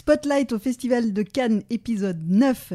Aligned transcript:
Spotlight 0.00 0.50
au 0.54 0.58
Festival 0.58 1.12
de 1.12 1.22
Cannes, 1.22 1.62
épisode 1.68 2.22
9. 2.26 2.72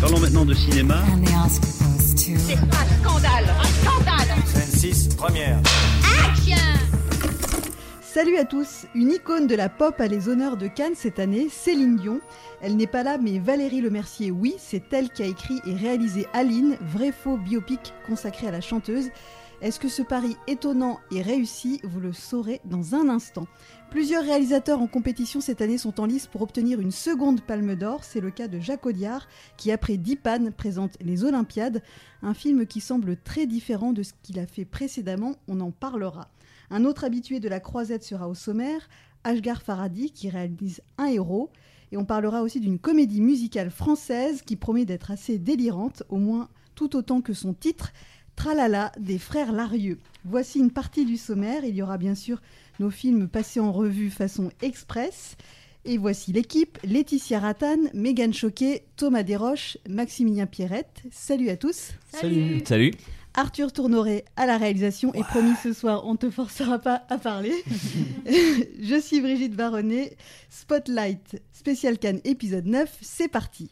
Parlons 0.00 0.18
maintenant 0.18 0.44
de 0.44 0.52
cinéma. 0.52 1.04
C'est 2.16 2.32
un 2.32 2.66
scandale, 3.04 3.54
un 3.56 3.68
scandale 3.68 4.44
Scène 4.46 4.80
6, 4.80 5.08
première. 5.14 5.60
Action 6.26 6.93
Salut 8.14 8.36
à 8.36 8.44
tous 8.44 8.86
Une 8.94 9.10
icône 9.10 9.48
de 9.48 9.56
la 9.56 9.68
pop 9.68 10.00
a 10.00 10.06
les 10.06 10.28
honneurs 10.28 10.56
de 10.56 10.68
Cannes 10.68 10.94
cette 10.94 11.18
année, 11.18 11.48
Céline 11.48 11.96
Dion. 11.96 12.20
Elle 12.60 12.76
n'est 12.76 12.86
pas 12.86 13.02
là, 13.02 13.18
mais 13.18 13.40
Valérie 13.40 13.80
Lemercier, 13.80 14.30
oui, 14.30 14.54
c'est 14.56 14.92
elle 14.92 15.10
qui 15.10 15.24
a 15.24 15.26
écrit 15.26 15.60
et 15.66 15.74
réalisé 15.74 16.28
Aline, 16.32 16.76
vrai 16.80 17.10
faux 17.10 17.36
biopic 17.36 17.92
consacré 18.06 18.46
à 18.46 18.52
la 18.52 18.60
chanteuse. 18.60 19.10
Est-ce 19.62 19.80
que 19.80 19.88
ce 19.88 20.02
pari 20.02 20.36
étonnant 20.46 21.00
et 21.10 21.22
réussi 21.22 21.80
Vous 21.82 21.98
le 21.98 22.12
saurez 22.12 22.60
dans 22.64 22.94
un 22.94 23.08
instant. 23.08 23.48
Plusieurs 23.90 24.22
réalisateurs 24.22 24.80
en 24.80 24.86
compétition 24.86 25.40
cette 25.40 25.60
année 25.60 25.78
sont 25.78 25.98
en 26.00 26.06
lice 26.06 26.28
pour 26.28 26.42
obtenir 26.42 26.80
une 26.80 26.92
seconde 26.92 27.40
palme 27.40 27.74
d'or. 27.74 28.04
C'est 28.04 28.20
le 28.20 28.30
cas 28.30 28.46
de 28.46 28.60
Jacques 28.60 28.86
Audiard, 28.86 29.26
qui 29.56 29.72
après 29.72 29.96
Dipan 29.96 30.52
présente 30.56 30.96
Les 31.00 31.24
Olympiades, 31.24 31.82
un 32.22 32.34
film 32.34 32.64
qui 32.64 32.80
semble 32.80 33.16
très 33.16 33.46
différent 33.46 33.92
de 33.92 34.04
ce 34.04 34.12
qu'il 34.22 34.38
a 34.38 34.46
fait 34.46 34.64
précédemment. 34.64 35.34
On 35.48 35.58
en 35.58 35.72
parlera. 35.72 36.28
Un 36.70 36.84
autre 36.84 37.04
habitué 37.04 37.40
de 37.40 37.48
la 37.48 37.60
croisette 37.60 38.04
sera 38.04 38.28
au 38.28 38.34
sommaire, 38.34 38.88
Ashgar 39.24 39.62
Faradi, 39.62 40.10
qui 40.10 40.28
réalise 40.28 40.80
Un 40.98 41.06
héros. 41.06 41.50
Et 41.92 41.96
on 41.96 42.04
parlera 42.04 42.42
aussi 42.42 42.60
d'une 42.60 42.78
comédie 42.78 43.20
musicale 43.20 43.70
française 43.70 44.42
qui 44.42 44.56
promet 44.56 44.84
d'être 44.84 45.10
assez 45.10 45.38
délirante, 45.38 46.02
au 46.08 46.16
moins 46.16 46.48
tout 46.74 46.96
autant 46.96 47.20
que 47.20 47.32
son 47.32 47.54
titre, 47.54 47.92
Tralala 48.36 48.90
des 48.98 49.18
frères 49.18 49.52
Larieux. 49.52 50.00
Voici 50.24 50.58
une 50.58 50.72
partie 50.72 51.04
du 51.04 51.16
sommaire. 51.16 51.64
Il 51.64 51.76
y 51.76 51.82
aura 51.82 51.98
bien 51.98 52.14
sûr 52.14 52.42
nos 52.80 52.90
films 52.90 53.28
passés 53.28 53.60
en 53.60 53.72
revue 53.72 54.10
façon 54.10 54.50
express. 54.60 55.36
Et 55.84 55.98
voici 55.98 56.32
l'équipe 56.32 56.78
Laetitia 56.82 57.38
Rattan, 57.38 57.76
Megan 57.92 58.32
Choquet, 58.32 58.86
Thomas 58.96 59.22
Desroches, 59.22 59.76
Maximilien 59.88 60.46
Pierrette. 60.46 61.02
Salut 61.10 61.50
à 61.50 61.56
tous. 61.56 61.92
Salut. 62.08 62.62
Salut. 62.64 62.92
Arthur 63.34 63.72
Tournoré 63.72 64.24
à 64.36 64.46
la 64.46 64.56
réalisation. 64.56 65.12
Et 65.14 65.22
promis 65.22 65.54
ce 65.62 65.72
soir, 65.72 66.06
on 66.06 66.12
ne 66.12 66.16
te 66.18 66.30
forcera 66.30 66.78
pas 66.78 67.02
à 67.08 67.18
parler. 67.18 67.52
Je 68.26 69.00
suis 69.00 69.20
Brigitte 69.20 69.54
Baronnet. 69.54 70.16
Spotlight, 70.50 71.42
spécial 71.52 71.98
Cannes, 71.98 72.20
épisode 72.24 72.66
9. 72.66 72.90
C'est 73.00 73.28
parti. 73.28 73.70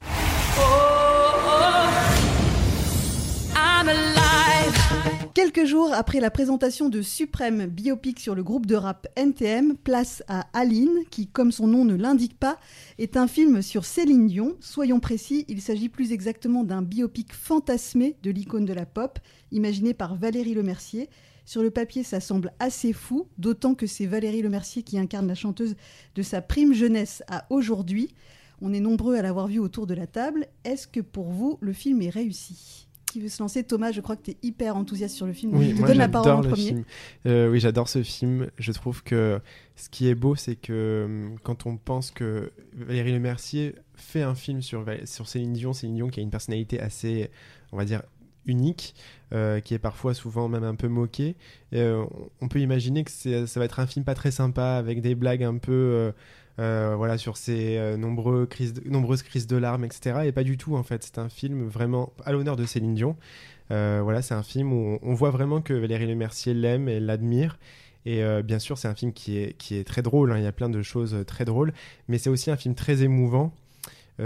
Quelques 5.34 5.64
jours 5.64 5.94
après 5.94 6.20
la 6.20 6.30
présentation 6.30 6.90
de 6.90 7.00
Suprême 7.00 7.64
biopic 7.64 8.20
sur 8.20 8.34
le 8.34 8.42
groupe 8.42 8.66
de 8.66 8.74
rap 8.74 9.08
NTM, 9.16 9.78
place 9.78 10.22
à 10.28 10.46
Aline, 10.52 11.04
qui, 11.10 11.26
comme 11.26 11.52
son 11.52 11.66
nom 11.66 11.86
ne 11.86 11.94
l'indique 11.94 12.38
pas, 12.38 12.58
est 12.98 13.16
un 13.16 13.26
film 13.26 13.62
sur 13.62 13.86
Céline 13.86 14.26
Dion. 14.26 14.56
Soyons 14.60 15.00
précis, 15.00 15.46
il 15.48 15.62
s'agit 15.62 15.88
plus 15.88 16.12
exactement 16.12 16.64
d'un 16.64 16.82
biopic 16.82 17.32
fantasmé 17.32 18.14
de 18.22 18.30
l'icône 18.30 18.66
de 18.66 18.74
la 18.74 18.84
pop, 18.84 19.18
imaginé 19.52 19.94
par 19.94 20.16
Valérie 20.16 20.52
Lemercier. 20.52 21.08
Sur 21.46 21.62
le 21.62 21.70
papier, 21.70 22.02
ça 22.02 22.20
semble 22.20 22.52
assez 22.58 22.92
fou, 22.92 23.26
d'autant 23.38 23.74
que 23.74 23.86
c'est 23.86 24.04
Valérie 24.04 24.42
Lemercier 24.42 24.82
qui 24.82 24.98
incarne 24.98 25.28
la 25.28 25.34
chanteuse 25.34 25.76
de 26.14 26.20
sa 26.20 26.42
prime 26.42 26.74
jeunesse 26.74 27.22
à 27.26 27.46
aujourd'hui. 27.48 28.14
On 28.60 28.74
est 28.74 28.80
nombreux 28.80 29.16
à 29.16 29.22
l'avoir 29.22 29.46
vu 29.46 29.60
autour 29.60 29.86
de 29.86 29.94
la 29.94 30.06
table. 30.06 30.46
Est-ce 30.64 30.86
que 30.86 31.00
pour 31.00 31.30
vous, 31.30 31.56
le 31.62 31.72
film 31.72 32.02
est 32.02 32.10
réussi? 32.10 32.86
Qui 33.12 33.20
veut 33.20 33.28
se 33.28 33.42
lancer 33.42 33.62
Thomas, 33.64 33.92
je 33.92 34.00
crois 34.00 34.16
que 34.16 34.22
tu 34.22 34.30
es 34.32 34.36
hyper 34.42 34.76
enthousiaste 34.76 35.14
sur 35.14 35.26
le 35.26 35.32
film. 35.32 35.54
Oui, 35.56 35.70
je 35.70 35.74
te 35.74 35.78
moi 35.80 35.88
donne 35.88 35.98
la 35.98 36.08
parole 36.08 36.32
en 36.32 36.40
le 36.40 36.48
premier. 36.48 36.62
film. 36.68 36.84
Euh, 37.26 37.50
oui, 37.50 37.60
j'adore 37.60 37.88
ce 37.88 38.02
film. 38.02 38.48
Je 38.58 38.72
trouve 38.72 39.02
que 39.02 39.40
ce 39.76 39.88
qui 39.90 40.08
est 40.08 40.14
beau, 40.14 40.34
c'est 40.34 40.56
que 40.56 41.04
hum, 41.06 41.36
quand 41.42 41.66
on 41.66 41.76
pense 41.76 42.10
que 42.10 42.50
Valérie 42.74 43.12
Lemercier 43.12 43.74
fait 43.94 44.22
un 44.22 44.34
film 44.34 44.62
sur, 44.62 44.84
sur 45.04 45.28
Céline 45.28 45.52
Dion, 45.52 45.72
Céline 45.72 45.96
Dion 45.96 46.08
qui 46.08 46.20
a 46.20 46.22
une 46.22 46.30
personnalité 46.30 46.80
assez, 46.80 47.30
on 47.72 47.76
va 47.76 47.84
dire, 47.84 48.02
unique, 48.46 48.94
euh, 49.32 49.60
qui 49.60 49.74
est 49.74 49.78
parfois 49.78 50.14
souvent 50.14 50.48
même 50.48 50.64
un 50.64 50.74
peu 50.74 50.88
moquée, 50.88 51.36
euh, 51.74 52.04
on- 52.40 52.48
peut 52.48 52.58
imaginer 52.60 53.04
que 53.04 53.10
ça 53.10 53.60
va 53.60 53.64
être 53.66 53.78
un 53.78 53.86
film 53.86 54.04
pas 54.04 54.14
très 54.14 54.30
sympa, 54.32 54.72
avec 54.76 55.00
des 55.00 55.14
blagues 55.14 55.44
un 55.44 55.58
peu... 55.58 56.12
euh, 56.58 56.94
voilà 56.96 57.18
sur 57.18 57.36
ses 57.36 57.76
euh, 57.78 57.96
de- 57.96 58.88
nombreuses 58.88 59.22
crises 59.22 59.46
de 59.46 59.56
larmes 59.56 59.84
etc 59.84 60.20
et 60.24 60.32
pas 60.32 60.44
du 60.44 60.56
tout 60.58 60.76
en 60.76 60.82
fait 60.82 61.02
c'est 61.02 61.18
un 61.18 61.28
film 61.28 61.66
vraiment 61.66 62.12
à 62.24 62.32
l'honneur 62.32 62.56
de 62.56 62.64
Céline 62.64 62.94
Dion 62.94 63.16
euh, 63.70 64.00
voilà, 64.04 64.20
c'est 64.20 64.34
un 64.34 64.42
film 64.42 64.70
où 64.72 64.98
on, 65.00 65.14
voit 65.14 65.30
vraiment 65.30 65.62
que 65.62 65.72
Valérie 65.72 66.06
Lemercier 66.06 66.52
l'aime 66.52 66.90
et 66.90 67.00
l'admire. 67.00 67.58
Et 68.04 68.22
bien 68.42 68.58
sûr, 68.58 68.76
c'est 68.76 68.88
un 68.88 68.94
film 68.94 69.14
qui 69.14 69.38
est, 69.38 69.56
qui 69.56 69.76
est 69.76 69.84
très 69.84 70.02
drôle. 70.02 70.30
hein, 70.30 70.36
Il 70.36 70.44
y 70.44 70.46
a 70.46 70.52
plein 70.52 70.68
de 70.68 70.82
choses 70.82 71.16
très 71.26 71.46
drôles. 71.46 71.72
Mais 72.06 72.18
c'est 72.18 72.28
aussi 72.28 72.50
un 72.50 72.56
film 72.56 72.74
très 72.74 73.02
émouvant 73.02 73.54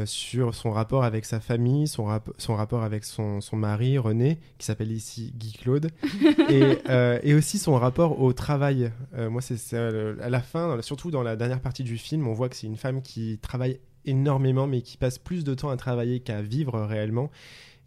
sur 0.04 0.54
son 0.54 0.72
rapport 0.72 1.04
avec 1.04 1.24
sa 1.24 1.40
famille, 1.40 1.86
son, 1.86 2.04
rap- 2.04 2.30
son 2.38 2.54
rapport 2.54 2.82
avec 2.82 3.04
son, 3.04 3.40
son 3.40 3.56
mari, 3.56 3.98
René, 3.98 4.38
qui 4.58 4.66
s'appelle 4.66 4.92
ici 4.92 5.32
Guy 5.36 5.52
Claude. 5.52 5.90
et, 6.50 6.78
euh, 6.90 7.18
et 7.22 7.34
aussi 7.34 7.58
son 7.58 7.74
rapport 7.76 8.20
au 8.20 8.32
travail. 8.32 8.90
Euh, 9.14 9.30
moi, 9.30 9.40
c'est 9.40 9.76
à 9.76 10.28
la 10.28 10.40
fin, 10.40 10.82
surtout 10.82 11.10
dans 11.10 11.22
la 11.22 11.36
dernière 11.36 11.60
partie 11.60 11.84
du 11.84 11.98
film, 11.98 12.26
on 12.26 12.32
voit 12.32 12.48
que 12.48 12.56
c'est 12.56 12.66
une 12.66 12.76
femme 12.76 13.00
qui 13.00 13.38
travaille 13.40 13.78
énormément, 14.04 14.66
mais 14.66 14.82
qui 14.82 14.96
passe 14.96 15.18
plus 15.18 15.44
de 15.44 15.54
temps 15.54 15.70
à 15.70 15.76
travailler 15.76 16.20
qu'à 16.20 16.42
vivre 16.42 16.78
réellement. 16.80 17.30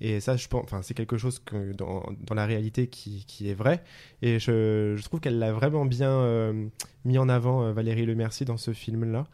Et 0.02 0.22
ça, 0.22 0.38
je 0.38 0.48
pense, 0.48 0.64
enfin, 0.64 0.82
c'est 0.82 0.94
quelque 0.94 1.18
chose 1.18 1.40
que 1.40 1.74
dans, 1.74 2.04
dans 2.26 2.34
la 2.36 2.46
réalité 2.46 2.88
qui, 2.88 3.26
qui 3.28 3.50
est 3.50 3.54
vrai. 3.54 3.84
Et 4.22 4.40
je, 4.40 4.96
je 4.98 5.04
trouve 5.04 5.20
qu'elle 5.20 5.40
l'a 5.40 5.52
vraiment 5.52 5.84
bien 5.86 6.10
euh, 6.12 6.68
mis 7.04 7.18
en 7.18 7.28
avant, 7.28 7.64
euh, 7.64 7.74
Valérie 7.74 8.06
Lemercier, 8.06 8.46
dans 8.46 8.56
ce 8.58 8.72
film-là. 8.72 9.28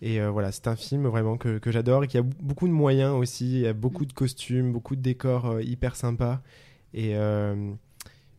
Et 0.00 0.20
euh, 0.20 0.30
voilà, 0.30 0.52
c'est 0.52 0.68
un 0.68 0.76
film 0.76 1.06
vraiment 1.08 1.36
que, 1.36 1.58
que 1.58 1.72
j'adore 1.72 2.04
et 2.04 2.06
qui 2.08 2.18
a 2.18 2.22
beaucoup 2.22 2.68
de 2.68 2.72
moyens 2.72 3.14
aussi. 3.14 3.46
Il 3.52 3.60
y 3.60 3.66
a 3.66 3.72
beaucoup 3.72 4.06
de 4.06 4.12
costumes, 4.12 4.72
beaucoup 4.72 4.94
de 4.96 5.00
décors 5.02 5.46
euh, 5.46 5.62
hyper 5.62 5.96
sympas. 5.96 6.40
Et 6.94 7.16
euh, 7.16 7.72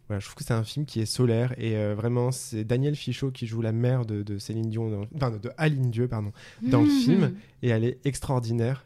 voilà, 0.07 0.19
je 0.19 0.25
trouve 0.25 0.35
que 0.37 0.43
c'est 0.43 0.53
un 0.53 0.63
film 0.63 0.85
qui 0.85 1.01
est 1.01 1.05
solaire. 1.05 1.53
Et 1.57 1.75
vraiment, 1.93 2.31
c'est 2.31 2.63
Daniel 2.63 2.95
Fichot 2.95 3.31
qui 3.31 3.45
joue 3.45 3.61
la 3.61 3.71
mère 3.73 4.05
de, 4.05 4.23
de 4.23 4.37
Céline 4.37 4.69
Dion, 4.69 4.89
dans- 4.89 5.05
enfin 5.15 5.31
de 5.31 5.51
Aline 5.57 5.91
Dieu, 5.91 6.07
pardon, 6.07 6.31
dans 6.63 6.81
le 6.81 6.87
film. 6.89 7.33
Et 7.61 7.69
elle 7.69 7.83
est 7.83 7.99
extraordinaire. 8.05 8.85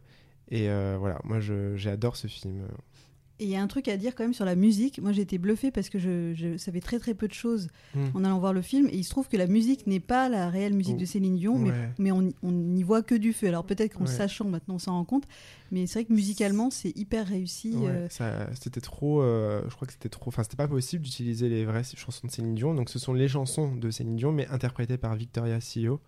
Et 0.52 0.68
voilà, 1.00 1.20
moi 1.24 1.40
j'adore 1.76 2.16
ce 2.18 2.28
film. 2.28 2.64
Et 3.44 3.48
il 3.48 3.52
y 3.52 3.58
a 3.58 3.62
un 3.62 3.68
truc 3.68 3.90
à 3.90 3.98
dire 3.98 4.16
quand 4.16 4.24
même 4.24 4.34
sur 4.34 4.46
la 4.46 4.56
musique. 4.56 5.02
Moi, 5.02 5.12
j'ai 5.12 5.22
été 5.24 5.38
bluffée 5.38 5.70
parce 5.70 5.90
que 5.90 6.00
je, 6.00 6.34
je 6.34 6.56
savais 6.56 6.80
très 6.80 6.98
très 6.98 7.14
peu 7.14 7.28
de 7.28 7.34
choses 7.34 7.68
Mm. 7.94 8.00
en 8.14 8.24
allant 8.24 8.40
voir 8.40 8.54
le 8.54 8.62
film. 8.62 8.88
Et 8.88 8.96
il 8.96 9.04
se 9.04 9.10
trouve 9.10 9.28
que 9.28 9.36
la 9.36 9.48
musique 9.48 9.86
n'est 9.86 10.00
pas 10.00 10.30
la 10.30 10.50
réelle 10.50 10.74
musique 10.74 10.96
Oh. 10.98 11.02
de 11.02 11.06
Céline 11.06 11.36
Dion, 11.36 11.58
mais, 11.60 11.72
Ouais. 11.72 11.90
mais 12.00 12.12
on, 12.14 12.32
on 12.42 12.52
n'y 12.54 12.84
voit 12.84 13.02
que 13.04 13.16
du 13.16 13.34
feu. 13.34 13.48
Alors 13.48 13.66
peut-être 13.66 13.96
qu'en 13.96 14.06
Ouais. 14.06 14.08
sachant 14.08 14.46
maintenant, 14.46 14.76
on 14.76 14.80
s'en 14.80 14.94
rend 14.94 15.04
compte. 15.04 15.26
Mais 15.72 15.88
c'est 15.88 16.00
vrai 16.00 16.06
que 16.06 16.14
musicalement, 16.14 16.70
c'est 16.70 16.96
hyper 16.98 17.28
réussi. 17.28 17.74
Ouais, 17.76 17.90
euh, 17.90 18.10
ça- 18.10 18.48
c'était 18.54 18.80
trop. 18.82 19.22
euh, 19.22 19.62
je 19.70 19.76
crois 19.76 19.88
que 19.88 19.92
c'était 19.94 20.08
trop. 20.10 20.30
Enfin, 20.30 20.44
c'était 20.44 20.56
pas 20.56 20.68
possible 20.70 21.04
d'utiliser 21.04 21.50
les 21.50 21.66
vraies 21.66 21.84
chansons 21.96 22.28
de 22.28 22.32
Céline 22.32 22.56
Dion. 22.56 22.74
Donc, 22.74 22.90
ce 22.90 22.98
sont 23.00 23.12
les 23.14 23.28
chansons 23.28 23.76
de 23.76 23.92
Céline 23.92 24.16
Dion, 24.16 24.32
mais 24.32 24.48
interprétées 24.48 24.98
par 24.98 25.16
Victoria 25.16 25.60
Sio, 25.60 26.00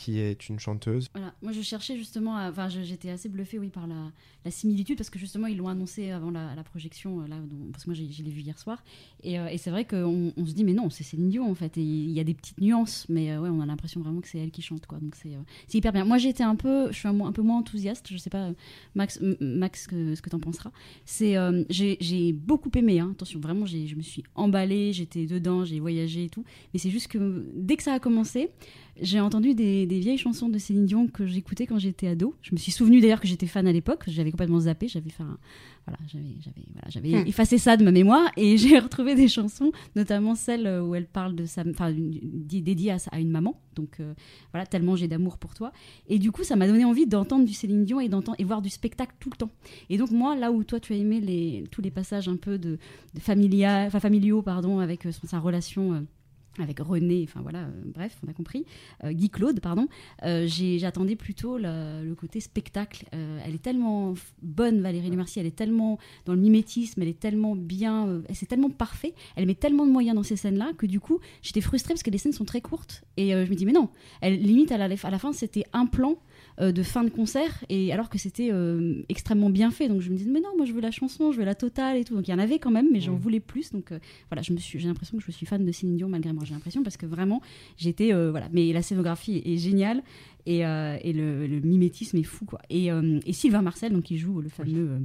qui 0.00 0.18
est 0.18 0.48
une 0.48 0.58
chanteuse. 0.58 1.08
Voilà, 1.12 1.34
moi 1.42 1.52
je 1.52 1.60
cherchais 1.60 1.96
justement, 1.96 2.36
enfin 2.36 2.70
j'étais 2.70 3.10
assez 3.10 3.28
bluffée 3.28 3.58
oui 3.58 3.68
par 3.68 3.86
la, 3.86 4.10
similitude 4.50 4.96
parce 4.96 5.10
que 5.10 5.18
justement 5.18 5.46
ils 5.46 5.58
l'ont 5.58 5.68
annoncé 5.68 6.10
avant 6.10 6.30
la, 6.30 6.64
projection 6.64 7.20
euh, 7.20 7.26
là, 7.26 7.36
parce 7.70 7.84
que 7.84 7.90
moi 7.90 7.94
je 7.94 8.22
l'ai 8.22 8.30
vu 8.30 8.40
hier 8.40 8.58
soir 8.58 8.82
et, 9.22 9.38
euh, 9.38 9.48
et 9.48 9.58
c'est 9.58 9.70
vrai 9.70 9.84
qu'on 9.84 10.32
on 10.36 10.46
se 10.46 10.52
dit 10.52 10.64
mais 10.64 10.72
non 10.72 10.88
c'est 10.88 11.04
Céline 11.04 11.28
Dion 11.28 11.50
en 11.50 11.54
fait 11.54 11.76
et 11.76 11.82
il 11.82 12.10
y 12.10 12.20
a 12.20 12.24
des 12.24 12.34
petites 12.34 12.60
nuances 12.60 13.06
mais 13.08 13.30
euh, 13.32 13.40
ouais 13.40 13.48
on 13.50 13.60
a 13.60 13.66
l'impression 13.66 14.00
vraiment 14.00 14.20
que 14.20 14.28
c'est 14.28 14.38
elle 14.38 14.50
qui 14.50 14.62
chante 14.62 14.86
quoi 14.86 14.98
donc 14.98 15.14
c'est 15.14 15.34
euh, 15.34 15.42
hyper 15.74 15.92
bien. 15.92 16.04
Moi 16.04 16.18
j'étais 16.18 16.42
un 16.42 16.56
peu, 16.56 16.90
je 16.90 16.96
suis 16.96 17.08
un, 17.08 17.32
peu 17.32 17.42
moins 17.42 17.58
enthousiaste, 17.58 18.08
je 18.10 18.16
sais 18.16 18.30
pas 18.30 18.48
euh, 18.48 18.52
Max, 18.94 19.20
Max 19.40 19.86
que- 19.86 20.14
ce 20.14 20.22
que 20.22 20.30
t'en 20.30 20.40
penseras. 20.40 20.72
C'est 21.04 21.36
j'ai 21.68 21.96
j'ai 22.00 22.32
beaucoup 22.32 22.70
aimé, 22.74 23.00
hein. 23.00 23.10
attention 23.12 23.40
vraiment 23.40 23.66
je 23.66 23.94
me 23.94 24.02
suis 24.02 24.24
emballée, 24.34 24.92
j'étais 24.92 25.26
dedans, 25.26 25.64
j'ai 25.64 25.80
voyagé 25.80 26.24
et 26.24 26.28
tout, 26.30 26.44
mais 26.72 26.80
c'est 26.80 26.90
juste 26.90 27.08
que 27.08 27.46
dès 27.54 27.76
que 27.76 27.82
ça 27.82 27.94
a 27.94 27.98
commencé 27.98 28.50
j'ai 29.00 29.20
entendu 29.20 29.54
des, 29.54 29.86
des 29.86 29.98
vieilles 30.00 30.18
chansons 30.18 30.48
de 30.48 30.58
Céline 30.58 30.86
Dion 30.86 31.06
que 31.08 31.26
j'écoutais 31.26 31.66
quand 31.66 31.78
j'étais 31.78 32.06
ado. 32.08 32.34
Je 32.42 32.50
me 32.52 32.58
suis 32.58 32.72
souvenu 32.72 33.00
d'ailleurs 33.00 33.20
que 33.20 33.26
j'étais 33.28 33.46
fan 33.46 33.66
à 33.66 33.72
l'époque. 33.72 34.04
J'avais 34.06 34.30
complètement 34.30 34.60
zappé. 34.60 34.88
J'avais 34.88 35.10
fait 35.10 35.22
un- 35.22 35.38
voilà, 35.86 35.98
j'avais, 36.12 36.36
j'avais, 36.40 36.62
voilà, 36.72 36.88
j'avais 36.88 37.24
Hmm. 37.24 37.26
effacé 37.26 37.58
ça 37.58 37.76
de 37.76 37.84
ma 37.84 37.90
mémoire 37.90 38.30
et 38.36 38.56
j'ai 38.58 38.78
retrouvé 38.78 39.14
des 39.14 39.28
chansons, 39.28 39.72
notamment 39.96 40.34
celle 40.34 40.66
où 40.82 40.94
elle 40.94 41.06
parle 41.06 41.34
de 41.34 41.46
sa, 41.46 41.62
enfin, 41.68 41.92
dédiée 41.92 42.92
à, 43.10 43.18
une 43.18 43.30
maman. 43.30 43.60
Donc 43.74 43.98
euh, 44.00 44.14
voilà, 44.52 44.66
tellement 44.66 44.96
j'ai 44.96 45.08
d'amour 45.08 45.38
pour 45.38 45.54
toi. 45.54 45.72
Et 46.08 46.18
du 46.18 46.32
coup, 46.32 46.44
ça 46.44 46.56
m'a 46.56 46.66
donné 46.66 46.84
envie 46.84 47.06
d'entendre 47.06 47.44
du 47.44 47.52
Céline 47.54 47.84
Dion 47.84 48.00
et 48.00 48.08
d'entendre 48.08 48.36
et 48.38 48.44
voir 48.44 48.62
du 48.62 48.68
spectacle 48.68 49.14
tout 49.20 49.30
le 49.30 49.36
temps. 49.36 49.50
Et 49.88 49.96
donc 49.96 50.10
moi, 50.10 50.36
là 50.36 50.52
où 50.52 50.62
toi 50.64 50.80
tu 50.80 50.92
as 50.92 50.96
aimé 50.96 51.20
les, 51.20 51.64
tous 51.70 51.80
les 51.82 51.90
passages 51.90 52.28
un 52.28 52.36
peu 52.36 52.58
de, 52.58 52.78
de 53.14 53.20
familia, 53.20 53.84
enfin, 53.86 54.00
familiaux, 54.00 54.42
pardon, 54.42 54.78
avec 54.80 55.06
euh, 55.06 55.12
son- 55.12 55.26
sa 55.26 55.38
relation. 55.38 55.94
euh, 55.94 56.00
avec 56.58 56.80
René, 56.80 57.24
enfin 57.28 57.40
voilà, 57.42 57.60
euh, 57.60 57.82
bref, 57.84 58.18
on 58.26 58.30
a 58.30 58.32
compris, 58.32 58.66
euh, 59.04 59.12
Guy 59.12 59.30
Claude, 59.30 59.60
pardon, 59.60 59.88
euh, 60.24 60.46
j'attendais 60.48 61.16
plutôt 61.16 61.58
le 61.58 62.14
côté 62.14 62.40
spectacle. 62.40 63.06
Elle 63.12 63.54
est 63.54 63.62
tellement 63.62 64.14
bonne, 64.42 64.80
Valérie 64.80 65.10
Lemercier, 65.10 65.40
elle 65.40 65.46
est 65.46 65.56
tellement 65.56 65.98
dans 66.26 66.34
le 66.34 66.40
mimétisme, 66.40 67.00
elle 67.02 67.08
est 67.08 67.18
tellement 67.18 67.54
bien, 67.54 68.22
c'est 68.32 68.46
tellement 68.46 68.70
parfait, 68.70 69.14
elle 69.36 69.46
met 69.46 69.54
tellement 69.54 69.86
de 69.86 69.92
moyens 69.92 70.16
dans 70.16 70.22
ces 70.22 70.36
scènes-là 70.36 70.72
que 70.76 70.86
du 70.86 71.00
coup, 71.00 71.20
j'étais 71.42 71.60
frustrée 71.60 71.94
parce 71.94 72.02
que 72.02 72.10
les 72.10 72.18
scènes 72.18 72.32
sont 72.32 72.44
très 72.44 72.60
courtes. 72.60 73.04
Et 73.16 73.30
je 73.30 73.50
me 73.50 73.54
dis, 73.54 73.66
mais 73.66 73.72
non, 73.72 73.90
elle, 74.20 74.40
limite 74.40 74.72
à 74.72 74.78
la, 74.78 74.86
à 75.02 75.10
la 75.10 75.18
fin, 75.18 75.32
c'était 75.32 75.64
un 75.72 75.86
plan 75.86 76.16
euh, 76.60 76.72
de 76.72 76.82
fin 76.82 77.04
de 77.04 77.10
concert 77.10 77.64
et 77.68 77.92
alors 77.92 78.08
que 78.08 78.18
c'était 78.18 78.50
euh, 78.52 79.02
extrêmement 79.08 79.50
bien 79.50 79.70
fait. 79.70 79.88
Donc 79.88 80.00
je 80.00 80.10
me 80.10 80.16
disais 80.16 80.30
mais 80.30 80.40
non 80.40 80.50
moi 80.56 80.66
je 80.66 80.72
veux 80.72 80.80
la 80.80 80.90
chanson 80.90 81.32
je 81.32 81.38
veux 81.38 81.44
la 81.44 81.54
totale 81.54 81.96
et 81.96 82.04
tout. 82.04 82.14
Donc 82.14 82.28
il 82.28 82.30
y 82.30 82.34
en 82.34 82.38
avait 82.38 82.58
quand 82.58 82.70
même 82.70 82.88
mais 82.92 83.00
j'en 83.00 83.14
voulais 83.16 83.40
plus. 83.40 83.72
Donc 83.72 83.92
euh, 83.92 83.98
voilà 84.30 84.42
je 84.42 84.52
me 84.52 84.58
suis 84.58 84.78
j'ai 84.78 84.88
l'impression 84.88 85.16
que 85.18 85.24
je 85.24 85.30
suis 85.30 85.46
fan 85.46 85.64
de 85.64 85.72
Céline 85.72 85.96
Dion 85.96 86.08
malgré 86.08 86.32
moi 86.32 86.44
j'ai 86.44 86.54
l'impression 86.54 86.82
parce 86.82 86.96
que 86.96 87.06
vraiment 87.06 87.40
j'étais 87.76 88.12
euh, 88.12 88.30
voilà. 88.30 88.48
Mais 88.52 88.72
la 88.72 88.82
scénographie 88.82 89.42
est, 89.44 89.56
géniale 89.56 90.02
et, 90.46 90.64
euh, 90.66 90.96
et 91.02 91.12
le, 91.12 91.46
le 91.46 91.60
mimétisme 91.60 92.16
est 92.16 92.22
fou 92.22 92.44
quoi. 92.44 92.60
Et, 92.70 92.90
euh, 92.92 93.20
et 93.26 93.32
Sylvain 93.32 93.62
Marcel 93.62 93.92
donc 93.92 94.04
qui 94.04 94.18
joue 94.18 94.40
le 94.40 94.48
fameux 94.48 94.90
euh, 94.90 94.98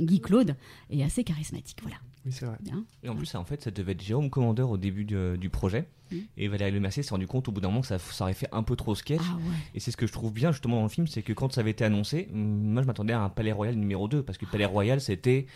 Guy 0.00 0.20
Claude 0.20 0.54
est 0.90 1.02
assez 1.02 1.24
charismatique 1.24 1.78
voilà. 1.82 1.96
Oui, 2.24 2.32
c'est 2.32 2.46
vrai. 2.46 2.56
bien. 2.60 2.84
Et 3.02 3.08
en 3.08 3.14
plus, 3.14 3.26
ça, 3.26 3.38
en 3.38 3.44
fait, 3.44 3.62
ça 3.62 3.70
devait 3.70 3.92
être 3.92 4.02
Jérôme 4.02 4.28
Commandeur 4.28 4.70
au 4.70 4.76
début 4.76 5.04
du, 5.04 5.16
du 5.38 5.50
projet. 5.50 5.88
Et 6.36 6.48
Valérie 6.48 6.72
Lemercier 6.72 7.02
s'est 7.02 7.10
rendu 7.10 7.26
compte 7.26 7.48
au 7.48 7.52
bout 7.52 7.60
d'un 7.60 7.68
moment 7.68 7.80
que 7.82 7.86
ça, 7.86 7.98
ça 7.98 8.24
aurait 8.24 8.34
fait 8.34 8.48
un 8.52 8.62
peu 8.62 8.76
trop 8.76 8.94
sketch. 8.94 9.20
ah 9.22 9.36
ouais 9.36 9.54
Et 9.74 9.80
c'est 9.80 9.90
ce 9.90 9.96
que 9.96 10.06
je 10.06 10.12
trouve 10.12 10.32
bien 10.32 10.52
justement 10.52 10.76
dans 10.76 10.82
le 10.84 10.88
film, 10.88 11.06
c'est 11.06 11.22
que 11.22 11.32
quand 11.32 11.52
ça 11.52 11.60
avait 11.62 11.70
été 11.72 11.84
annoncé, 11.84 12.28
moi 12.32 12.82
je 12.82 12.86
m'attendais 12.86 13.12
à 13.12 13.20
un 13.20 13.28
Palais 13.28 13.52
Royal 13.52 13.74
numéro 13.74 14.08
2, 14.08 14.22
parce 14.22 14.38
que 14.38 14.46
Palais 14.46 14.64
Royal 14.64 15.00
c'était 15.00 15.46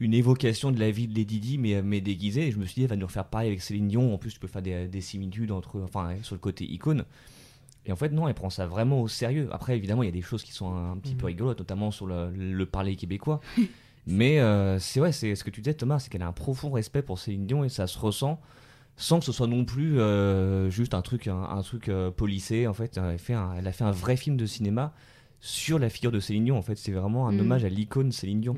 une 0.00 0.14
évocation 0.14 0.70
de 0.70 0.78
la 0.78 0.90
vie 0.92 1.08
de 1.08 1.14
Lady 1.14 1.40
Di, 1.40 1.58
mais, 1.58 1.82
mais 1.82 2.00
déguisée. 2.00 2.46
Et 2.46 2.52
je 2.52 2.58
me 2.58 2.64
suis 2.66 2.74
dit, 2.76 2.82
elle 2.82 2.88
va 2.90 2.94
nous 2.96 3.06
refaire 3.06 3.24
pareil 3.24 3.48
avec 3.48 3.60
Céline 3.60 3.88
Dion. 3.88 4.14
En 4.14 4.18
plus, 4.18 4.30
tu 4.32 4.38
peux 4.38 4.46
faire 4.46 4.62
des, 4.62 4.86
des 4.86 5.00
similitudes 5.00 5.50
entre, 5.50 5.80
enfin, 5.80 6.10
sur 6.22 6.36
le 6.36 6.38
côté 6.38 6.64
icône. 6.64 7.04
Et 7.84 7.90
en 7.90 7.96
fait, 7.96 8.10
non, 8.10 8.28
elle 8.28 8.34
prend 8.34 8.48
ça 8.48 8.64
vraiment 8.68 9.00
au 9.02 9.08
sérieux. 9.08 9.48
Après, 9.50 9.76
évidemment, 9.76 10.04
il 10.04 10.06
y 10.06 10.10
a 10.10 10.12
des 10.12 10.22
choses 10.22 10.44
qui 10.44 10.52
sont 10.52 10.72
un, 10.72 10.96
petit 10.98 11.16
peu 11.16 11.22
Mhm. 11.24 11.26
rigolotes, 11.32 11.58
notamment 11.58 11.90
sur 11.90 12.06
le, 12.06 12.30
le 12.30 12.66
parler 12.66 12.94
québécois. 12.94 13.40
mais 14.06 14.38
euh, 14.38 14.78
c'est 14.78 15.00
ouais, 15.00 15.10
c'est 15.10 15.34
ce 15.34 15.42
que 15.42 15.50
tu 15.50 15.62
disais, 15.62 15.74
Thomas, 15.74 15.98
c'est 15.98 16.10
qu'elle 16.10 16.22
a 16.22 16.28
un 16.28 16.32
profond 16.32 16.70
respect 16.70 17.02
pour 17.02 17.18
Céline 17.18 17.46
Dion 17.46 17.64
et 17.64 17.68
ça 17.68 17.88
se 17.88 17.98
ressent 17.98 18.40
sans 18.98 19.18
que 19.20 19.24
ce 19.24 19.32
soit 19.32 19.46
non 19.46 19.64
plus 19.64 19.98
euh, 20.00 20.68
juste 20.70 20.92
un 20.92 21.00
truc, 21.02 21.28
un, 21.28 21.40
un 21.42 21.62
truc 21.62 21.88
euh, 21.88 22.10
policé. 22.10 22.66
En 22.66 22.74
fait, 22.74 22.96
elle 22.98 23.04
a, 23.04 23.16
fait 23.18 23.32
un, 23.34 23.54
elle 23.56 23.66
a 23.66 23.72
fait 23.72 23.84
un 23.84 23.90
vrai 23.92 24.16
film 24.16 24.36
de 24.36 24.44
cinéma 24.44 24.92
sur 25.40 25.78
la 25.78 25.88
figure 25.88 26.10
de 26.12 26.20
Céline 26.20 26.44
Dion. 26.44 26.58
En 26.58 26.62
fait, 26.62 26.76
c'est 26.76 26.92
vraiment 26.92 27.28
un 27.28 27.32
Mhm. 27.32 27.40
hommage 27.40 27.64
à 27.64 27.68
l'icône 27.68 28.12
Céline 28.12 28.40
Dion. 28.40 28.54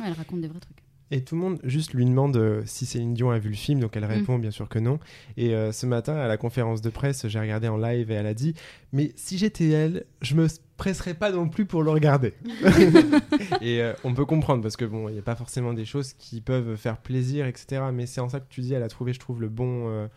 Ouais, 0.00 0.06
elle 0.06 0.12
raconte 0.14 0.40
des 0.40 0.48
vrais 0.48 0.58
trucs 0.60 0.82
Et 1.10 1.22
tout 1.22 1.34
le 1.36 1.40
monde 1.42 1.60
juste 1.64 1.92
lui 1.92 2.04
demande 2.06 2.36
euh, 2.36 2.62
si 2.64 2.86
Céline 2.86 3.14
Dion 3.14 3.30
a 3.30 3.38
vu 3.38 3.50
le 3.50 3.54
film, 3.54 3.78
donc 3.78 3.96
elle 3.96 4.04
répond 4.06 4.38
bien 4.38 4.50
sûr 4.50 4.68
que 4.68 4.78
non. 4.78 4.98
Et 5.36 5.54
euh, 5.54 5.70
ce 5.70 5.86
matin, 5.86 6.16
à 6.16 6.26
la 6.26 6.36
conférence 6.36 6.80
de 6.80 6.90
presse, 6.90 7.28
j'ai 7.28 7.38
regardé 7.38 7.68
en 7.68 7.76
live 7.76 8.10
et 8.10 8.14
elle 8.14 8.26
a 8.26 8.34
dit 8.34 8.54
Mais 8.92 9.12
si 9.14 9.36
j'étais 9.38 9.68
elle, 9.68 10.04
je 10.22 10.34
me 10.34 10.46
presserais 10.76 11.14
pas 11.14 11.30
non 11.30 11.48
plus 11.48 11.66
pour 11.66 11.82
le 11.82 11.90
regarder. 11.90 12.32
et 13.60 13.80
euh, 13.82 13.92
on 14.02 14.14
peut 14.14 14.24
comprendre 14.24 14.62
parce 14.62 14.76
que 14.76 14.84
bon, 14.84 15.08
il 15.08 15.12
n'y 15.12 15.18
a 15.18 15.22
pas 15.22 15.36
forcément 15.36 15.72
des 15.72 15.84
choses 15.84 16.14
qui 16.14 16.40
peuvent 16.40 16.76
faire 16.76 16.96
plaisir, 16.96 17.46
etc. 17.46 17.82
Mais 17.92 18.06
c'est 18.06 18.20
en 18.20 18.28
ça 18.28 18.40
que 18.40 18.46
tu 18.48 18.60
dis, 18.62 18.72
elle 18.74 18.82
a 18.82 18.88
trouvé, 18.88 19.12
je 19.12 19.20
trouve, 19.20 19.40
le 19.40 19.48
bon. 19.48 20.08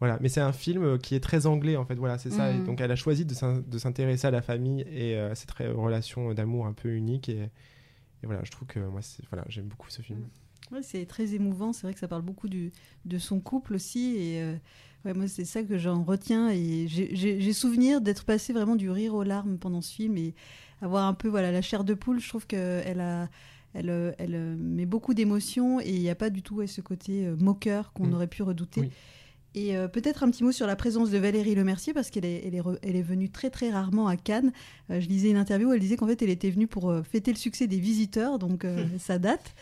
Voilà, 0.00 0.16
mais 0.20 0.28
c'est 0.28 0.40
un 0.40 0.52
film 0.52 0.98
qui 0.98 1.16
est 1.16 1.20
très 1.20 1.46
anglais 1.46 1.76
en 1.76 1.84
fait, 1.84 1.96
voilà, 1.96 2.18
c'est 2.18 2.30
ça. 2.30 2.52
Et 2.52 2.58
Mhm. 2.58 2.64
donc 2.66 2.80
elle 2.80 2.92
a 2.92 2.96
choisi 2.96 3.24
de 3.24 3.34
s'in- 3.34 3.62
de 3.66 3.78
s'intéresser 3.78 4.28
à 4.28 4.30
la 4.30 4.42
famille 4.42 4.84
et 4.94 5.18
à 5.18 5.34
cette 5.34 5.50
relation 5.50 6.32
d'amour 6.34 6.66
un 6.66 6.72
peu 6.72 6.90
unique. 6.94 7.28
Et, 7.28 7.48
et 8.22 8.26
voilà, 8.26 8.42
je 8.44 8.50
trouve 8.50 8.66
que 8.68 8.78
moi, 8.80 9.00
voilà, 9.30 9.44
j'aime 9.48 9.66
beaucoup 9.66 9.90
ce 9.90 10.02
film. 10.02 10.26
Ouais, 10.72 10.82
c'est 10.82 11.06
très 11.06 11.34
émouvant. 11.34 11.72
C'est 11.72 11.82
vrai 11.86 11.94
que 11.94 12.00
ça 12.00 12.08
parle 12.08 12.22
beaucoup 12.22 12.48
du, 12.48 12.72
de 13.04 13.18
son 13.18 13.40
couple 13.40 13.74
aussi. 13.74 14.16
Et 14.16 14.42
euh, 14.42 14.54
ouais, 15.04 15.14
moi, 15.14 15.26
c'est 15.28 15.44
ça 15.46 15.62
que 15.62 15.78
j'en 15.78 16.02
retiens. 16.04 16.50
Et 16.50 16.86
j'ai- 16.88 17.52
souvenir 17.52 18.00
d'être 18.00 18.24
passé 18.24 18.52
vraiment 18.52 18.76
du 18.76 18.90
rire 18.90 19.14
aux 19.14 19.22
larmes 19.22 19.56
pendant 19.58 19.80
ce 19.80 19.94
film 19.94 20.16
et 20.18 20.34
avoir 20.82 21.06
un 21.06 21.14
peu 21.14 21.28
voilà, 21.28 21.52
la 21.52 21.62
chair 21.62 21.84
de 21.84 21.94
poule. 21.94 22.20
Je 22.20 22.28
trouve 22.28 22.46
qu'elle 22.46 23.00
a. 23.00 23.28
Elle, 23.74 23.90
euh, 23.90 24.12
elle 24.18 24.34
euh, 24.34 24.56
met 24.58 24.86
beaucoup 24.86 25.12
d'émotions 25.12 25.78
et 25.78 25.90
il 25.94 26.00
n'y 26.00 26.08
a 26.08 26.14
pas 26.14 26.30
du 26.30 26.42
tout 26.42 26.56
ouais, 26.56 26.66
ce 26.66 26.80
côté 26.80 27.28
moqueur 27.38 27.92
qu'on 27.92 28.06
Mm. 28.06 28.14
aurait 28.14 28.26
pu 28.26 28.42
redouter. 28.42 28.80
Oui. 28.80 28.90
Et 29.60 29.76
euh, 29.76 29.88
peut-être 29.88 30.22
un 30.22 30.30
petit 30.30 30.44
mot 30.44 30.52
sur 30.52 30.66
la 30.68 30.76
présence 30.76 31.10
de 31.10 31.18
Valérie 31.18 31.54
Lemercier 31.56 31.92
parce 31.92 32.10
qu'elle 32.10 32.24
est, 32.24 32.44
elle 32.46 32.54
est, 32.54 32.62
elle 32.82 32.94
est 32.96 33.02
venue 33.02 33.28
très 33.28 33.50
très 33.50 33.70
rarement 33.70 34.06
à 34.06 34.16
Cannes. 34.16 34.52
Euh, 34.90 35.00
je 35.00 35.08
lisais 35.08 35.30
une 35.30 35.36
interview 35.36 35.70
où 35.70 35.72
elle 35.72 35.80
disait 35.80 35.96
qu'en 35.96 36.06
fait 36.06 36.22
elle 36.22 36.30
était 36.30 36.50
venue 36.50 36.66
pour 36.68 36.90
euh, 36.90 37.02
fêter 37.02 37.32
le 37.32 37.36
succès 37.38 37.66
des 37.66 37.78
visiteurs, 37.80 38.38
donc 38.38 38.64
euh, 38.64 38.84
ça 38.98 39.18
date. 39.18 39.54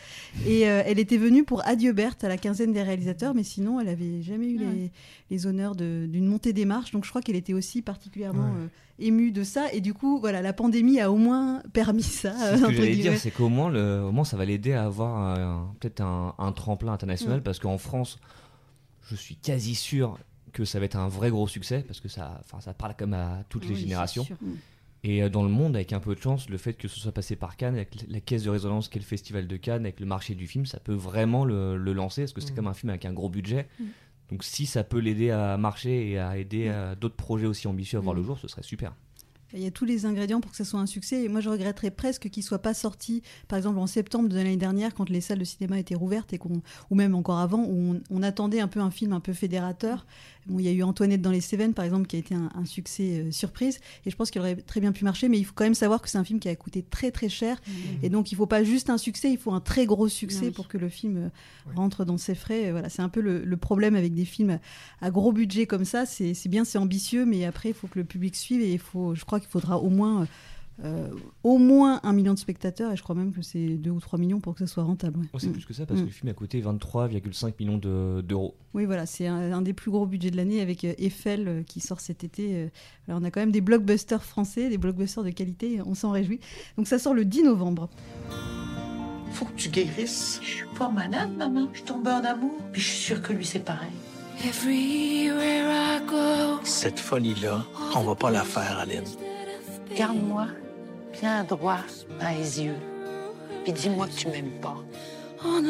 Et 0.45 0.61
elle 0.61 0.99
était 0.99 1.17
venue 1.17 1.43
pour 1.43 1.65
Adieu 1.65 1.93
Berthe 1.93 2.23
à 2.23 2.27
la 2.27 2.37
quinzaine 2.37 2.73
des 2.73 2.83
réalisateurs, 2.83 3.33
mais 3.33 3.43
sinon 3.43 3.79
elle 3.79 3.87
avait 3.89 4.21
jamais 4.21 4.47
eu 4.49 4.59
Ah 4.61 4.71
les, 4.73 4.91
les 5.31 5.47
honneurs 5.47 5.75
de- 5.75 6.05
d'une 6.07 6.27
montée 6.27 6.53
des 6.53 6.65
marches. 6.65 6.91
Donc 6.91 7.03
je 7.05 7.09
crois 7.09 7.21
qu'elle 7.21 7.35
était 7.35 7.53
aussi 7.53 7.81
particulièrement 7.81 8.51
Ouais. 8.51 9.07
émue 9.07 9.31
de 9.31 9.43
ça. 9.43 9.65
Et 9.73 9.81
du 9.81 9.93
coup, 9.93 10.19
voilà, 10.19 10.41
la 10.41 10.53
pandémie 10.53 10.99
a 10.99 11.11
au 11.11 11.17
moins 11.17 11.61
permis 11.73 12.03
ça. 12.03 12.33
Ce 12.57 12.65
que 12.65 12.71
j'allais 12.73 12.95
dire, 12.95 13.17
c'est 13.17 13.31
qu'au 13.31 13.49
moins, 13.49 13.69
le, 13.71 14.01
au 14.03 14.11
moins, 14.11 14.25
ça 14.25 14.37
va 14.37 14.45
l'aider 14.45 14.73
à 14.73 14.85
avoir 14.85 15.59
peut-être 15.79 16.01
un, 16.01 16.35
un 16.37 16.51
tremplin 16.51 16.93
international, 16.93 17.39
Mm. 17.39 17.43
parce 17.43 17.59
qu'en 17.59 17.77
France, 17.77 18.19
je 19.09 19.15
suis 19.15 19.35
quasi 19.35 19.75
sûr 19.75 20.17
que 20.53 20.65
ça 20.65 20.79
va 20.79 20.85
être 20.85 20.95
un 20.97 21.07
vrai 21.07 21.29
gros 21.29 21.47
succès, 21.47 21.83
parce 21.85 21.99
que 21.99 22.07
ça, 22.07 22.39
enfin, 22.43 22.59
ça 22.61 22.73
parle 22.73 22.95
comme 22.97 23.13
à 23.13 23.43
toutes 23.49 23.65
les 23.65 23.73
Oui, 23.75 23.79
générations. 23.81 24.25
Et 25.03 25.21
euh, 25.21 25.29
dans 25.29 25.43
le 25.43 25.49
monde, 25.49 25.75
avec 25.75 25.93
un 25.93 25.99
peu 25.99 26.15
de 26.15 26.19
chance, 26.21 26.49
le 26.49 26.57
fait 26.57 26.73
que 26.73 26.87
ce 26.87 26.99
soit 26.99 27.11
passé 27.11 27.35
par 27.35 27.55
Cannes, 27.57 27.75
avec 27.75 27.95
la 28.09 28.19
caisse 28.19 28.43
de 28.43 28.49
résonance 28.49 28.89
qu'est 28.89 28.99
le 28.99 29.05
festival 29.05 29.47
de 29.47 29.55
Cannes, 29.57 29.83
avec 29.83 29.99
le 29.99 30.05
marché 30.07 30.33
du 30.35 30.47
film, 30.47 30.65
ça 30.65 30.79
peut 30.79 30.93
vraiment 30.95 31.45
le, 31.45 31.77
le 31.77 31.93
lancer, 31.93 32.23
parce 32.23 32.33
que 32.33 32.41
c'est 32.41 32.51
Mm. 32.53 32.55
comme 32.55 32.67
un 32.67 32.73
film 32.73 32.89
avec 32.89 33.05
un 33.05 33.13
gros 33.13 33.29
budget. 33.29 33.67
Mm. 33.79 33.83
Donc 34.31 34.43
si 34.43 34.65
ça 34.65 34.83
peut 34.83 34.97
l'aider 34.99 35.29
à 35.29 35.55
marcher 35.57 36.09
et 36.09 36.17
à 36.19 36.37
aider 36.37 36.67
euh, 36.69 36.95
d'autres 36.95 37.15
projets 37.15 37.45
aussi 37.45 37.67
ambitieux 37.67 37.97
à 37.99 38.01
voir 38.01 38.15
Mm. 38.15 38.19
le 38.19 38.23
jour, 38.23 38.39
ce 38.39 38.47
serait 38.47 38.63
super. 38.63 38.93
Il 39.53 39.59
y 39.61 39.65
a 39.65 39.71
tous 39.71 39.85
les 39.85 40.05
ingrédients 40.05 40.41
pour 40.41 40.51
que 40.51 40.57
ça 40.57 40.65
soit 40.65 40.79
un 40.79 40.85
succès. 40.85 41.23
Et 41.23 41.29
moi, 41.29 41.39
je 41.39 41.49
regretterais 41.49 41.91
presque 41.91 42.29
qu'il 42.29 42.43
soit 42.43 42.61
pas 42.61 42.73
sorti, 42.73 43.23
par 43.47 43.57
exemple, 43.57 43.79
en 43.79 43.87
septembre 43.87 44.27
de 44.27 44.35
l'année 44.35 44.57
dernière, 44.57 44.93
quand 44.93 45.09
les 45.09 45.21
salles 45.21 45.39
de 45.39 45.45
cinéma 45.45 45.79
étaient 45.79 45.95
rouvertes, 45.95 46.33
et 46.33 46.37
qu'on, 46.37 46.61
ou 46.89 46.95
même 46.95 47.15
encore 47.15 47.39
avant, 47.39 47.63
où 47.63 47.93
on, 47.93 48.01
on 48.09 48.23
attendait 48.23 48.59
un 48.59 48.67
peu 48.67 48.81
un 48.81 48.91
film 48.91 49.13
un 49.13 49.19
peu 49.19 49.33
fédérateur. 49.33 50.05
Bon, 50.47 50.59
il 50.59 50.65
y 50.65 50.69
a 50.69 50.71
eu 50.71 50.81
Antoinette 50.83 51.21
dans 51.21 51.31
les 51.31 51.41
Cévennes, 51.41 51.73
par 51.73 51.83
exemple, 51.83 52.07
qui 52.07 52.15
a 52.15 52.19
été 52.19 52.33
un, 52.33 52.49
un 52.55 52.65
succès 52.65 53.19
euh, 53.19 53.31
surprise. 53.31 53.79
Et 54.05 54.09
je 54.09 54.15
pense 54.15 54.31
qu'il 54.31 54.39
aurait 54.39 54.55
très 54.55 54.79
bien 54.79 54.91
pu 54.91 55.03
marcher, 55.03 55.27
mais 55.27 55.37
il 55.37 55.43
faut 55.43 55.53
quand 55.53 55.65
même 55.65 55.73
savoir 55.73 56.01
que 56.01 56.09
c'est 56.09 56.17
un 56.17 56.23
film 56.23 56.39
qui 56.39 56.47
a 56.47 56.55
coûté 56.55 56.83
très 56.83 57.11
très 57.11 57.29
cher. 57.29 57.61
Et 58.01 58.09
donc, 58.09 58.31
il 58.31 58.35
faut 58.35 58.45
pas 58.45 58.63
juste 58.63 58.89
un 58.89 58.97
succès, 58.97 59.29
il 59.31 59.37
faut 59.37 59.51
un 59.51 59.59
très 59.59 59.85
gros 59.85 60.07
succès 60.07 60.45
oui. 60.45 60.51
pour 60.51 60.67
que 60.67 60.77
le 60.77 60.89
film 60.89 61.17
euh, 61.17 61.29
rentre 61.75 62.05
dans 62.05 62.17
ses 62.17 62.35
frais. 62.35 62.71
Voilà, 62.71 62.89
c'est 62.89 63.01
un 63.01 63.09
peu 63.09 63.19
le, 63.21 63.43
le 63.43 63.57
problème 63.57 63.95
avec 63.95 64.13
des 64.13 64.25
films 64.25 64.59
à 65.01 65.11
gros 65.11 65.31
budget 65.31 65.67
comme 65.67 65.85
ça. 65.85 66.05
C'est 66.05 66.33
c'est 66.33 66.49
bien, 66.49 66.63
c'est 66.63 66.77
ambitieux, 66.77 67.25
mais 67.25 67.45
après, 67.45 67.69
il 67.69 67.75
faut 67.75 67.87
que 67.87 67.99
le 67.99 68.05
public 68.05 68.35
suive 68.35 68.61
et 68.61 68.71
il 68.71 68.79
faut, 68.79 69.15
je 69.15 69.25
crois 69.25 69.39
qu'il 69.39 69.49
faudra 69.49 69.79
au 69.79 69.89
moins, 69.89 70.27
euh, 70.83 71.09
au 71.43 71.57
moins 71.57 71.99
un 72.03 72.13
million 72.13 72.33
de 72.33 72.39
spectateurs. 72.39 72.91
Et 72.91 72.95
je 72.95 73.03
crois 73.03 73.15
même 73.15 73.33
que 73.33 73.41
c'est 73.41 73.77
2 73.77 73.89
ou 73.89 73.99
3 73.99 74.19
millions 74.19 74.39
pour 74.39 74.53
que 74.53 74.59
ça 74.59 74.67
soit 74.67 74.83
rentable. 74.83 75.19
ouais. 75.19 75.25
Oh, 75.33 75.39
c'est 75.39 75.47
Mm. 75.49 75.53
plus 75.53 75.65
que 75.65 75.73
ça, 75.73 75.85
parce 75.85 75.99
Mm. 75.99 76.03
que 76.03 76.07
le 76.09 76.13
film 76.13 76.29
a 76.29 76.33
coûté 76.33 76.61
23,5 76.61 77.59
millions 77.59 77.77
de- 77.77 78.21
d'euros. 78.21 78.55
Oui, 78.73 78.85
voilà, 78.85 79.05
c'est 79.05 79.27
un, 79.27 79.51
un 79.53 79.61
des 79.61 79.73
plus 79.73 79.89
gros 79.91 80.05
budgets 80.05 80.29
de 80.31 80.37
l'année 80.37 80.61
avec 80.61 80.83
euh, 80.83 80.93
Eiffel 80.97 81.47
euh, 81.47 81.63
qui 81.63 81.79
sort 81.79 81.99
cet 81.99 82.23
été. 82.23 82.69
Alors, 83.07 83.19
on 83.21 83.23
a 83.23 83.31
quand 83.31 83.39
même 83.39 83.51
des 83.51 83.61
blockbusters 83.61 84.23
français, 84.23 84.69
des 84.69 84.77
blockbusters 84.77 85.23
de 85.23 85.29
qualité, 85.31 85.79
on 85.85 85.95
s'en 85.95 86.11
réjouit. 86.11 86.39
Donc 86.77 86.87
ça 86.87 86.99
sort 86.99 87.13
le 87.13 87.25
10 87.25 87.43
novembre. 87.43 87.89
Faut 89.31 89.45
que 89.45 89.53
tu 89.55 89.69
guérisses. 89.69 90.39
Je 90.43 90.47
suis 90.49 90.65
pas 90.77 90.89
malade, 90.89 91.29
maman. 91.37 91.67
Je 91.73 91.83
tombe 91.83 92.07
en 92.07 92.23
amour. 92.23 92.53
Puis 92.71 92.81
je 92.81 92.87
suis 92.87 92.97
sûre 93.03 93.21
que 93.21 93.33
lui, 93.33 93.45
c'est 93.45 93.59
pareil. 93.63 93.89
Everywhere 94.45 95.67
I 95.71 96.01
go, 96.07 96.59
Cette 96.63 96.99
folie-là, 96.99 97.65
on 97.95 98.01
va 98.03 98.15
pas 98.15 98.29
la 98.31 98.43
faire, 98.43 98.79
Aline. 98.79 99.03
Regarde-moi 99.91 100.47
bien 101.19 101.43
droit 101.43 101.79
dans 102.19 102.29
les 102.37 102.63
yeux. 102.63 102.77
Puis 103.63 103.73
dis-moi 103.73 104.07
que 104.07 104.13
tu 104.13 104.27
m'aimes 104.27 104.59
pas. 104.61 104.77
on 105.43 105.63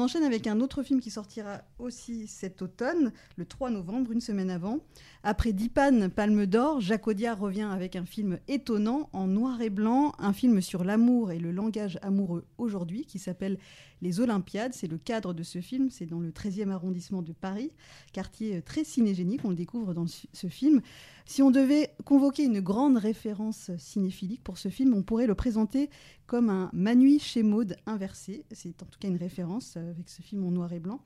On 0.00 0.04
enchaîne 0.04 0.24
avec 0.24 0.46
un 0.46 0.60
autre 0.60 0.82
film 0.82 0.98
qui 0.98 1.10
sortira 1.10 1.60
aussi 1.78 2.26
cet 2.26 2.62
automne, 2.62 3.12
le 3.36 3.44
3 3.44 3.68
novembre, 3.68 4.12
une 4.12 4.22
semaine 4.22 4.48
avant. 4.48 4.78
Après 5.22 5.52
Dipan, 5.52 6.08
Palme 6.08 6.46
d'Or, 6.46 6.80
Jacques 6.80 7.06
Audiard 7.06 7.38
revient 7.38 7.68
avec 7.70 7.96
un 7.96 8.06
film 8.06 8.38
étonnant 8.48 9.10
en 9.12 9.26
noir 9.26 9.60
et 9.60 9.68
blanc, 9.68 10.14
un 10.18 10.32
film 10.32 10.62
sur 10.62 10.84
l'amour 10.84 11.32
et 11.32 11.38
le 11.38 11.52
langage 11.52 11.98
amoureux 12.00 12.46
aujourd'hui 12.56 13.04
qui 13.04 13.18
s'appelle 13.18 13.58
Les 14.00 14.20
Olympiades. 14.20 14.72
C'est 14.72 14.86
le 14.86 14.96
cadre 14.96 15.34
de 15.34 15.42
ce 15.42 15.60
film, 15.60 15.90
c'est 15.90 16.06
dans 16.06 16.20
le 16.20 16.30
13e 16.30 16.70
arrondissement 16.70 17.20
de 17.20 17.34
Paris, 17.34 17.70
quartier 18.14 18.62
très 18.62 18.84
cinégénique, 18.84 19.44
on 19.44 19.50
le 19.50 19.54
découvre 19.54 19.92
dans 19.92 20.06
ce 20.06 20.46
film. 20.46 20.80
Si 21.26 21.42
on 21.42 21.50
devait 21.50 21.94
convoquer 22.04 22.44
une 22.44 22.60
grande 22.60 22.96
référence 22.96 23.70
cinéphilique 23.76 24.42
pour 24.42 24.58
ce 24.58 24.68
film, 24.68 24.94
on 24.94 25.02
pourrait 25.02 25.26
le 25.26 25.34
présenter 25.34 25.90
comme 26.26 26.50
un 26.50 26.70
Manui 26.72 27.18
chez 27.18 27.42
Maud 27.42 27.76
inversé. 27.86 28.44
C'est 28.50 28.82
en 28.82 28.86
tout 28.86 28.98
cas 28.98 29.08
une 29.08 29.16
référence 29.16 29.74
euh, 29.76 29.90
avec 29.90 30.08
ce 30.08 30.22
film 30.22 30.44
en 30.44 30.50
noir 30.50 30.72
et 30.72 30.80
blanc. 30.80 31.00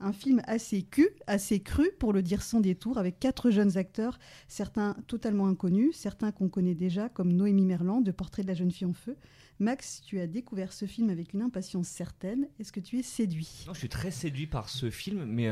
Un 0.00 0.12
film 0.12 0.40
assez 0.46 0.82
cu, 0.82 1.08
assez 1.26 1.60
cru, 1.60 1.90
pour 1.98 2.12
le 2.12 2.22
dire 2.22 2.42
sans 2.42 2.60
détour, 2.60 2.98
avec 2.98 3.18
quatre 3.18 3.50
jeunes 3.50 3.76
acteurs, 3.76 4.20
certains 4.46 4.94
totalement 5.08 5.48
inconnus, 5.48 5.96
certains 5.96 6.30
qu'on 6.30 6.48
connaît 6.48 6.76
déjà, 6.76 7.08
comme 7.08 7.32
Noémie 7.32 7.64
Merlan, 7.64 8.00
de 8.00 8.12
Portrait 8.12 8.42
de 8.42 8.48
la 8.48 8.54
jeune 8.54 8.70
fille 8.70 8.86
en 8.86 8.92
feu. 8.92 9.16
Max, 9.58 10.00
tu 10.06 10.20
as 10.20 10.28
découvert 10.28 10.72
ce 10.72 10.86
film 10.86 11.10
avec 11.10 11.32
une 11.32 11.42
impatience 11.42 11.88
certaine. 11.88 12.46
Est-ce 12.60 12.70
que 12.70 12.78
tu 12.78 12.96
es 13.00 13.02
séduit? 13.02 13.64
Non, 13.66 13.74
je 13.74 13.80
suis 13.80 13.88
très 13.88 14.12
séduit 14.12 14.46
par 14.46 14.68
ce 14.68 14.88
film, 14.88 15.24
mais 15.24 15.48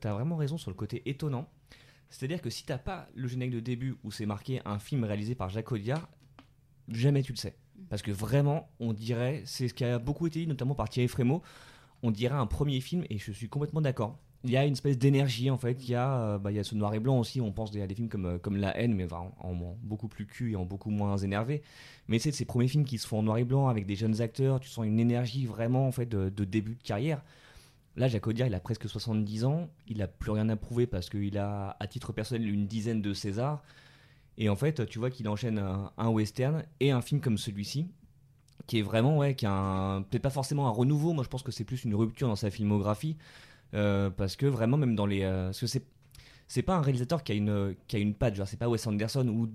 tu 0.00 0.06
as 0.06 0.14
vraiment 0.14 0.36
raison 0.36 0.58
sur 0.58 0.70
le 0.70 0.76
côté 0.76 1.02
étonnant. 1.06 1.48
C'est-à-dire 2.10 2.40
que 2.40 2.50
si 2.50 2.64
t'as 2.64 2.78
pas 2.78 3.08
le 3.14 3.28
générique 3.28 3.54
de 3.54 3.60
début 3.60 3.96
où 4.04 4.10
c'est 4.10 4.26
marqué 4.26 4.60
un 4.64 4.78
film 4.78 5.04
réalisé 5.04 5.34
par 5.34 5.50
Jacques 5.50 5.72
Audiard, 5.72 6.08
jamais 6.88 7.22
tu 7.22 7.32
le 7.32 7.38
sais. 7.38 7.56
Parce 7.90 8.02
que 8.02 8.10
vraiment, 8.10 8.68
on 8.80 8.92
dirait, 8.92 9.42
c'est 9.44 9.68
ce 9.68 9.74
qui 9.74 9.84
a 9.84 9.98
beaucoup 9.98 10.26
été 10.26 10.40
dit, 10.40 10.46
notamment 10.46 10.74
par 10.74 10.88
Thierry 10.88 11.08
Frémaux, 11.08 11.42
on 12.02 12.10
dirait 12.10 12.34
un 12.34 12.46
premier 12.46 12.80
film, 12.80 13.04
et 13.10 13.18
je 13.18 13.32
suis 13.32 13.48
complètement 13.48 13.80
d'accord. 13.80 14.18
Il 14.44 14.50
y 14.50 14.56
a 14.56 14.64
une 14.64 14.74
espèce 14.74 14.96
d'énergie 14.96 15.50
en 15.50 15.58
fait, 15.58 15.82
il 15.82 15.90
y, 15.90 15.94
a, 15.96 16.20
euh, 16.20 16.38
bah, 16.38 16.52
il 16.52 16.56
y 16.56 16.60
a 16.60 16.64
ce 16.64 16.76
noir 16.76 16.94
et 16.94 17.00
blanc 17.00 17.18
aussi, 17.18 17.40
on 17.40 17.50
pense 17.50 17.74
à 17.74 17.86
des 17.86 17.94
films 17.94 18.08
comme, 18.08 18.26
euh, 18.26 18.38
comme 18.38 18.56
La 18.56 18.76
haine, 18.78 18.94
mais 18.94 19.12
en, 19.12 19.34
en, 19.40 19.54
beaucoup 19.82 20.06
plus 20.06 20.26
cul 20.26 20.52
et 20.52 20.56
en 20.56 20.64
beaucoup 20.64 20.90
moins 20.90 21.16
énervé. 21.16 21.62
Mais 22.06 22.20
c'est 22.20 22.30
ces 22.30 22.44
premiers 22.44 22.68
films 22.68 22.84
qui 22.84 22.98
se 22.98 23.06
font 23.08 23.18
en 23.18 23.22
noir 23.24 23.38
et 23.38 23.44
blanc 23.44 23.66
avec 23.66 23.84
des 23.84 23.96
jeunes 23.96 24.20
acteurs, 24.20 24.60
tu 24.60 24.68
sens 24.68 24.86
une 24.86 25.00
énergie 25.00 25.44
vraiment 25.44 25.88
en 25.88 25.92
fait 25.92 26.06
de, 26.06 26.28
début 26.44 26.76
de 26.76 26.82
carrière. 26.82 27.22
Là, 27.98 28.08
Jacques 28.08 28.26
Audiard, 28.28 28.48
il 28.48 28.54
a 28.54 28.60
presque 28.60 28.88
70 28.88 29.44
ans, 29.44 29.68
il 29.88 29.98
n'a 29.98 30.06
plus 30.06 30.30
rien 30.30 30.48
à 30.48 30.56
prouver 30.56 30.86
parce 30.86 31.10
qu'il 31.10 31.36
a, 31.36 31.76
à 31.80 31.86
titre 31.88 32.12
personnel, 32.12 32.48
une 32.48 32.66
dizaine 32.66 33.02
de 33.02 33.12
Césars. 33.12 33.62
Et 34.38 34.48
en 34.48 34.56
fait, 34.56 34.86
tu 34.86 35.00
vois 35.00 35.10
qu'il 35.10 35.28
enchaîne 35.28 35.58
un, 35.58 36.08
western 36.08 36.64
et 36.78 36.92
un 36.92 37.02
film 37.02 37.20
comme 37.20 37.36
celui-ci, 37.36 37.88
qui 38.68 38.78
est 38.78 38.82
vraiment, 38.82 39.18
ouais, 39.18 39.34
qui 39.34 39.46
peut-être 39.46 40.22
pas 40.22 40.30
forcément 40.30 40.68
un 40.68 40.70
renouveau. 40.70 41.12
Moi, 41.12 41.24
je 41.24 41.28
pense 41.28 41.42
que 41.42 41.50
c'est 41.50 41.64
plus 41.64 41.84
une 41.84 41.94
rupture 41.96 42.28
dans 42.28 42.36
sa 42.36 42.50
filmographie, 42.50 43.16
euh, 43.74 44.10
parce 44.10 44.36
que 44.36 44.46
vraiment, 44.46 44.76
même 44.76 44.94
dans 44.94 45.06
les, 45.06 45.24
euh, 45.24 45.46
parce 45.46 45.60
que 45.60 45.66
c'est 45.66 45.84
c'est 46.50 46.62
pas 46.62 46.76
un 46.76 46.80
réalisateur 46.80 47.22
qui 47.22 47.32
a 47.32 47.34
une 47.34 47.76
qui 47.86 47.96
a 47.96 47.98
une 47.98 48.14
patte. 48.14 48.34
Genre, 48.34 48.48
c'est 48.48 48.56
pas 48.56 48.68
Wes 48.68 48.86
Anderson 48.86 49.28
ou 49.28 49.50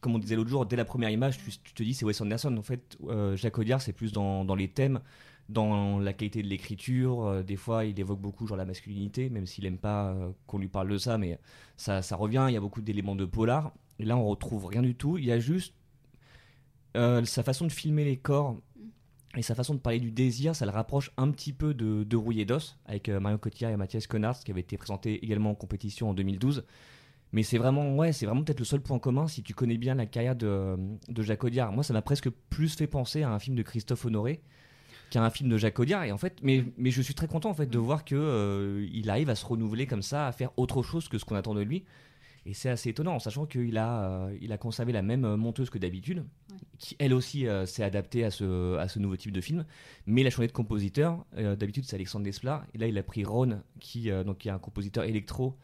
comme 0.00 0.14
on 0.14 0.18
disait 0.18 0.36
l'autre 0.36 0.50
jour, 0.50 0.64
dès 0.64 0.76
la 0.76 0.84
première 0.84 1.10
image, 1.10 1.38
tu, 1.38 1.72
te 1.74 1.82
dis 1.82 1.92
c'est 1.92 2.04
Wes 2.04 2.20
Anderson. 2.20 2.56
En 2.56 2.62
fait, 2.62 2.96
euh, 3.08 3.36
Jacques 3.36 3.58
Audiard, 3.58 3.82
c'est 3.82 3.92
plus 3.92 4.12
dans, 4.12 4.44
dans, 4.44 4.54
les 4.54 4.68
thèmes, 4.68 5.00
dans 5.48 5.98
la 5.98 6.12
qualité 6.12 6.42
de 6.42 6.48
l'écriture. 6.48 7.44
des 7.44 7.56
fois, 7.56 7.84
il 7.84 7.98
évoque 8.00 8.20
beaucoup 8.20 8.46
genre 8.46 8.56
la 8.56 8.64
masculinité, 8.64 9.30
même 9.30 9.46
s'il 9.46 9.64
aime 9.66 9.78
pas 9.78 10.16
qu'on 10.46 10.58
lui 10.58 10.68
parle 10.68 10.88
de 10.88 10.98
ça, 10.98 11.18
mais 11.18 11.38
ça, 11.76 12.00
revient. 12.16 12.46
Il 12.48 12.54
y 12.54 12.56
a 12.56 12.60
beaucoup 12.60 12.82
d'éléments 12.82 13.16
de 13.16 13.24
polar. 13.24 13.72
Là, 13.98 14.16
on 14.16 14.26
retrouve 14.26 14.66
rien 14.66 14.82
du 14.82 14.94
tout. 14.94 15.18
Il 15.18 15.24
y 15.24 15.32
a 15.32 15.38
juste 15.38 15.74
euh, 16.96 17.24
sa 17.24 17.42
façon 17.42 17.66
de 17.66 17.72
filmer 17.72 18.04
les 18.04 18.16
corps 18.16 18.56
et 19.36 19.42
sa 19.42 19.54
façon 19.54 19.74
de 19.74 19.80
parler 19.80 20.00
du 20.00 20.10
désir, 20.10 20.56
ça 20.56 20.64
le 20.64 20.70
rapproche 20.70 21.10
un 21.18 21.30
petit 21.30 21.52
peu 21.52 21.74
de, 21.74 22.04
de 22.04 22.16
Rouillé 22.16 22.46
d'os 22.46 22.78
avec 22.86 23.10
euh, 23.10 23.20
Marion 23.20 23.36
Cotillard 23.36 23.70
et 23.70 23.76
Mathias 23.76 24.06
Connard, 24.06 24.38
qui 24.40 24.50
avait 24.50 24.62
été 24.62 24.78
présenté 24.78 25.22
également 25.22 25.50
en 25.50 25.54
compétition 25.54 26.08
en 26.08 26.14
2012. 26.14 26.64
Mais 27.32 27.42
c'est 27.42 27.58
vraiment, 27.58 27.96
ouais, 27.96 28.12
c'est 28.12 28.24
vraiment 28.24 28.44
peut-être 28.44 28.60
le 28.60 28.64
seul 28.64 28.80
point 28.80 28.98
commun 28.98 29.26
si 29.26 29.42
tu 29.42 29.52
connais 29.52 29.76
bien 29.76 29.94
la 29.94 30.06
carrière 30.06 30.36
de 30.36 30.78
Jacques 31.18 31.44
Audiard. 31.44 31.72
Moi, 31.72 31.84
ça 31.84 31.92
m'a 31.92 32.00
presque 32.00 32.30
plus 32.30 32.74
fait 32.74 32.86
penser 32.86 33.24
à 33.24 33.30
un 33.30 33.38
film 33.38 33.56
de 33.56 33.62
Christophe 33.62 34.06
Honoré 34.06 34.40
qu'à 35.10 35.22
un 35.22 35.30
film 35.30 35.48
de 35.48 35.56
Jacques 35.56 35.78
Audiard. 35.78 36.04
Et 36.04 36.12
en 36.12 36.18
fait, 36.18 36.38
mais, 36.42 36.64
mais 36.76 36.90
je 36.90 37.02
suis 37.02 37.14
très 37.14 37.28
content 37.28 37.50
en 37.50 37.54
fait 37.54 37.66
de 37.66 37.78
voir 37.78 38.04
que 38.04 38.14
euh, 38.14 38.86
il 38.92 39.10
arrive 39.10 39.30
à 39.30 39.34
se 39.34 39.46
renouveler 39.46 39.86
comme 39.86 40.02
ça, 40.02 40.26
à 40.26 40.32
faire 40.32 40.50
autre 40.56 40.82
chose 40.82 41.08
que 41.08 41.18
ce 41.18 41.24
qu'on 41.24 41.36
attend 41.36 41.54
de 41.54 41.62
lui. 41.62 41.84
Et 42.46 42.54
c'est 42.54 42.68
assez 42.68 42.90
étonnant, 42.90 43.16
en 43.16 43.18
sachant 43.18 43.44
qu'il 43.44 43.76
a, 43.76 44.04
euh, 44.04 44.38
il 44.40 44.52
a 44.52 44.58
conservé 44.58 44.92
la 44.92 45.02
même 45.02 45.24
euh, 45.24 45.36
monteuse 45.36 45.68
que 45.68 45.78
d'habitude, 45.78 46.24
qui 46.78 46.94
elle 47.00 47.12
aussi 47.12 47.48
euh, 47.48 47.66
s'est 47.66 47.82
adaptée 47.82 48.22
à 48.22 48.30
ce, 48.30 48.76
à 48.76 48.86
ce 48.86 49.00
nouveau 49.00 49.16
type 49.16 49.32
de 49.32 49.40
film. 49.40 49.64
Mais 50.06 50.20
il 50.20 50.26
a 50.28 50.30
changé 50.30 50.46
de 50.46 50.52
compositeur. 50.52 51.26
d'habitude, 51.34 51.84
c'est 51.84 51.96
Alexandre 51.96 52.24
Desplat. 52.24 52.64
Et 52.72 52.78
là, 52.78 52.86
il 52.86 52.96
a 52.98 53.02
pris 53.02 53.24
Ron, 53.24 53.62
qui, 53.80 54.10
donc, 54.24 54.38
qui 54.38 54.48
est 54.48 54.52
un 54.52 54.60
compositeur 54.60 55.02
électro, 55.02 55.56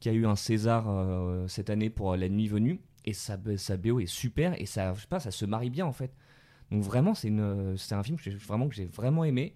qui 0.00 0.08
a 0.08 0.12
eu 0.12 0.24
un 0.24 0.34
César 0.34 0.86
cette 1.46 1.68
année 1.68 1.90
pour 1.90 2.16
La 2.16 2.30
Nuit 2.30 2.48
Venue. 2.48 2.80
Et 3.04 3.12
sa, 3.12 3.38
sa 3.56 3.76
BO 3.76 4.00
est 4.00 4.06
super. 4.06 4.58
Et 4.60 4.64
ça, 4.64 4.94
je 4.94 5.02
sais 5.02 5.06
pas, 5.08 5.20
ça 5.20 5.30
se 5.30 5.44
marie 5.44 5.70
bien, 5.70 5.84
en 5.84 5.92
fait. 5.92 6.10
Donc 6.70 6.82
vraiment, 6.82 7.14
c'est, 7.14 7.32
c'est 7.76 7.94
un 7.94 8.02
film 8.02 8.18
que 8.18 8.30
j'ai, 8.72 8.86
vraiment, 8.86 9.24
aimé. 9.24 9.54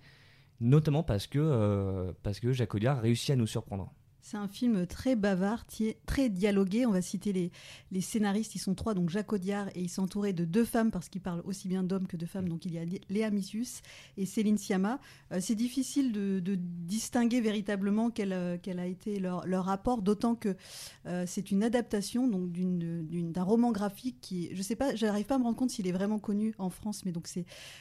Notamment 0.61 1.03
parce 1.03 1.27
que, 1.27 2.15
parce 2.23 2.41
que 2.41 2.53
Jacques 2.53 2.75
Audiard 2.75 3.01
réussit 3.01 3.31
à 3.31 3.37
nous 3.37 3.47
surprendre. 3.47 3.93
C'est 4.25 4.39
un 4.39 4.49
film 4.49 4.87
très 4.87 5.17
bavard, 5.17 5.67
très 6.07 6.31
dialogué. 6.31 6.87
On 6.87 6.93
va 6.93 7.03
citer 7.03 7.53
les, 7.93 8.01
scénaristes, 8.01 8.55
ils 8.55 8.59
sont 8.59 8.75
trois, 8.75 8.95
donc 8.95 9.11
Jacques 9.11 9.35
Audiard, 9.35 9.69
et 9.75 9.83
il 9.83 9.91
s'entourait 9.91 10.33
de 10.33 10.47
deux 10.47 10.65
femmes 10.65 10.91
parce 10.91 11.11
qu'il 11.11 11.21
parle 11.21 11.43
aussi 11.45 11.69
bien 11.69 11.83
d'hommes 11.83 12.07
que 12.07 12.17
de 12.17 12.25
femmes. 12.25 12.49
Donc 12.49 12.65
il 12.65 12.73
y 12.73 12.79
a 12.79 12.85
Léa 13.11 13.29
Missius 13.29 13.83
et 14.17 14.25
Céline 14.25 14.57
Sciamma. 14.57 14.99
Euh, 15.31 15.41
c'est 15.43 15.55
difficile 15.55 16.11
de, 16.11 16.41
distinguer 16.57 17.43
véritablement 17.43 18.09
quel, 18.09 18.33
euh, 18.33 18.57
a 18.79 18.87
été 18.87 19.21
leur, 19.21 19.45
rapport, 19.63 20.01
d'autant 20.01 20.37
que 20.37 20.57
euh, 21.05 21.25
c'est 21.27 21.51
une 21.51 21.63
adaptation 21.63 22.27
donc 22.27 22.51
d'un 22.51 23.43
roman 23.43 23.73
graphique 23.73 24.23
qui, 24.23 24.49
je 24.55 24.63
sais 24.63 24.75
pas, 24.75 24.95
j'arrive 24.95 25.27
pas 25.27 25.35
à 25.35 25.39
me 25.39 25.45
rendre 25.45 25.59
compte 25.59 25.71
s'il 25.71 25.87
est 25.87 25.93
vraiment 25.93 26.19
connu 26.19 26.55
en 26.57 26.71
France, 26.71 27.05
mais 27.05 27.13
donc 27.13 27.29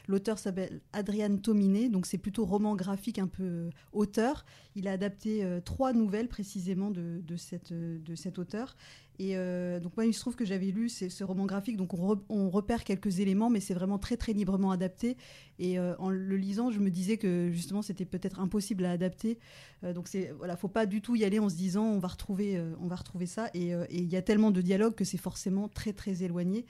l'auteur 0.09 0.37
s'appelle 0.37 0.81
Adrian 0.91 1.37
Tominé, 1.37 1.87
donc 1.87 2.05
c'est 2.05 2.17
plutôt 2.17 2.45
roman 2.45 2.75
graphique 2.75 3.17
un 3.17 3.27
peu 3.27 3.69
auteur. 3.93 4.43
Il 4.75 4.89
a 4.89 4.91
adapté 4.91 5.47
trois 5.63 5.93
nouvelles 5.93 6.27
précisément 6.33 6.89
de, 6.89 7.35
cette, 7.37 7.75
cet 8.15 8.39
auteur. 8.39 8.75
Et 9.19 9.37
euh, 9.37 9.79
donc 9.79 9.95
moi, 9.95 10.07
il 10.07 10.13
se 10.15 10.19
trouve 10.19 10.35
que 10.35 10.45
j'avais 10.45 10.71
lu 10.71 10.89
ce 10.89 11.23
roman 11.23 11.45
graphique, 11.45 11.77
donc 11.77 11.93
on, 11.93 12.49
repère 12.49 12.83
quelques 12.83 13.19
éléments, 13.19 13.51
mais 13.51 13.59
c'est 13.59 13.75
vraiment 13.75 13.99
très 13.99 14.17
très 14.17 14.33
librement 14.33 14.71
adapté. 14.71 15.15
Et 15.59 15.77
euh, 15.77 15.95
en 15.99 16.09
le 16.09 16.35
lisant, 16.35 16.71
je 16.71 16.79
me 16.79 16.89
disais 16.89 17.17
que 17.17 17.51
justement, 17.51 17.83
c'était 17.83 18.05
peut-être 18.05 18.39
impossible 18.39 18.83
à 18.85 18.91
adapter. 18.91 19.37
Euh, 19.83 19.93
donc 19.93 20.07
c'est 20.07 20.33
voilà, 20.39 20.57
faut 20.57 20.67
pas 20.67 20.87
du 20.87 21.01
tout 21.01 21.15
y 21.15 21.23
aller 21.23 21.37
en 21.37 21.49
se 21.49 21.55
disant 21.55 21.85
on 21.85 21.99
va 21.99 22.07
retrouver, 22.07 22.59
on 22.81 22.87
va 22.87 22.95
retrouver 22.95 23.27
ça. 23.27 23.51
Et 23.53 23.73
il 23.91 24.11
y 24.11 24.15
a 24.15 24.23
tellement 24.23 24.49
de 24.49 24.61
dialogues 24.61 24.95
que 24.95 25.05
c'est 25.05 25.19
forcément 25.19 25.67
très 25.69 25.93
très 25.93 26.23
éloigné. 26.23 26.65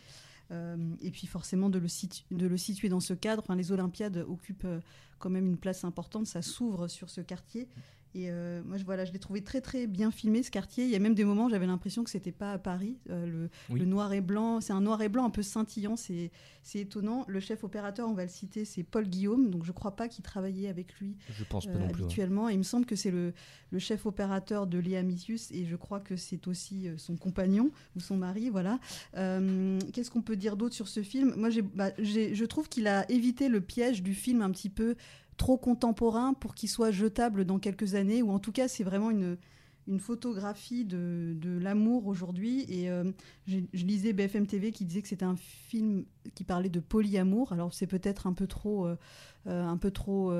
et 0.51 1.11
puis 1.11 1.25
forcément 1.27 1.69
de 1.69 1.79
le, 1.79 1.87
de 2.31 2.47
le 2.47 2.57
situer 2.57 2.89
dans 2.89 2.99
ce 2.99 3.13
cadre. 3.13 3.43
Enfin, 3.43 3.55
les 3.55 3.71
Olympiades 3.71 4.25
occupent 4.27 4.67
quand 5.19 5.29
même 5.29 5.47
une 5.47 5.57
place 5.57 5.85
importante. 5.85 6.27
Ça 6.27 6.41
s'ouvre 6.41 6.89
sur 6.89 7.09
ce 7.09 7.21
quartier. 7.21 7.69
Et 8.15 8.29
euh, 8.29 8.61
moi, 8.65 8.77
je, 8.77 8.83
voilà, 8.83 9.05
je 9.05 9.11
l'ai 9.11 9.19
trouvé 9.19 9.41
très 9.41 9.59
très 9.59 9.87
bien 9.87 10.11
filmé 10.11 10.43
ce 10.43 10.51
quartier. 10.51 10.85
Il 10.85 10.91
y 10.91 10.95
a 10.95 10.99
même 10.99 11.15
des 11.15 11.25
moments, 11.25 11.49
j'avais 11.49 11.65
l'impression 11.65 12.03
que 12.03 12.11
c'était 12.11 12.31
pas 12.31 12.53
à 12.53 12.57
Paris. 12.59 12.97
Euh, 13.09 13.47
le, 13.69 13.85
noir 13.85 14.13
et 14.13 14.21
blanc, 14.21 14.61
c'est 14.61 14.73
un 14.73 14.81
noir 14.81 15.01
et 15.01 15.09
blanc 15.09 15.25
un 15.25 15.29
peu 15.31 15.41
scintillant, 15.41 15.95
c'est 15.95 16.31
étonnant. 16.75 17.25
Le 17.27 17.39
chef 17.39 17.63
opérateur, 17.63 18.07
on 18.07 18.13
va 18.13 18.23
le 18.23 18.29
citer, 18.29 18.65
c'est 18.65 18.83
Paul 18.83 19.07
Guillaume. 19.07 19.49
Donc 19.49 19.65
je 19.65 19.71
crois 19.71 19.95
pas 19.95 20.07
qu'il 20.07 20.23
travaillait 20.23 20.69
avec 20.69 20.93
lui 20.99 21.15
je 21.29 21.43
pense 21.43 21.65
pas 21.65 21.71
euh, 21.71 21.79
non 21.79 21.89
plus, 21.89 22.03
habituellement. 22.03 22.49
il 22.49 22.59
me 22.59 22.63
semble 22.63 22.85
que 22.85 22.95
c'est 22.95 23.11
le, 23.11 23.33
le, 23.71 23.79
chef 23.79 24.05
opérateur 24.05 24.67
de 24.67 24.77
Léa 24.77 25.01
Missius 25.01 25.51
et 25.51 25.65
je 25.65 25.75
crois 25.75 25.99
que 25.99 26.15
c'est 26.15 26.47
aussi 26.47 26.87
son 26.97 27.15
compagnon 27.15 27.71
ou 27.95 27.99
son 27.99 28.17
mari. 28.17 28.49
Voilà. 28.49 28.79
Qu'est-ce 29.13 30.11
qu'on 30.11 30.21
peut 30.21 30.35
dire 30.35 30.55
d'autre 30.55 30.75
sur 30.75 30.87
ce 30.87 31.01
film? 31.01 31.33
Moi, 31.35 31.49
bah, 31.73 31.89
je 31.97 32.45
trouve 32.45 32.69
qu'il 32.69 32.87
a 32.87 33.09
évité 33.09 33.49
le 33.49 33.61
piège 33.61 34.03
du 34.03 34.13
film 34.13 34.41
un 34.41 34.51
petit 34.51 34.69
peu 34.69 34.95
trop 35.37 35.57
contemporain 35.57 36.33
pour 36.33 36.55
qu'il 36.55 36.69
soit 36.69 36.91
jetable 36.91 37.45
dans 37.45 37.59
quelques 37.59 37.95
années, 37.95 38.21
ou 38.21 38.31
en 38.31 38.39
tout 38.39 38.51
cas 38.51 38.67
c'est 38.67 38.83
vraiment 38.83 39.11
une, 39.11 39.37
une 39.87 39.99
photographie 39.99 40.85
de, 40.85 41.33
de 41.35 41.57
l'amour 41.57 42.07
aujourd'hui. 42.07 42.65
Et 42.69 42.89
euh, 42.89 43.03
je, 43.47 43.57
lisais 43.73 44.13
BFM 44.13 44.47
TV 44.47 44.71
qui 44.71 44.85
disait 44.85 45.01
que 45.01 45.07
c'était 45.07 45.25
un 45.25 45.35
film 45.35 46.05
qui 46.35 46.43
parlait 46.43 46.69
de 46.69 46.79
polyamour. 46.79 47.51
Alors 47.51 47.73
c'est 47.73 47.87
peut-être 47.87 48.27
un 48.27 48.33
peu 48.33 48.47
trop, 48.47 48.85
euh, 48.85 48.95
euh, 49.47 49.65
un 49.65 49.77
peu 49.77 49.91
trop 49.91 50.33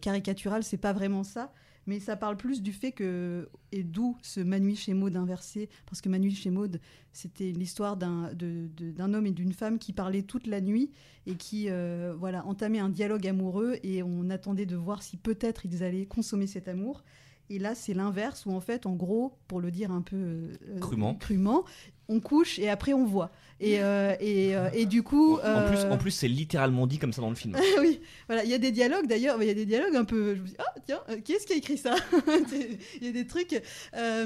caricatural, 0.00 0.62
c'est 0.62 0.76
pas 0.76 0.92
vraiment 0.92 1.24
ça 1.24 1.52
mais 1.86 2.00
ça 2.00 2.16
parle 2.16 2.36
plus 2.36 2.62
du 2.62 2.72
fait 2.72 2.92
que, 2.92 3.48
et 3.72 3.82
d'où 3.82 4.16
ce 4.22 4.40
Manu 4.40 4.76
chez 4.76 4.94
Maud 4.94 5.16
inversé, 5.16 5.68
parce 5.86 6.00
que 6.00 6.08
Manu 6.08 6.30
chez 6.30 6.50
Maud, 6.50 6.80
c'était 7.12 7.50
l'histoire 7.50 7.96
d'un 7.96 9.14
homme 9.14 9.26
et 9.26 9.32
d'une 9.32 9.52
femme 9.52 9.78
qui 9.78 9.92
parlaient 9.92 10.22
toute 10.22 10.46
la 10.46 10.60
nuit 10.60 10.90
et 11.26 11.34
qui 11.34 11.68
euh, 11.68 12.14
voilà, 12.18 12.46
entamaient 12.46 12.78
un 12.78 12.88
dialogue 12.88 13.26
amoureux 13.26 13.76
et 13.82 14.02
on 14.02 14.30
attendait 14.30 14.66
de 14.66 14.76
voir 14.76 15.02
si 15.02 15.16
peut-être 15.16 15.66
ils 15.66 15.82
allaient 15.82 16.06
consommer 16.06 16.46
cet 16.46 16.68
amour. 16.68 17.02
Et 17.50 17.58
là, 17.58 17.74
c'est 17.74 17.92
l'inverse, 17.92 18.46
où 18.46 18.52
en 18.52 18.60
fait, 18.60 18.86
en 18.86 18.94
gros, 18.94 19.34
pour 19.46 19.60
le 19.60 19.70
dire 19.70 19.90
un 19.90 20.00
peu 20.00 20.16
euh, 20.16 20.78
crûment. 20.80 21.16
crûment, 21.16 21.64
on 22.08 22.20
couche 22.20 22.58
et 22.58 22.68
après 22.68 22.92
on 22.92 23.04
voit. 23.04 23.30
Et, 23.62 23.80
euh, 23.80 24.16
et, 24.18 24.56
euh, 24.56 24.68
et, 24.74 24.86
du 24.86 25.04
coup. 25.04 25.38
En 25.38 25.68
plus, 25.68 25.78
en 25.84 25.96
plus 25.96 26.10
c'est 26.10 26.26
littéralement 26.26 26.88
dit 26.88 26.98
comme 26.98 27.12
ça 27.12 27.22
dans 27.22 27.30
le 27.30 27.36
film. 27.36 27.56
oui, 27.80 28.00
voilà, 28.26 28.42
il 28.42 28.50
y 28.50 28.54
a 28.54 28.58
des 28.58 28.72
dialogues 28.72 29.06
d'ailleurs, 29.06 29.40
il 29.40 29.46
y 29.46 29.50
a 29.50 29.54
des 29.54 29.66
dialogues 29.66 29.94
un 29.94 30.04
peu. 30.04 30.34
Je 30.34 30.40
me 30.40 30.46
dis, 30.48 30.54
ah 30.58 30.80
tiens, 30.84 31.00
qui 31.24 31.34
est-ce 31.34 31.46
qui 31.46 31.52
a 31.52 31.56
écrit 31.56 31.78
ça 31.78 31.94
Il 33.00 33.06
y 33.06 33.08
a 33.08 33.12
des 33.12 33.26
trucs. 33.26 33.62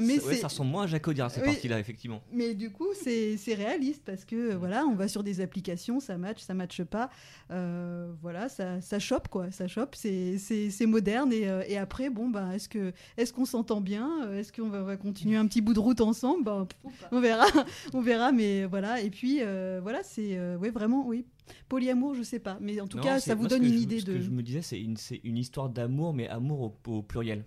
mais 0.01 0.19
ça, 0.19 0.33
ça 0.33 0.47
ressemble 0.47 0.71
moins 0.71 0.83
à 0.83 0.87
Jacques 0.87 1.07
Audiard, 1.07 1.29
cette 1.29 1.45
partie-là, 1.45 1.79
effectivement. 1.79 2.23
Mais 2.31 2.55
du 2.55 2.71
coup, 2.71 2.87
c'est 2.95 3.53
réaliste 3.53 4.01
parce 4.05 4.25
que 4.25 4.55
voilà, 4.55 4.85
on 4.85 4.95
va 4.95 5.07
sur 5.07 5.23
des 5.23 5.39
applications, 5.39 5.99
ça 5.99 6.17
match, 6.17 6.41
ça 6.41 6.55
matche 6.55 6.81
pas. 6.83 7.11
voilà, 7.49 8.49
ça, 8.49 8.81
ça 8.81 8.97
chope 8.97 9.27
quoi, 9.27 9.51
ça 9.51 9.67
chope, 9.67 9.93
c'est 9.93 10.85
moderne. 10.87 11.31
Et, 11.31 11.47
et, 11.67 11.77
après, 11.77 12.09
bon, 12.09 12.29
bah, 12.29 12.55
est-ce 12.55 12.69
qu'on 12.69 12.91
est 13.17 13.31
qu'on 13.31 13.45
s'entend 13.45 13.81
bien 13.81 14.31
Est-ce 14.33 14.51
qu'on 14.51 14.69
va, 14.69 14.81
va, 14.81 14.97
continuer 14.97 15.37
un 15.37 15.45
petit 15.45 15.61
bout 15.61 15.75
de 15.75 15.79
route 15.79 16.01
ensemble 16.01 16.43
bah, 16.43 16.67
On 17.11 17.19
verra. 17.21 17.45
On 17.93 18.01
verra, 18.01 18.31
mais 18.31 18.65
voilà. 18.65 19.01
Et 19.01 19.09
puis, 19.09 19.39
euh, 19.41 19.79
voilà, 19.81 20.03
c'est 20.03 20.37
euh, 20.37 20.57
ouais, 20.57 20.69
vraiment, 20.71 21.05
oui. 21.07 21.25
Polyamour, 21.69 22.13
je 22.15 22.23
sais 22.23 22.39
pas. 22.39 22.57
Mais 22.61 22.79
en 22.81 22.87
tout 22.87 22.97
Non, 22.97 23.03
cas, 23.03 23.19
ça 23.19 23.35
vous 23.35 23.43
ce 23.45 23.49
donne 23.49 23.63
une 23.63 23.73
je- 23.73 23.79
idée 23.79 23.99
ce 23.99 24.05
de. 24.05 24.13
que 24.13 24.21
je 24.21 24.29
me 24.29 24.43
disais, 24.43 24.61
c'est 24.61 24.79
une, 24.81 24.97
c'est 24.97 25.21
une 25.23 25.37
histoire 25.37 25.69
d'amour, 25.69 26.13
mais 26.13 26.27
amour 26.27 26.61
au, 26.87 26.91
au 26.91 27.01
pluriel. 27.01 27.45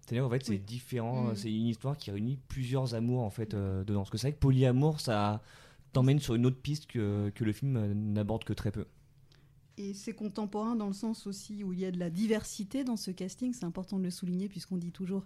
C'est-à-dire, 0.00 0.26
en 0.26 0.30
fait, 0.30 0.44
c'est 0.44 0.52
Oui. 0.52 0.58
différent. 0.60 1.24
Mm. 1.32 1.36
C'est 1.36 1.52
une 1.52 1.66
histoire 1.66 1.96
qui 1.96 2.10
réunit 2.10 2.38
plusieurs 2.48 2.94
amours, 2.94 3.20
en 3.22 3.30
fait, 3.30 3.54
euh, 3.54 3.84
dedans. 3.84 4.00
Parce 4.00 4.10
que 4.10 4.18
c'est 4.18 4.28
vrai 4.28 4.32
que 4.34 4.38
polyamour, 4.40 5.00
ça 5.00 5.42
t'emmène 5.92 6.18
sur 6.18 6.34
une 6.34 6.46
autre 6.46 6.60
piste 6.60 6.86
que, 6.86 7.30
que 7.34 7.44
le 7.44 7.52
film 7.52 7.76
euh, 7.76 7.92
n'aborde 7.94 8.44
que 8.44 8.52
très 8.52 8.70
peu. 8.70 8.86
Et 9.80 9.94
c'est 9.94 10.12
contemporain 10.12 10.74
dans 10.74 10.88
le 10.88 10.92
sens 10.92 11.26
aussi 11.26 11.62
où 11.62 11.72
il 11.72 11.78
y 11.78 11.84
a 11.84 11.90
de 11.92 11.98
la 11.98 12.10
diversité 12.10 12.82
dans 12.84 12.96
ce 12.96 13.10
casting. 13.12 13.52
C'est 13.52 13.64
important 13.64 13.98
de 13.98 14.02
le 14.04 14.10
souligner 14.10 14.48
puisqu'on 14.48 14.76
dit 14.76 14.90
toujours 14.90 15.24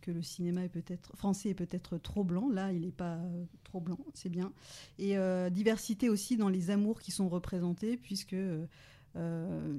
que 0.00 0.10
le 0.10 0.22
cinéma 0.22 0.64
est 0.64 0.68
peut-être 0.68 1.16
français 1.16 1.50
est 1.50 1.54
peut-être 1.54 1.98
trop 1.98 2.24
blanc. 2.24 2.48
Là, 2.48 2.72
il 2.72 2.82
n'est 2.82 2.90
pas 2.92 3.16
euh, 3.16 3.44
trop 3.64 3.80
blanc, 3.80 3.98
c'est 4.14 4.28
bien. 4.28 4.52
Et 4.98 5.16
euh, 5.18 5.50
diversité 5.50 6.08
aussi 6.08 6.36
dans 6.36 6.48
les 6.48 6.70
amours 6.70 7.00
qui 7.00 7.10
sont 7.12 7.28
représentés 7.28 7.96
puisque 7.96 8.34
euh, 8.34 8.66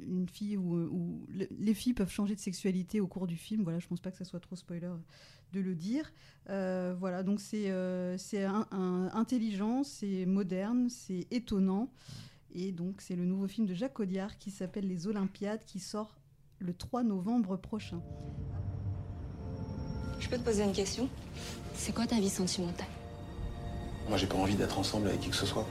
une 0.08 0.28
fille 0.28 0.58
ou, 0.58 0.76
ou 0.76 1.26
le- 1.30 1.48
les 1.60 1.74
filles 1.74 1.94
peuvent 1.94 2.12
changer 2.12 2.36
de 2.36 2.40
sexualité 2.40 3.00
au 3.00 3.08
cours 3.08 3.28
du 3.28 3.38
film. 3.38 3.64
Voilà, 3.64 3.80
je 3.80 3.88
pense 3.88 4.00
pas 4.02 4.12
que 4.12 4.18
ça 4.18 4.26
soit 4.26 4.40
trop 4.40 4.56
spoiler 4.56 4.92
de 5.54 5.60
le 5.60 5.76
dire. 5.76 6.12
Voilà, 6.48 7.24
donc 7.24 7.40
c'est 7.40 7.72
c'est 8.18 8.44
intelligent, 8.44 9.84
c'est 9.84 10.26
moderne, 10.26 10.90
c'est 10.90 11.28
étonnant. 11.32 11.92
Et 12.54 12.74
donc, 12.74 13.00
c'est 13.00 13.16
le 13.16 13.24
nouveau 13.26 13.48
film 13.48 13.66
de 13.66 13.74
Jacques 13.74 14.00
Audiard 14.02 14.38
qui 14.38 14.52
s'appelle 14.52 14.86
Les 14.86 15.08
Olympiades 15.08 15.64
qui 15.66 15.80
sort 15.80 16.18
le 16.60 16.74
3 16.74 17.04
novembre 17.04 17.56
prochain. 17.56 18.02
Je 20.22 20.30
peux 20.30 20.38
te 20.38 20.44
poser 20.44 20.64
une 20.64 20.72
question? 20.74 21.10
C'est 21.76 21.94
quoi 21.94 22.06
ta 22.08 22.16
vie 22.20 22.30
sentimentale? 22.30 22.88
Moi, 24.08 24.18
j'ai 24.18 24.28
pas 24.28 24.38
envie 24.38 24.56
d'être 24.56 24.78
ensemble 24.80 25.08
avec 25.08 25.20
qui 25.22 25.30
que 25.30 25.36
ce 25.36 25.46
soit. 25.46 25.68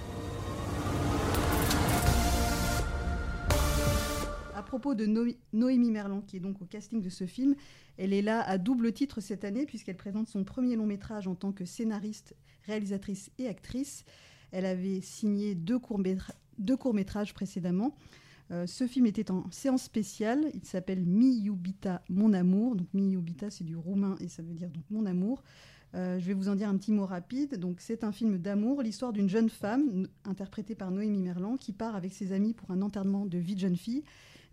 À 4.54 4.62
propos 4.62 4.94
de 4.94 5.06
No- 5.06 5.32
Noémie 5.52 5.90
Merlan, 5.90 6.20
qui 6.20 6.36
est 6.36 6.40
donc 6.40 6.60
au 6.60 6.64
casting 6.64 7.00
de 7.00 7.08
ce 7.10 7.26
film, 7.26 7.54
elle 7.96 8.12
est 8.12 8.22
là 8.22 8.40
à 8.42 8.58
double 8.58 8.92
titre 8.92 9.20
cette 9.20 9.44
année 9.44 9.66
puisqu'elle 9.66 9.96
présente 9.96 10.28
son 10.28 10.44
premier 10.44 10.76
long 10.76 10.86
métrage 10.86 11.26
en 11.26 11.34
tant 11.34 11.52
que 11.52 11.64
scénariste, 11.64 12.34
réalisatrice 12.66 13.30
et 13.38 13.48
actrice. 13.48 14.04
Elle 14.52 14.66
avait 14.66 15.00
signé 15.00 15.54
deux 15.54 15.78
deux 16.58 16.76
courts-métrages 16.76 17.32
précédemment. 17.34 17.94
Euh, 18.50 18.66
ce 18.66 18.86
film 18.86 19.06
était 19.06 19.30
en 19.30 19.50
séance 19.50 19.84
spéciale. 19.84 20.50
Il 20.54 20.64
s'appelle 20.64 21.04
Mi 21.04 21.38
Yubita, 21.40 22.02
mon 22.08 22.32
amour. 22.32 22.76
Donc 22.76 22.88
Mi 22.94 23.10
Yubita, 23.10 23.50
c'est 23.50 23.64
du 23.64 23.76
roumain 23.76 24.16
et 24.20 24.28
ça 24.28 24.42
veut 24.42 24.54
dire 24.54 24.70
donc 24.70 24.84
mon 24.90 25.06
amour. 25.06 25.42
Euh, 25.94 26.20
je 26.20 26.26
vais 26.26 26.34
vous 26.34 26.48
en 26.48 26.54
dire 26.54 26.68
un 26.68 26.76
petit 26.76 26.92
mot 26.92 27.06
rapide. 27.06 27.56
Donc, 27.56 27.80
c'est 27.80 28.04
un 28.04 28.12
film 28.12 28.38
d'amour, 28.38 28.82
l'histoire 28.82 29.12
d'une 29.12 29.28
jeune 29.28 29.50
femme 29.50 30.06
interprétée 30.24 30.74
par 30.74 30.90
Noémie 30.90 31.22
Merlan 31.22 31.56
qui 31.56 31.72
part 31.72 31.96
avec 31.96 32.12
ses 32.12 32.32
amis 32.32 32.54
pour 32.54 32.70
un 32.70 32.82
enterrement 32.82 33.26
de 33.26 33.38
vie 33.38 33.54
de 33.54 33.60
jeune 33.60 33.76
fille. 33.76 34.04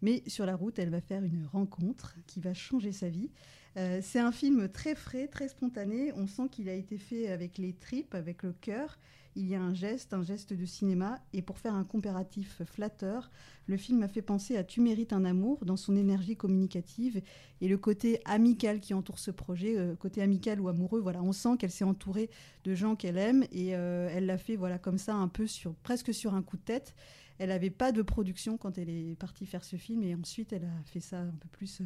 Mais 0.02 0.24
sur 0.28 0.46
la 0.46 0.56
route, 0.56 0.78
elle 0.80 0.90
va 0.90 1.02
faire 1.02 1.24
une 1.24 1.46
rencontre 1.46 2.16
qui 2.28 2.40
va 2.40 2.54
changer 2.54 2.92
sa 2.92 3.10
vie. 3.10 3.30
Euh, 3.78 4.00
c'est 4.02 4.20
un 4.20 4.32
film 4.32 4.70
très 4.70 4.96
frais, 4.96 5.28
très 5.28 5.48
spontané. 5.48 6.12
On 6.14 6.28
sent 6.28 6.50
qu'il 6.52 6.70
a 6.70 6.74
été 6.74 6.98
fait 6.98 7.30
avec 7.30 7.58
les 7.58 7.74
tripes, 7.74 8.16
avec 8.16 8.44
le 8.44 8.54
cœur. 8.54 8.98
Il 9.38 9.46
y 9.46 9.54
a 9.54 9.62
un 9.62 9.76
geste, 9.76 10.16
un 10.16 10.24
geste 10.24 10.54
de 10.54 10.66
cinéma. 10.66 11.20
Et 11.32 11.44
pour 11.44 11.60
faire 11.60 11.76
un 11.76 11.84
comparatif 11.84 12.64
flatteur, 12.64 13.30
le 13.68 13.78
film 13.78 14.00
m'a 14.00 14.08
fait 14.08 14.24
penser 14.24 14.58
à 14.58 14.64
Tu 14.64 14.82
mérites 14.82 15.14
un 15.14 15.26
amour 15.26 15.64
dans 15.64 15.78
son 15.78 15.96
énergie 15.96 16.36
communicative 16.36 17.22
et 17.62 17.68
le 17.68 17.78
côté 17.78 18.20
amical 18.26 18.80
qui 18.80 18.96
entoure 18.96 19.20
ce 19.20 19.30
projet, 19.30 19.78
euh, 19.78 19.96
côté 19.96 20.24
amical 20.24 20.60
ou 20.60 20.70
amoureux. 20.70 21.00
Voilà, 21.00 21.22
on 21.22 21.34
sent 21.34 21.58
qu'elle 21.60 21.70
s'est 21.70 21.84
entourée 21.84 22.32
de 22.64 22.74
gens 22.74 22.96
qu'elle 22.96 23.20
aime 23.20 23.44
et 23.52 23.76
euh, 23.76 24.10
elle 24.12 24.26
l'a 24.26 24.40
fait 24.40 24.56
voilà 24.56 24.80
comme 24.80 24.98
ça 24.98 25.14
un 25.14 25.28
peu 25.28 25.46
sur 25.46 25.76
presque 25.76 26.16
sur 26.16 26.34
un 26.34 26.42
coup 26.42 26.58
de 26.58 26.64
tête. 26.64 26.96
Elle 27.38 27.50
n'avait 27.50 27.70
pas 27.70 27.92
de 27.92 28.02
production 28.02 28.58
quand 28.58 28.80
elle 28.80 28.90
est 28.90 29.16
partie 29.20 29.46
faire 29.46 29.64
ce 29.64 29.76
film 29.76 30.02
et 30.02 30.16
ensuite 30.16 30.52
elle 30.52 30.66
a 30.66 30.84
fait 30.86 31.00
ça 31.00 31.20
un 31.20 31.36
peu 31.40 31.48
plus 31.52 31.82
euh, 31.82 31.86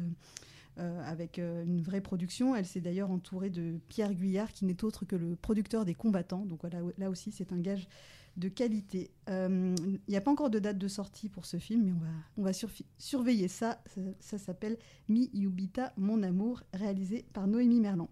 euh, 0.78 1.02
avec 1.04 1.38
euh, 1.38 1.64
une 1.64 1.82
vraie 1.82 2.00
production. 2.00 2.56
Elle 2.56 2.66
s'est 2.66 2.80
d'ailleurs 2.80 3.10
entourée 3.10 3.50
de 3.50 3.78
Pierre 3.88 4.14
Guyard 4.14 4.52
qui 4.52 4.64
n'est 4.64 4.84
autre 4.84 5.04
que 5.04 5.16
le 5.16 5.36
producteur 5.36 5.84
des 5.84 5.94
combattants. 5.94 6.46
Donc 6.46 6.62
là 6.98 7.10
aussi 7.10 7.30
c'est 7.30 7.52
un 7.52 7.60
gage 7.60 7.88
de 8.36 8.48
qualité. 8.48 9.10
Euh, 9.28 9.74
Il 9.84 10.00
n'y 10.08 10.16
a 10.16 10.20
pas 10.20 10.30
encore 10.30 10.50
de 10.50 10.58
date 10.58 10.78
de 10.78 10.88
sortie 10.88 11.28
pour 11.28 11.44
ce 11.44 11.58
film, 11.58 11.84
mais 11.84 11.92
on 12.38 12.42
va, 12.42 12.52
surveiller 12.98 13.48
ça. 13.48 13.82
Ça, 13.86 14.00
ça 14.20 14.38
s'appelle 14.38 14.78
Mi 15.08 15.30
Yubita, 15.34 15.92
mon 15.96 16.22
amour, 16.22 16.62
réalisé 16.72 17.26
par 17.32 17.46
Noémie 17.46 17.80
Merlan. 17.80 18.08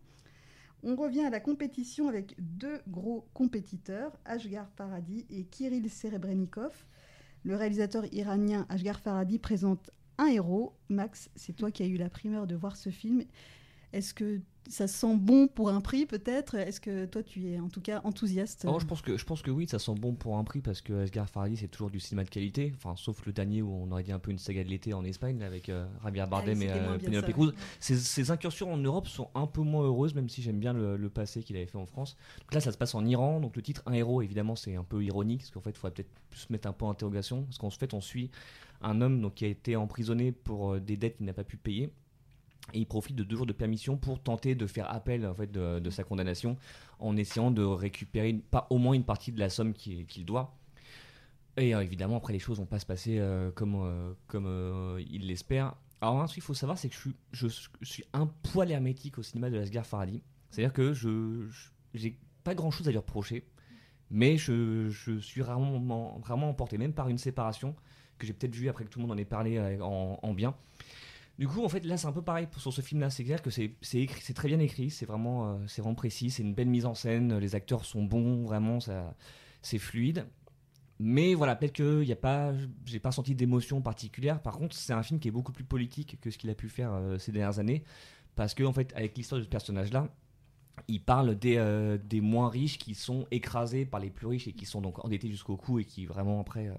On 0.83 0.97
revient 0.97 1.25
à 1.25 1.31
la 1.31 1.40
compétition 1.40 2.09
avec 2.09 2.37
deux 2.38 2.81
gros 2.88 3.26
compétiteurs, 3.35 4.12
Ashgar 4.25 4.68
Farhadi 4.77 5.27
et 5.31 5.44
Kirill 5.44 5.90
Serebrennikov. 5.90 6.85
Le 7.42 7.57
réalisateur 7.57 8.05
iranien 8.12 8.66
Ashgar 8.68 9.01
Farhadi 9.01 9.38
présente 9.38 9.90
un 10.20 10.26
héros. 10.26 10.74
Max, 10.88 11.30
c'est 11.35 11.54
toi 11.54 11.70
qui 11.70 11.83
as 11.83 11.87
eu 11.87 11.96
la 11.96 12.11
primeur 12.11 12.46
de 12.46 12.54
voir 12.54 12.76
ce 12.76 12.90
film. 12.90 13.24
Est-ce 13.92 14.14
que 14.14 14.40
ça 14.68 14.87
sent 14.87 15.16
bon 15.16 15.48
pour 15.48 15.70
un 15.70 15.80
prix 15.80 16.06
peut-être? 16.06 16.54
Est-ce 16.54 16.80
que 16.80 17.06
toi 17.06 17.24
tu 17.24 17.48
es 17.48 17.59
en 17.59 17.68
tout 17.68 17.80
cas 17.80 18.00
enthousiaste? 18.04 18.64
Oh, 18.68 18.78
je, 18.78 18.87
pense 18.87 19.02
que, 19.02 19.16
je 19.16 19.24
pense 19.24 19.42
que 19.42 19.50
oui, 19.50 19.66
ça 19.66 19.80
sent 19.80 19.94
bon 19.94 20.14
pour 20.14 20.37
un 20.37 20.44
prix 20.44 20.61
parce 20.61 20.80
que 20.80 20.92
Asghar 21.02 21.28
Farhadi 21.28 21.56
c'est 21.56 21.66
toujours 21.66 21.90
du 21.90 21.98
cinéma 21.98 22.22
de 22.22 22.28
qualité, 22.30 22.72
enfin, 22.76 22.94
sauf 22.96 23.26
le 23.26 23.33
dernier 23.33 23.62
où 23.62 23.72
on 23.72 23.90
aurait 23.90 24.04
dit 24.04 24.12
un 24.12 24.20
peu 24.20 24.30
une 24.30 24.38
saga 24.38 24.62
de 24.62 24.68
l'été 24.68 24.92
en 24.92 25.04
Espagne 25.04 25.42
avec 25.42 25.68
euh, 25.70 25.87
Javier 26.04 26.24
Bardem 26.30 26.56
Ah 26.56 26.61
oui, 26.61 26.66
et 26.66 26.70
euh, 26.70 26.98
Penelope 26.98 27.33
Cruz. 27.33 27.52
ses 27.80 28.30
incursions 28.30 28.72
en 28.72 28.76
Europe 28.76 29.09
sont 29.09 29.28
un 29.35 29.46
peu 29.48 29.62
moins 29.62 29.83
heureuses, 29.83 30.14
même 30.14 30.28
si 30.28 30.40
j'aime 30.40 30.61
bien 30.61 30.72
le, 30.72 30.96
le 30.96 31.11
passé 31.11 31.42
qu'il 31.42 31.56
avait 31.56 31.66
fait 31.66 31.78
en 31.78 31.87
France. 31.87 32.16
Donc 32.42 32.54
là, 32.54 32.61
ça 32.61 32.70
se 32.70 32.78
passe 32.78 32.94
en 32.94 33.04
Iran, 33.04 33.40
donc 33.40 33.56
le 33.56 33.62
titre 33.62 33.83
Un 33.87 33.94
héros, 33.94 34.22
évidemment, 34.22 34.54
c'est 34.54 34.76
un 34.76 34.85
peu 34.85 35.02
ironique 35.02 35.40
parce 35.40 35.50
qu'en 35.50 35.61
fait, 35.62 35.70
il 35.70 35.76
faudrait 35.78 35.94
peut-être 35.94 36.12
plus 36.28 36.48
mettre 36.50 36.68
un 36.68 36.72
point 36.72 36.90
d'interrogation 36.90 37.42
parce 37.42 37.59
qu'en 37.59 37.70
fait, 37.70 37.92
on 37.92 38.00
suit 38.00 38.30
un 38.81 39.01
homme 39.01 39.21
donc, 39.21 39.35
qui 39.35 39.45
a 39.45 39.49
été 39.49 39.77
emprisonné 39.77 40.33
pour 40.33 40.75
euh, 40.75 40.81
des 40.81 40.97
dettes 40.97 41.16
qu'il 41.16 41.27
n'a 41.27 41.33
pas 41.33 41.45
pu 41.45 41.57
payer 41.57 41.93
et 42.73 42.79
il 42.79 42.87
profite 42.87 43.16
de 43.16 43.25
deux 43.25 43.37
jours 43.37 43.47
de 43.47 43.53
permission 43.53 43.97
pour 43.97 44.23
tenter 44.23 44.55
de 44.55 44.66
faire 44.66 44.90
appel 44.93 45.27
en 45.27 45.35
fait 45.35 45.51
de, 45.51 45.90
sa 45.90 46.05
condamnation 46.05 46.57
en 47.01 47.16
essayant 47.16 47.51
de 47.51 47.62
récupérer 47.62 48.33
pas 48.35 48.66
au 48.71 48.79
moins 48.79 48.95
une 48.95 49.05
partie 49.05 49.33
de 49.33 49.40
la 49.40 49.51
somme 49.51 49.73
qu'il 49.73 50.25
doit. 50.25 50.57
Et 51.57 51.75
euh, 51.75 51.83
évidemment 51.83 52.16
après 52.16 52.33
les 52.33 52.38
choses 52.38 52.59
vont 52.59 52.66
pas 52.66 52.79
se 52.79 52.87
passer 52.87 53.19
euh, 53.19 53.51
comme 53.51 54.14
comme 54.29 54.99
il 55.01 55.27
l'espère. 55.27 55.75
Alors 56.01 56.25
truc 56.25 56.35
qu'il 56.35 56.43
faut 56.43 56.55
savoir 56.55 56.79
c'est 56.79 56.88
que 56.88 56.95
je 56.95 57.01
suis 57.49 57.66
je, 57.81 57.85
suis 57.85 58.05
un 58.12 58.27
poil 58.27 58.71
hermétique 58.71 59.19
au 59.19 59.23
cinéma 59.23 59.51
de 59.51 59.59
Asghar 59.59 59.85
Farhadi. 59.85 60.23
C'est-à-dire 60.51 60.73
que 60.73 60.93
je 60.93 61.49
j'ai 61.93 62.19
pas 62.45 62.55
grand-chose 62.55 62.87
à 62.87 62.93
lui 62.93 62.99
reprocher, 62.99 63.45
mais 64.11 64.37
je, 64.37 64.90
je 64.90 65.19
suis 65.19 65.40
vraiment 65.40 66.21
vraiment 66.21 66.51
emporté 66.51 66.79
même 66.79 66.93
par 66.93 67.09
une 67.09 67.19
séparation 67.19 67.75
que 68.20 68.26
j'ai 68.26 68.33
peut-être 68.33 68.54
vu 68.54 68.68
après 68.68 68.85
que 68.85 68.90
tout 68.90 69.00
le 69.00 69.06
monde 69.06 69.12
en 69.16 69.18
ait 69.18 69.24
parlé 69.24 69.56
euh, 69.56 69.80
en, 69.80 70.20
en 70.22 70.35
bien. 70.35 70.54
Du 71.38 71.48
coup, 71.48 71.64
en 71.64 71.68
fait, 71.70 71.85
là, 71.87 71.96
c'est 71.96 72.06
un 72.06 72.12
peu 72.12 72.22
pareil 72.22 72.46
pour- 72.46 72.61
sur 72.61 72.72
ce 72.72 72.83
film-là. 72.83 73.09
C'est 73.11 73.24
clair 73.24 73.40
que 73.42 73.50
c'est 73.50 73.72
écrit- 73.94 74.20
c'est 74.22 74.35
très 74.35 74.48
bien 74.48 74.59
écrit, 74.61 74.90
c'est 74.90 75.06
vraiment, 75.06 75.54
euh, 75.54 75.56
c'est 75.66 75.80
vraiment 75.80 75.94
précis, 75.94 76.30
c'est 76.30 76.42
une 76.42 76.54
belle 76.54 76.68
mise 76.68 76.85
en 76.87 76.94
scène, 76.94 77.38
les 77.38 77.54
acteurs 77.54 77.85
sont 77.87 78.04
bons, 78.04 78.44
vraiment, 78.44 78.78
ça, 78.78 79.14
c'est 79.62 79.78
fluide. 79.78 80.26
Mais 80.98 81.33
voilà, 81.35 81.56
peut-être 81.56 81.72
que 81.72 82.04
y 82.04 82.12
a 82.12 82.16
pas, 82.16 82.52
j'ai 82.85 83.00
pas 83.00 83.11
senti 83.11 83.35
d'émotion 83.35 83.80
particulière. 83.80 84.42
Par 84.42 84.59
contre, 84.59 84.76
c'est 84.76 84.92
un 84.92 85.02
film 85.02 85.18
qui 85.18 85.28
est 85.28 85.30
beaucoup 85.30 85.52
plus 85.52 85.64
politique 85.64 86.18
que 86.20 86.30
ce 86.30 86.37
qu'il 86.37 86.50
a 86.50 86.54
pu 86.54 86.68
faire 86.68 86.92
euh, 86.92 87.18
ces 87.18 87.33
dernières 87.33 87.59
années, 87.59 87.85
parce 88.37 88.52
que 88.52 88.64
en 88.64 88.72
fait, 88.74 88.92
avec 88.94 89.16
l'histoire 89.16 89.38
de 89.38 89.44
ce 89.44 89.48
personnage-là, 89.48 90.09
il 90.88 91.00
parle 91.02 91.38
des, 91.38 91.98
des 92.04 92.20
moins 92.20 92.48
riches 92.48 92.78
qui 92.78 92.94
sont 92.94 93.26
écrasés 93.30 93.85
par 93.85 94.00
les 94.00 94.09
plus 94.11 94.26
riches 94.26 94.48
et 94.48 94.52
qui 94.52 94.64
sont 94.66 94.80
donc 94.80 95.04
endettés 95.04 95.28
jusqu'au 95.28 95.56
cou 95.56 95.78
et 95.78 95.85
qui 95.85 96.06
vraiment 96.06 96.40
après 96.40 96.70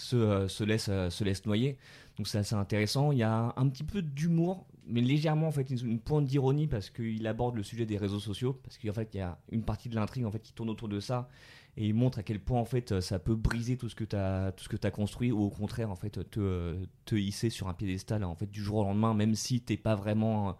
se, 0.00 0.16
euh, 0.16 0.48
se, 0.48 0.64
laissent, 0.64 0.88
euh, 0.88 1.10
se 1.10 1.24
laissent 1.24 1.46
noyer. 1.46 1.76
Donc 2.16 2.28
c'est 2.28 2.38
assez 2.38 2.54
intéressant. 2.54 3.12
Il 3.12 3.18
y 3.18 3.22
a 3.22 3.52
un 3.56 3.68
petit 3.68 3.84
peu 3.84 4.02
d'humour, 4.02 4.66
mais 4.86 5.00
légèrement 5.00 5.48
en 5.48 5.52
fait 5.52 5.70
une, 5.70 6.00
pointe 6.00 6.26
d'ironie 6.26 6.66
parce 6.66 6.90
qu'il 6.90 7.26
aborde 7.26 7.56
le 7.56 7.62
sujet 7.62 7.86
des 7.86 7.96
réseaux 7.96 8.20
sociaux, 8.20 8.58
parce 8.62 8.78
qu'en 8.78 8.92
fait 8.92 9.10
il 9.14 9.18
y 9.18 9.20
a 9.20 9.38
une 9.50 9.62
partie 9.62 9.88
de 9.88 9.94
l'intrigue 9.94 10.24
en 10.24 10.30
fait 10.30 10.40
qui 10.40 10.52
tourne 10.52 10.70
autour 10.70 10.88
de 10.88 11.00
ça 11.00 11.28
et 11.76 11.86
il 11.86 11.94
montre 11.94 12.18
à 12.18 12.22
quel 12.22 12.40
point 12.40 12.60
en 12.60 12.64
fait 12.64 13.00
ça 13.00 13.18
peut 13.18 13.34
briser 13.34 13.76
tout 13.76 13.88
ce 13.88 13.94
que 13.94 14.04
tu 14.04 14.16
as 14.16 14.90
construit 14.90 15.32
ou 15.32 15.40
au 15.42 15.50
contraire 15.50 15.90
en 15.90 15.96
fait 15.96 16.28
te, 16.30 16.40
euh, 16.40 16.84
te 17.04 17.14
hisser 17.14 17.50
sur 17.50 17.68
un 17.68 17.74
piédestal 17.74 18.24
en 18.24 18.34
fait 18.34 18.50
du 18.50 18.62
jour 18.62 18.78
au 18.78 18.84
lendemain 18.84 19.14
même 19.14 19.34
si 19.34 19.60
t'es 19.60 19.76
pas 19.76 19.94
vraiment 19.94 20.50
euh, 20.50 20.52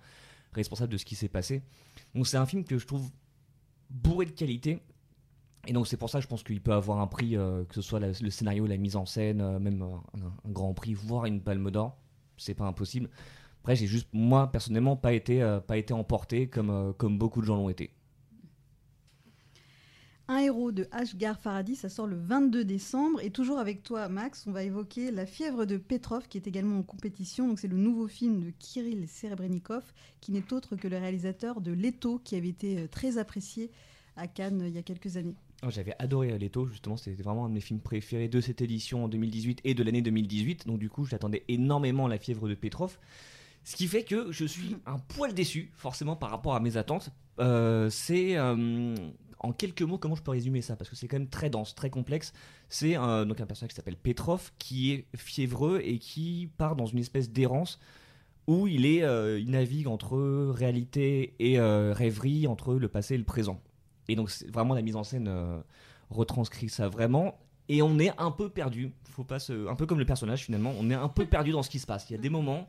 responsable 0.53 0.93
de 0.93 0.99
ce 0.99 1.05
qui 1.05 1.17
s'est 1.17 1.29
passé. 1.29 1.63
Donc 2.15 2.27
c'est 2.27 2.37
un 2.37 2.47
film 2.47 2.65
que 2.65 2.79
je 2.79 2.87
trouve 2.87 3.11
bourré 3.91 4.27
de 4.27 4.31
qualité. 4.31 4.81
Et 5.67 5.73
donc 5.73 5.87
c'est 5.87 5.97
pour 5.97 6.09
ça 6.09 6.19
que 6.19 6.23
je 6.23 6.29
pense 6.29 6.43
qu'il 6.43 6.61
peut 6.61 6.73
avoir 6.73 7.01
un 7.01 7.07
prix, 7.07 7.37
euh, 7.37 7.65
que 7.65 7.75
ce 7.75 7.83
soit 7.83 8.01
le 8.01 8.31
scénario, 8.31 8.67
la 8.67 8.77
mise 8.77 8.97
en 8.97 9.05
scène, 9.05 9.41
euh, 9.41 9.59
même 9.59 9.83
euh, 9.83 10.19
un, 10.47 10.51
grand 10.51 10.73
prix, 10.73 10.95
voire 10.95 11.27
une 11.27 11.41
palme 11.41 11.71
d'or. 11.71 11.97
C'est 12.37 12.55
pas 12.55 12.65
impossible. 12.65 13.11
Après 13.63 13.77
j'ai 13.77 13.87
juste, 13.87 14.09
moi 14.13 14.51
personnellement, 14.51 14.97
pas 14.97 15.13
été, 15.13 15.59
pas 15.67 15.77
été 15.77 15.93
emporté 15.93 16.49
comme, 16.49 16.95
comme 16.97 17.19
beaucoup 17.19 17.43
de 17.43 17.47
gens 17.47 17.57
l'ont 17.57 17.69
été. 17.69 17.91
Un 20.29 20.39
héros 20.39 20.73
de 20.73 20.89
Ashgar 20.93 21.39
Farhadi, 21.39 21.75
ça 21.75 21.89
sort 21.89 22.07
le 22.07 22.17
22 22.17 22.65
décembre. 22.65 23.21
Et 23.21 23.31
toujours 23.31 23.59
avec 23.59 23.83
toi, 23.83 24.09
Max, 24.09 24.47
on 24.47 24.53
va 24.53 24.63
évoquer 24.63 25.11
La 25.11 25.27
fièvre 25.27 25.67
de 25.67 25.77
Petrov, 25.77 26.29
qui 26.29 26.39
est 26.39 26.47
également 26.47 26.79
en 26.79 26.83
compétition. 26.85 27.49
Donc, 27.49 27.59
c'est 27.59 27.69
le 27.69 27.77
nouveau 27.77 28.07
film 28.07 28.41
de 28.41 28.51
Kirill 28.51 29.09
Serebrennikov, 29.09 29.83
qui 30.21 30.31
n'est 30.31 30.53
autre 30.53 30.77
que 30.77 30.87
le 30.87 30.99
réalisateur 30.99 31.61
de 31.61 31.73
Leto, 31.73 32.21
qui 32.23 32.37
avait 32.37 32.49
été 32.49 32.87
très 32.89 33.19
apprécié 33.19 33.73
à 34.17 34.29
Cannes 34.29 34.63
il 34.67 34.73
y 34.73 34.79
a 34.79 34.83
quelques 34.83 35.17
années. 35.17 35.37
Oh, 35.63 35.69
J'avais 35.71 35.95
adoré 35.99 36.39
Leto, 36.39 36.67
justement, 36.67 36.97
c'était 36.97 37.23
vraiment 37.23 37.45
un 37.45 37.49
de 37.51 37.55
mes 37.55 37.61
films 37.61 37.81
préférés 37.81 38.29
de 38.29 38.41
cette 38.41 38.63
édition 38.63 39.05
en 39.05 39.09
2018 39.09 39.61
et 39.65 39.75
de 39.75 39.83
l'année 39.83 40.01
2018. 40.01 40.67
Donc, 40.67 40.79
du 40.79 40.89
coup, 40.89 41.05
j'attendais 41.05 41.45
énormément 41.49 42.09
La 42.09 42.19
fièvre 42.19 42.49
de 42.49 42.55
Petrov. 42.55 42.99
Ce 43.65 43.77
qui 43.77 43.87
fait 43.87 44.05
que 44.05 44.33
je 44.33 44.47
suis 44.47 44.77
un 44.87 44.99
poil 44.99 45.35
déçu, 45.35 45.71
forcément, 45.75 46.17
par 46.17 46.31
rapport 46.31 46.55
à 46.55 46.61
mes 46.61 46.79
attentes. 46.79 47.11
Euh, 47.41 47.91
c'est. 47.91 48.37
euh, 48.39 48.95
en 49.43 49.53
quelques 49.53 49.83
mots, 49.83 49.99
comment 49.99 50.15
je 50.15 50.23
peux 50.23 50.31
résumer 50.31 50.61
ça? 50.63 50.77
Parce 50.77 50.89
que 50.91 50.97
c'est 50.97 51.09
quand 51.09 51.19
même 51.19 51.29
très 51.29 51.49
dense, 51.51 51.75
très 51.75 51.89
complexe. 51.89 52.33
C'est 52.69 52.95
donc 52.95 53.41
un 53.41 53.47
personnage 53.47 53.71
qui 53.71 53.77
s'appelle 53.77 53.97
Petrov, 53.97 54.53
qui 54.59 54.93
est 54.93 55.07
fiévreux 55.17 55.81
et 55.83 55.99
qui 55.99 56.51
part 56.59 56.77
dans 56.77 56.85
une 56.85 56.99
espèce 56.99 57.31
d'errance 57.31 57.81
où 58.47 58.67
il, 58.67 58.85
est, 58.85 59.03
euh, 59.03 59.39
il 59.39 59.51
navigue 59.51 59.89
entre 59.89 60.19
réalité 60.51 61.35
et 61.39 61.59
rêverie, 61.59 62.47
entre 62.47 62.75
le 62.75 62.89
passé 62.89 63.15
et 63.15 63.19
le 63.19 63.25
présent. 63.25 63.63
Et 64.11 64.17
donc, 64.17 64.31
vraiment 64.49 64.75
la 64.75 64.83
mise 64.83 64.97
en 64.97 65.05
scène 65.05 65.29
euh, 65.29 65.61
retranscrit 66.11 66.69
ça 66.69 66.89
vraiment. 66.89 67.39
Et 67.69 67.81
on 67.81 67.97
est 68.01 68.11
un 68.19 68.33
peu 68.33 68.49
perdu. 68.49 68.91
Faut 69.05 69.23
pas 69.23 69.39
se... 69.39 69.69
Un 69.69 69.77
peu 69.77 69.87
comme 69.87 70.01
le 70.01 70.05
personnage 70.05 70.45
finalement. 70.47 70.75
On 70.81 70.91
est 70.91 70.95
un 70.95 71.09
peu 71.09 71.27
perdu 71.27 71.53
dans 71.53 71.63
ce 71.63 71.71
qui 71.71 71.79
se 71.79 71.87
passe. 71.87 72.11
Il 72.11 72.15
y 72.15 72.19
a 72.19 72.21
des 72.21 72.29
moments 72.29 72.69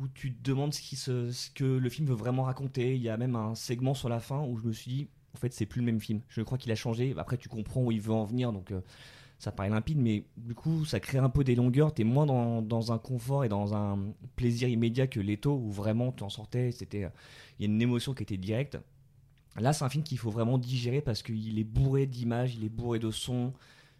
où 0.00 0.08
tu 0.08 0.34
te 0.34 0.42
demandes 0.42 0.74
ce, 0.74 1.50
que 1.54 1.64
le 1.64 1.88
film 1.88 2.08
veut 2.08 2.16
vraiment 2.16 2.42
raconter. 2.42 2.96
Il 2.96 3.02
y 3.02 3.08
a 3.08 3.16
même 3.16 3.36
un 3.36 3.54
segment 3.54 3.94
sur 3.94 4.08
la 4.08 4.18
fin 4.18 4.40
où 4.40 4.56
je 4.56 4.66
me 4.66 4.72
suis 4.72 4.90
dit, 4.90 5.08
en 5.36 5.38
fait, 5.38 5.52
c'est 5.52 5.66
plus 5.66 5.78
le 5.78 5.86
même 5.86 6.00
film. 6.00 6.20
Je 6.28 6.42
crois 6.42 6.58
qu'il 6.58 6.72
a 6.72 6.74
changé. 6.74 7.14
Après, 7.16 7.36
tu 7.36 7.48
comprends 7.48 7.82
où 7.82 7.92
il 7.92 8.00
veut 8.00 8.12
en 8.12 8.24
venir. 8.24 8.52
Donc, 8.52 8.72
euh, 8.72 8.80
ça 9.38 9.52
paraît 9.52 9.70
limpide. 9.70 9.98
Mais 9.98 10.24
du 10.36 10.56
coup, 10.56 10.84
ça 10.84 10.98
crée 10.98 11.18
un 11.18 11.30
peu 11.30 11.44
des 11.44 11.54
longueurs. 11.54 11.94
Tu 11.94 12.02
es 12.02 12.04
moins 12.04 12.26
dans, 12.26 12.62
dans 12.62 12.90
un 12.90 12.98
confort 12.98 13.44
et 13.44 13.48
dans 13.48 13.76
un 13.76 14.00
plaisir 14.34 14.68
immédiat 14.68 15.06
que 15.06 15.20
Leto 15.20 15.54
où 15.54 15.70
vraiment 15.70 16.10
tu 16.10 16.24
en 16.24 16.28
sortais. 16.28 16.72
C'était... 16.72 17.08
Il 17.60 17.66
y 17.66 17.70
a 17.70 17.72
une 17.72 17.80
émotion 17.80 18.14
qui 18.14 18.24
était 18.24 18.36
directe. 18.36 18.78
Là, 19.56 19.72
c'est 19.72 19.84
un 19.84 19.88
film 19.88 20.02
qu'il 20.04 20.18
faut 20.18 20.30
vraiment 20.30 20.58
digérer 20.58 21.00
parce 21.00 21.22
qu'il 21.22 21.58
est 21.58 21.64
bourré 21.64 22.06
d'images, 22.06 22.56
il 22.56 22.64
est 22.64 22.68
bourré 22.68 22.98
de 22.98 23.10
sons. 23.10 23.52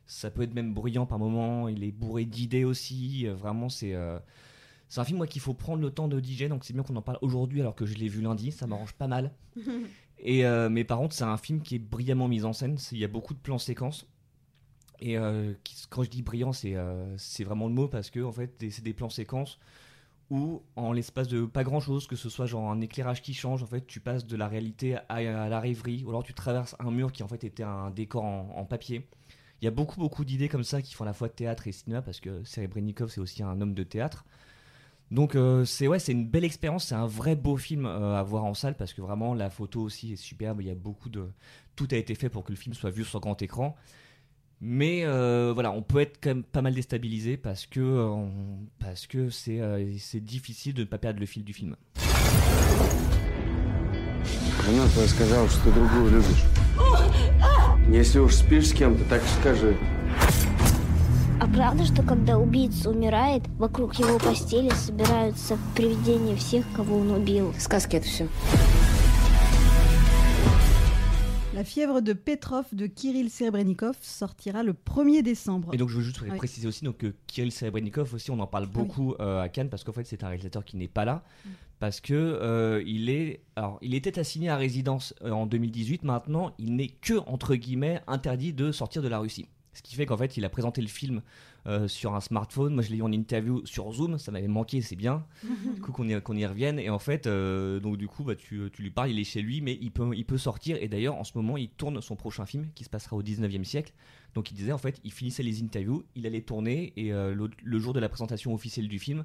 Ça 0.06 0.30
peut 0.30 0.42
être 0.42 0.54
même 0.54 0.74
bruyant 0.74 1.06
par 1.06 1.18
moments. 1.18 1.68
Il 1.68 1.84
est 1.84 1.92
bourré 1.92 2.24
d'idées 2.24 2.64
aussi. 2.64 3.26
Euh, 3.26 3.34
Vraiment, 3.34 3.68
c'est 3.68 3.94
euh, 3.94 4.18
c'est 4.88 5.00
un 5.00 5.04
film 5.04 5.18
moi 5.18 5.26
qu'il 5.26 5.40
faut 5.40 5.54
prendre 5.54 5.80
le 5.82 5.90
temps 5.90 6.08
de 6.08 6.20
digérer. 6.20 6.48
Donc 6.50 6.64
c'est 6.64 6.72
bien 6.74 6.82
qu'on 6.82 6.96
en 6.96 7.02
parle 7.02 7.18
aujourd'hui 7.22 7.60
alors 7.60 7.74
que 7.74 7.86
je 7.86 7.94
l'ai 7.94 8.08
vu 8.08 8.20
lundi. 8.20 8.52
Ça 8.52 8.66
m'arrange 8.66 8.94
pas 8.94 9.08
mal. 9.08 9.32
Et 10.18 10.46
euh, 10.46 10.68
mais 10.70 10.84
par 10.84 10.98
contre, 10.98 11.14
c'est 11.14 11.24
un 11.24 11.36
film 11.36 11.60
qui 11.62 11.76
est 11.76 11.78
brillamment 11.78 12.28
mis 12.28 12.44
en 12.44 12.52
scène. 12.52 12.78
Il 12.92 12.98
y 12.98 13.04
a 13.04 13.08
beaucoup 13.08 13.34
de 13.34 13.38
plans 13.40 13.58
séquences. 13.58 14.06
Et 15.00 15.18
euh, 15.18 15.52
qui- 15.64 15.86
quand 15.90 16.02
je 16.04 16.10
dis 16.10 16.22
brillant, 16.22 16.52
c'est 16.52 16.76
c'est 17.16 17.44
vraiment 17.44 17.68
le 17.68 17.74
mot 17.74 17.88
parce 17.88 18.10
que 18.10 18.20
en 18.20 18.32
fait, 18.32 18.52
c'est 18.70 18.82
des 18.84 18.94
plans 18.94 19.10
séquences 19.10 19.58
où 20.30 20.62
en 20.76 20.92
l'espace 20.92 21.28
de 21.28 21.44
pas 21.44 21.64
grand 21.64 21.80
chose, 21.80 22.06
que 22.06 22.16
ce 22.16 22.28
soit 22.28 22.46
genre 22.46 22.70
un 22.70 22.80
éclairage 22.80 23.22
qui 23.22 23.34
change, 23.34 23.62
en 23.62 23.66
fait, 23.66 23.86
tu 23.86 24.00
passes 24.00 24.26
de 24.26 24.36
la 24.36 24.48
réalité 24.48 24.96
à, 25.08 25.22
la 25.22 25.60
rêverie, 25.60 26.02
ou 26.04 26.10
alors 26.10 26.22
tu 26.22 26.34
traverses 26.34 26.76
un 26.78 26.90
mur 26.90 27.12
qui 27.12 27.22
en 27.22 27.28
fait 27.28 27.44
était 27.44 27.62
un 27.62 27.90
décor 27.90 28.24
en, 28.24 28.50
en 28.56 28.64
papier. 28.64 29.06
Il 29.60 29.64
y 29.64 29.68
a 29.68 29.70
beaucoup 29.70 29.98
beaucoup 29.98 30.24
d'idées 30.24 30.48
comme 30.48 30.64
ça 30.64 30.82
qui 30.82 30.94
font 30.94 31.04
à 31.04 31.06
la 31.06 31.12
fois 31.12 31.28
théâtre 31.28 31.66
et 31.68 31.72
cinéma 31.72 32.02
parce 32.02 32.20
que 32.20 32.44
Serebrennikov 32.44 33.08
c'est 33.08 33.20
aussi 33.20 33.42
un 33.42 33.60
homme 33.60 33.74
de 33.74 33.82
théâtre. 33.82 34.26
Donc 35.10 35.36
euh, 35.36 35.64
c'est 35.64 35.86
ouais, 35.86 35.98
c'est 35.98 36.12
une 36.12 36.26
belle 36.26 36.44
expérience, 36.44 36.86
c'est 36.86 36.94
un 36.94 37.06
vrai 37.06 37.36
beau 37.36 37.56
film 37.56 37.86
euh, 37.86 38.18
à 38.18 38.22
voir 38.22 38.44
en 38.44 38.54
salle 38.54 38.76
parce 38.76 38.92
que 38.92 39.00
vraiment 39.00 39.34
la 39.34 39.50
photo 39.50 39.80
aussi 39.80 40.14
est 40.14 40.16
superbe, 40.16 40.60
il 40.60 40.66
y 40.66 40.70
a 40.70 40.74
beaucoup 40.74 41.08
de 41.08 41.30
tout 41.76 41.88
a 41.92 41.96
été 41.96 42.14
fait 42.14 42.28
pour 42.28 42.44
que 42.44 42.52
le 42.52 42.56
film 42.56 42.74
soit 42.74 42.90
vu 42.90 43.04
sur 43.04 43.20
grand 43.20 43.40
écran. 43.40 43.76
Mais 44.60 45.02
euh, 45.04 45.52
voilà, 45.52 45.72
on 45.72 45.82
peut 45.82 46.00
être 46.00 46.18
quand 46.22 46.30
même 46.30 46.42
pas 46.44 46.62
mal 46.62 46.74
déstabilisé 46.74 47.36
parce 47.36 47.66
que 47.66 47.80
euh, 47.80 48.06
on- 48.08 48.66
parce 48.78 49.06
que 49.06 49.28
c'est 49.30 49.60
euh, 49.60 49.92
c'est 49.98 50.20
difficile 50.24 50.74
de 50.74 50.80
ne 50.82 50.86
pas 50.86 50.98
perdre 50.98 51.20
le 51.20 51.26
fil 51.26 51.44
du 51.44 51.52
film. 51.52 51.76
Жена 54.66 54.88
твоя 54.94 55.08
сказала, 55.08 55.46
что 55.48 55.60
ты 55.64 55.72
другую 55.72 56.10
любишь. 56.10 56.44
Если 57.90 58.18
уж 58.18 58.34
спишь 58.34 58.68
с 58.68 58.72
кем-то, 58.72 59.04
так 59.10 59.22
и 59.22 59.40
скажи. 59.40 59.76
А 61.40 61.46
правда, 61.46 61.84
что 61.84 62.02
когда 62.02 62.38
убийца 62.38 62.88
умирает, 62.88 63.42
вокруг 63.58 63.96
его 63.96 64.18
постели 64.18 64.70
собираются 64.70 65.58
привидения 65.76 66.36
всех, 66.36 66.64
кого 66.74 66.96
он 66.98 67.10
убил? 67.10 67.52
Сказки 67.58 67.96
это 67.96 68.06
все. 68.06 68.26
La 71.64 71.70
fièvre 71.70 72.02
de 72.02 72.12
Petrov 72.12 72.66
de 72.74 72.86
Kirill 72.86 73.30
Serebrennikov 73.30 73.96
sortira 74.02 74.62
le 74.62 74.74
1er 74.74 75.22
décembre. 75.22 75.72
Et 75.72 75.78
donc 75.78 75.88
je 75.88 75.96
veux 75.96 76.02
juste 76.02 76.18
Ah 76.20 76.26
oui. 76.30 76.36
préciser 76.36 76.68
aussi 76.68 76.84
donc, 76.84 76.98
que 76.98 77.14
Kirill 77.26 77.52
Serebrennikov 77.52 78.12
aussi 78.12 78.30
on 78.30 78.38
en 78.38 78.46
parle 78.46 78.66
beaucoup 78.66 79.14
euh, 79.18 79.40
à 79.40 79.48
Cannes 79.48 79.70
parce 79.70 79.82
qu'en 79.82 79.92
fait 79.92 80.04
c'est 80.04 80.24
un 80.24 80.28
réalisateur 80.28 80.62
qui 80.62 80.76
n'est 80.76 80.88
pas 80.88 81.06
là 81.06 81.24
parce 81.78 82.02
que 82.02 82.12
euh, 82.12 82.82
il 82.86 83.08
est 83.08 83.40
alors 83.56 83.78
il 83.80 83.94
était 83.94 84.18
assigné 84.18 84.50
à 84.50 84.58
résidence 84.58 85.14
euh, 85.22 85.30
en 85.30 85.46
2018 85.46 86.04
maintenant 86.04 86.52
il 86.58 86.76
n'est 86.76 86.88
que 86.88 87.14
entre 87.26 87.54
guillemets 87.54 88.02
interdit 88.08 88.52
de 88.52 88.70
sortir 88.70 89.00
de 89.00 89.08
la 89.08 89.18
Russie. 89.18 89.46
Ce 89.74 89.82
qui 89.82 89.94
fait 89.96 90.06
qu'en 90.06 90.16
fait, 90.16 90.36
il 90.36 90.44
a 90.44 90.48
présenté 90.48 90.80
le 90.80 90.88
film 90.88 91.20
euh, 91.66 91.88
sur 91.88 92.14
un 92.14 92.20
smartphone. 92.20 92.74
Moi, 92.74 92.82
je 92.82 92.90
l'ai 92.90 92.98
eu 92.98 93.02
en 93.02 93.12
interview 93.12 93.64
sur 93.66 93.92
Zoom. 93.92 94.18
Ça 94.18 94.30
m'avait 94.30 94.48
manqué, 94.48 94.80
c'est 94.80 94.96
bien. 94.96 95.26
du 95.74 95.80
coup, 95.80 95.92
qu'on 95.92 96.08
y, 96.08 96.46
revienne. 96.46 96.78
Et 96.78 96.90
en 96.90 96.98
fait, 96.98 97.26
euh, 97.26 97.80
donc 97.80 97.96
du 97.96 98.06
coup, 98.06 98.24
bah, 98.24 98.36
tu, 98.36 98.70
tu 98.72 98.82
lui 98.82 98.90
parles, 98.90 99.10
il 99.10 99.18
est 99.18 99.24
chez 99.24 99.42
lui, 99.42 99.60
mais 99.60 99.76
il 99.80 99.90
peut, 99.90 100.10
il 100.14 100.24
peut 100.24 100.38
sortir. 100.38 100.78
Et 100.80 100.88
d'ailleurs, 100.88 101.16
en 101.16 101.24
ce 101.24 101.32
moment, 101.36 101.56
il 101.56 101.68
tourne 101.68 102.00
son 102.00 102.16
prochain 102.16 102.46
film 102.46 102.68
qui 102.74 102.84
se 102.84 102.90
passera 102.90 103.16
au 103.16 103.22
19e 103.22 103.64
siècle. 103.64 103.92
Donc, 104.34 104.50
il 104.50 104.54
disait, 104.54 104.72
en 104.72 104.78
fait, 104.78 105.00
il 105.04 105.12
finissait 105.12 105.42
les 105.42 105.62
interviews, 105.62 106.04
il 106.14 106.26
allait 106.26 106.42
tourner. 106.42 106.92
Et 106.96 107.12
euh, 107.12 107.34
le, 107.34 107.50
le 107.62 107.78
jour 107.78 107.92
de 107.92 108.00
la 108.00 108.08
présentation 108.08 108.54
officielle 108.54 108.88
du 108.88 108.98
film, 108.98 109.24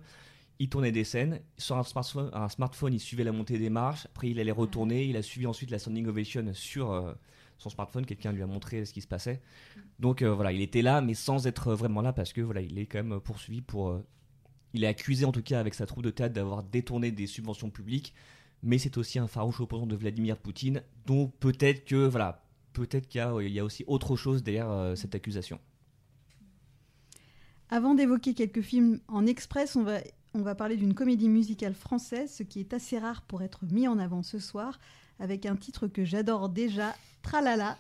il 0.60 0.70
tournait 0.70 0.92
des 0.92 1.06
scènes. 1.06 1.40
Sur 1.58 1.78
un 1.78 1.84
smartphone, 1.84 2.30
un 2.34 2.50
smartphone, 2.50 2.94
il 2.94 3.00
suivait 3.00 3.24
la 3.24 3.32
montée 3.32 3.58
des 3.58 3.70
marches. 3.70 4.06
Après, 4.08 4.30
il 4.30 4.40
allait 4.40 4.52
retourner. 4.52 5.06
Il 5.06 5.16
a 5.16 5.22
suivi 5.22 5.48
ensuite 5.48 5.72
la 5.72 5.80
standing 5.80 6.06
ovation 6.08 6.46
sur 6.54 6.92
euh, 6.92 7.14
son 7.60 7.70
smartphone. 7.70 8.06
Quelqu'un 8.06 8.32
lui 8.32 8.42
a 8.42 8.48
montré 8.48 8.84
ce 8.86 8.94
qui 8.94 9.02
se 9.02 9.08
passait. 9.08 9.42
Donc 10.00 10.24
euh, 10.24 10.34
voilà, 10.34 10.52
il 10.52 10.62
était 10.62 10.82
là, 10.82 11.02
mais 11.02 11.14
sans 11.14 11.46
être 11.46 11.76
vraiment 11.76 12.02
là 12.02 12.12
parce 12.12 12.34
que 12.34 12.42
voilà, 12.42 12.62
il 12.62 12.80
est 12.80 12.88
quand 12.88 13.04
même 13.04 13.20
poursuivi 13.20 13.62
pour. 13.62 13.90
euh, 13.90 14.04
il 14.74 14.84
est 14.84 14.88
accusé 14.88 15.26
en 15.26 15.32
tout 15.32 15.42
cas 15.44 15.60
avec 15.60 15.74
sa 15.74 15.86
troupe 15.86 16.04
de 16.04 16.12
théâtre 16.12 16.34
d'avoir 16.34 16.64
détourné 16.64 17.12
des 17.12 17.28
subventions 17.28 17.70
publiques. 17.70 18.14
Mais 18.62 18.78
c'est 18.78 18.98
aussi 18.98 19.20
un 19.20 19.28
farouche 19.28 19.62
opposant 19.62 19.88
de 19.88 19.96
Vladimir 19.96 20.38
Poutine. 20.38 20.84
Donc 21.06 21.34
peut-être 21.40 21.86
que 21.86 22.08
voilà, 22.08 22.44
peut-être 22.74 23.08
qu'il 23.08 23.22
y, 23.22 23.52
y 23.52 23.60
a 23.60 23.64
aussi 23.64 23.84
autre 23.88 24.16
chose 24.16 24.44
derrière 24.44 24.70
euh, 24.70 24.96
cette 24.96 25.16
accusation. 25.16 25.60
Avant 27.70 27.94
d'évoquer 27.94 28.34
quelques 28.34 28.62
films 28.62 29.00
en 29.08 29.26
express, 29.26 29.76
on 29.76 29.84
va, 29.84 30.00
on 30.34 30.42
va 30.42 30.56
parler 30.56 30.76
d'une 30.76 30.94
comédie 30.94 31.30
musicale 31.30 31.74
française, 31.74 32.34
ce 32.34 32.44
qui 32.44 32.60
est 32.60 32.74
assez 32.74 32.98
rare 33.00 33.22
pour 33.22 33.42
être 33.44 33.64
mis 33.72 33.88
en 33.88 33.98
avant 34.00 34.24
ce 34.24 34.40
soir, 34.40 34.80
avec 35.20 35.46
un 35.46 35.56
titre 35.56 35.88
que 35.88 36.06
j'adore 36.06 36.50
déjà, 36.50 36.96
Tralala. 37.22 37.78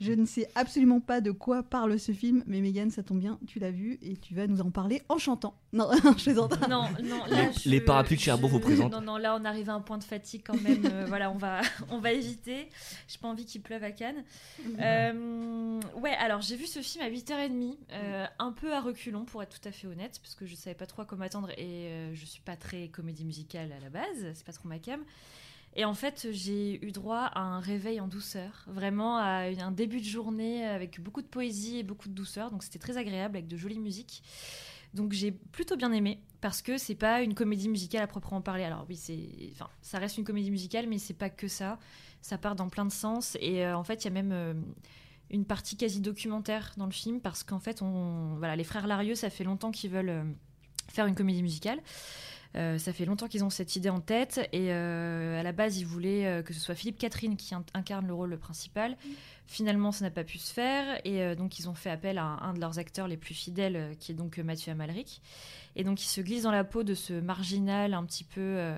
Je 0.00 0.10
ne 0.12 0.26
sais 0.26 0.48
absolument 0.56 0.98
pas 0.98 1.20
de 1.20 1.30
quoi 1.30 1.62
parle 1.62 1.96
ce 2.00 2.10
film, 2.10 2.42
mais 2.48 2.60
Megan, 2.60 2.90
ça 2.90 3.04
tombe 3.04 3.20
bien, 3.20 3.38
tu 3.46 3.60
l'as 3.60 3.70
vu 3.70 3.96
et 4.02 4.16
tu 4.16 4.34
vas 4.34 4.48
nous 4.48 4.60
en 4.60 4.72
parler 4.72 5.02
en 5.08 5.18
chantant. 5.18 5.54
Non, 5.72 5.88
je 6.18 6.22
plaisante. 6.24 6.60
Non, 6.68 6.88
non, 7.04 7.24
là, 7.26 7.46
Les- 7.46 7.52
je- 7.52 7.68
les 7.68 7.80
parapluies 7.80 8.16
de 8.16 8.20
Cherbourg 8.22 8.50
vous 8.50 8.58
présentent. 8.58 8.90
Non, 8.92 9.00
non, 9.00 9.16
là, 9.18 9.38
on 9.40 9.44
arrive 9.44 9.70
à 9.70 9.74
un 9.74 9.80
point 9.80 9.98
de 9.98 10.02
fatigue 10.04 10.42
quand 10.44 10.60
même. 10.60 10.84
euh, 10.86 11.04
voilà, 11.06 11.30
on 11.30 11.36
va, 11.38 11.60
on 11.90 11.98
va 12.00 12.10
éviter. 12.12 12.68
J'ai 13.06 13.18
pas 13.18 13.28
envie 13.28 13.44
qu'il 13.44 13.62
pleuve 13.62 13.84
à 13.84 13.92
Cannes. 13.92 14.24
Euh, 14.80 15.80
ouais, 16.00 16.14
alors 16.18 16.40
j'ai 16.40 16.56
vu 16.56 16.66
ce 16.66 16.80
film 16.80 17.04
à 17.04 17.08
8h30, 17.10 17.76
euh, 17.92 18.26
un 18.40 18.52
peu 18.52 18.72
à 18.74 18.80
reculons 18.80 19.24
pour 19.24 19.42
être 19.44 19.60
tout 19.60 19.68
à 19.68 19.72
fait 19.72 19.86
honnête, 19.86 20.18
parce 20.22 20.34
que 20.34 20.44
je 20.46 20.56
savais 20.56 20.74
pas 20.74 20.86
trop 20.86 21.02
à 21.02 21.04
quoi 21.04 21.16
m'attendre 21.16 21.50
et 21.50 21.86
euh, 21.86 22.14
je 22.14 22.24
suis 22.24 22.42
pas 22.42 22.56
très 22.56 22.88
comédie 22.88 23.24
musicale 23.24 23.70
à 23.72 23.80
la 23.80 23.90
base, 23.90 24.32
c'est 24.34 24.44
pas 24.44 24.52
trop 24.52 24.68
ma 24.68 24.78
cam. 24.80 25.00
Et 25.74 25.84
en 25.84 25.94
fait, 25.94 26.28
j'ai 26.30 26.84
eu 26.84 26.92
droit 26.92 27.30
à 27.34 27.40
un 27.40 27.60
réveil 27.60 28.00
en 28.00 28.06
douceur, 28.06 28.64
vraiment 28.66 29.16
à 29.16 29.44
un 29.46 29.70
début 29.70 30.00
de 30.00 30.06
journée 30.06 30.66
avec 30.66 31.00
beaucoup 31.00 31.22
de 31.22 31.26
poésie 31.26 31.78
et 31.78 31.82
beaucoup 31.82 32.08
de 32.08 32.14
douceur. 32.14 32.50
Donc 32.50 32.62
c'était 32.62 32.78
très 32.78 32.98
agréable 32.98 33.36
avec 33.36 33.48
de 33.48 33.56
jolies 33.56 33.78
musiques. 33.78 34.22
Donc 34.94 35.12
j'ai 35.12 35.32
plutôt 35.32 35.76
bien 35.76 35.92
aimé 35.92 36.20
parce 36.42 36.60
que 36.60 36.76
c'est 36.76 36.94
pas 36.94 37.22
une 37.22 37.34
comédie 37.34 37.68
musicale 37.68 38.02
à 38.02 38.06
proprement 38.06 38.42
parler. 38.42 38.64
Alors 38.64 38.84
oui, 38.88 38.96
c'est, 38.96 39.30
enfin, 39.52 39.68
ça 39.80 39.98
reste 39.98 40.18
une 40.18 40.24
comédie 40.24 40.50
musicale, 40.50 40.86
mais 40.86 40.98
c'est 40.98 41.14
pas 41.14 41.30
que 41.30 41.48
ça. 41.48 41.78
Ça 42.20 42.36
part 42.36 42.54
dans 42.54 42.68
plein 42.68 42.84
de 42.84 42.92
sens 42.92 43.36
et 43.40 43.64
euh, 43.64 43.76
en 43.76 43.84
fait, 43.84 44.04
il 44.04 44.04
y 44.04 44.08
a 44.08 44.12
même 44.12 44.32
euh, 44.32 44.54
une 45.30 45.44
partie 45.44 45.76
quasi 45.76 46.00
documentaire 46.00 46.74
dans 46.76 46.86
le 46.86 46.92
film 46.92 47.20
parce 47.20 47.42
qu'en 47.42 47.58
fait, 47.58 47.82
voilà, 48.36 48.54
les 48.56 48.64
frères 48.64 48.86
Larieux, 48.86 49.14
ça 49.14 49.30
fait 49.30 49.44
longtemps 49.44 49.70
qu'ils 49.70 49.90
veulent 49.90 50.08
euh, 50.10 50.24
faire 50.88 51.06
une 51.06 51.14
comédie 51.14 51.42
musicale. 51.42 51.80
Euh, 52.54 52.76
ça 52.76 52.92
fait 52.92 53.06
longtemps 53.06 53.28
qu'ils 53.28 53.44
ont 53.44 53.50
cette 53.50 53.76
idée 53.76 53.88
en 53.88 54.00
tête 54.00 54.46
et 54.52 54.72
euh, 54.72 55.40
à 55.40 55.42
la 55.42 55.52
base 55.52 55.78
ils 55.78 55.86
voulaient 55.86 56.26
euh, 56.26 56.42
que 56.42 56.52
ce 56.52 56.60
soit 56.60 56.74
Philippe 56.74 56.98
Catherine 56.98 57.36
qui 57.36 57.54
in- 57.54 57.64
incarne 57.72 58.06
le 58.06 58.12
rôle 58.12 58.36
principal. 58.36 58.96
Finalement 59.46 59.90
ça 59.90 60.04
n'a 60.04 60.10
pas 60.10 60.24
pu 60.24 60.36
se 60.36 60.52
faire 60.52 61.00
et 61.04 61.34
donc 61.34 61.58
ils 61.58 61.68
ont 61.68 61.74
fait 61.74 61.90
appel 61.90 62.18
à 62.18 62.24
un, 62.24 62.52
de 62.52 62.60
leurs 62.60 62.78
acteurs 62.78 63.08
les 63.08 63.16
plus 63.16 63.34
fidèles 63.34 63.96
qui 63.98 64.12
est 64.12 64.14
donc 64.14 64.36
Mathieu 64.38 64.72
Amalric. 64.72 65.22
Et 65.76 65.84
donc 65.84 66.02
il 66.02 66.08
se 66.08 66.20
glisse 66.20 66.42
dans 66.42 66.52
la 66.52 66.64
peau 66.64 66.82
de 66.82 66.94
ce 66.94 67.14
marginal 67.14 67.94
un 67.94 68.04
petit 68.04 68.24
peu... 68.24 68.74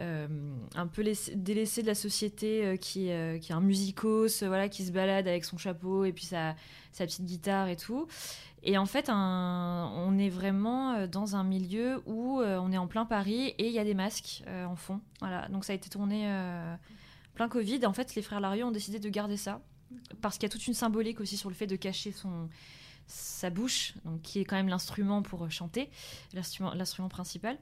euh, 0.00 0.26
un 0.74 0.86
peu 0.86 1.02
laissé- 1.02 1.34
délaissé 1.36 1.82
de 1.82 1.86
la 1.86 1.94
société 1.94 2.64
euh, 2.64 2.76
qui, 2.76 3.10
euh, 3.10 3.38
qui 3.38 3.52
est 3.52 3.54
un 3.54 3.60
musicos, 3.60 4.42
voilà, 4.42 4.68
qui 4.68 4.84
se 4.84 4.92
balade 4.92 5.28
avec 5.28 5.44
son 5.44 5.58
chapeau 5.58 6.04
et 6.04 6.12
puis 6.12 6.24
sa, 6.24 6.56
petite 6.98 7.24
guitare 7.24 7.68
et 7.68 7.76
tout. 7.76 8.06
Et 8.62 8.76
en 8.76 8.86
fait, 8.86 9.08
on 9.10 10.18
est 10.18 10.28
vraiment 10.28 11.06
dans 11.06 11.34
un 11.34 11.44
milieu 11.44 12.02
où 12.04 12.42
on 12.42 12.72
est 12.72 12.76
en 12.76 12.86
plein 12.86 13.06
Paris 13.06 13.54
et 13.56 13.68
il 13.68 13.72
y 13.72 13.78
a 13.78 13.84
des 13.84 13.94
masques 13.94 14.42
en 14.46 14.76
fond. 14.76 15.00
Voilà. 15.20 15.48
Donc 15.48 15.64
ça 15.64 15.72
a 15.72 15.76
été 15.76 15.88
tourné 15.88 16.30
plein 17.34 17.48
Covid. 17.48 17.86
En 17.86 17.94
fait, 17.94 18.14
les 18.16 18.20
frères 18.20 18.40
Larieux 18.40 18.64
ont 18.66 18.70
décidé 18.70 18.98
de 18.98 19.08
garder 19.08 19.38
ça. 19.38 19.62
parce 20.20 20.36
qu'il 20.36 20.42
y 20.42 20.46
a 20.46 20.50
toute 20.50 20.66
une 20.66 20.74
symbolique 20.74 21.20
aussi 21.20 21.38
sur 21.38 21.48
le 21.48 21.54
fait 21.54 21.66
de 21.66 21.76
cacher 21.76 22.12
son 22.12 22.50
sa 23.06 23.50
bouche, 23.50 23.94
donc 24.04 24.22
qui 24.22 24.40
est 24.40 24.44
quand 24.44 24.56
même 24.56 24.68
l'instrument 24.68 25.22
pour 25.22 25.50
chanter, 25.50 25.90
l'instrument 26.32 27.08
principal. 27.08 27.58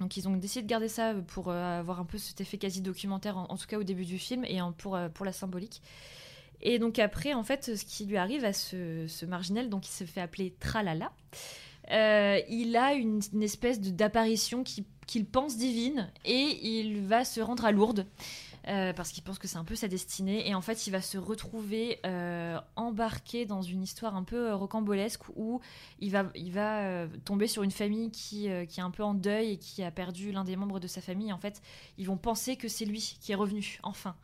Donc 0.00 0.16
ils 0.16 0.28
ont 0.28 0.36
décidé 0.36 0.62
de 0.62 0.68
garder 0.68 0.88
ça 0.88 1.14
pour 1.28 1.48
euh, 1.48 1.78
avoir 1.78 2.00
un 2.00 2.04
peu 2.04 2.18
cet 2.18 2.40
effet 2.40 2.58
quasi 2.58 2.80
documentaire, 2.80 3.36
en, 3.36 3.56
tout 3.56 3.66
cas 3.66 3.78
au 3.78 3.82
début 3.82 4.04
du 4.04 4.18
film, 4.18 4.44
et 4.44 4.58
pour, 4.78 4.96
euh, 4.96 5.08
pour 5.08 5.24
la 5.24 5.32
symbolique. 5.32 5.80
Et 6.62 6.78
donc 6.78 6.98
après, 6.98 7.34
en 7.34 7.42
fait, 7.42 7.76
ce 7.76 7.84
qui 7.84 8.06
lui 8.06 8.16
arrive 8.16 8.44
à 8.44 8.52
ce, 8.52 9.06
ce 9.08 9.26
marginal, 9.26 9.68
donc 9.68 9.86
il 9.86 9.92
se 9.92 10.04
fait 10.04 10.20
appeler 10.20 10.54
Tralala, 10.58 11.12
euh, 11.92 12.40
il 12.48 12.76
a 12.76 12.94
une, 12.94 13.20
espèce 13.42 13.80
d'apparition 13.80 14.64
qui- 14.64 14.86
qu'il 15.06 15.24
pense 15.24 15.56
divine, 15.56 16.10
et 16.24 16.58
il 16.62 17.02
va 17.02 17.24
se 17.24 17.40
rendre 17.40 17.64
à 17.64 17.72
Lourdes. 17.72 18.06
Euh, 18.68 18.92
parce 18.92 19.12
qu'il 19.12 19.22
pense 19.22 19.38
que 19.38 19.46
c'est 19.46 19.58
un 19.58 19.64
peu 19.64 19.76
sa 19.76 19.86
destinée 19.86 20.48
et 20.48 20.54
en 20.56 20.60
fait 20.60 20.88
il 20.88 20.90
va 20.90 21.00
se 21.00 21.18
retrouver 21.18 22.00
euh, 22.04 22.58
embarqué 22.74 23.46
dans 23.46 23.62
une 23.62 23.80
histoire 23.80 24.16
un 24.16 24.24
peu 24.24 24.48
euh, 24.48 24.56
rocambolesque 24.56 25.22
où 25.36 25.60
il 26.00 26.10
va, 26.10 26.32
il 26.34 26.50
va 26.50 27.06
tomber 27.24 27.46
sur 27.46 27.62
une 27.62 27.70
famille 27.70 28.10
qui, 28.10 28.48
qui 28.68 28.80
est 28.80 28.82
un 28.82 28.90
peu 28.90 29.04
en 29.04 29.14
deuil 29.14 29.52
et 29.52 29.56
qui 29.56 29.84
a 29.84 29.92
perdu 29.92 30.32
l'un 30.32 30.42
des 30.42 30.56
membres 30.56 30.80
de 30.80 30.88
sa 30.88 31.00
famille. 31.00 31.32
En 31.32 31.38
fait, 31.38 31.62
ils 31.96 32.06
vont 32.06 32.16
penser 32.16 32.56
que 32.56 32.66
c'est 32.66 32.84
lui 32.84 33.16
qui 33.20 33.30
est 33.30 33.36
revenu, 33.36 33.78
enfin. 33.84 34.16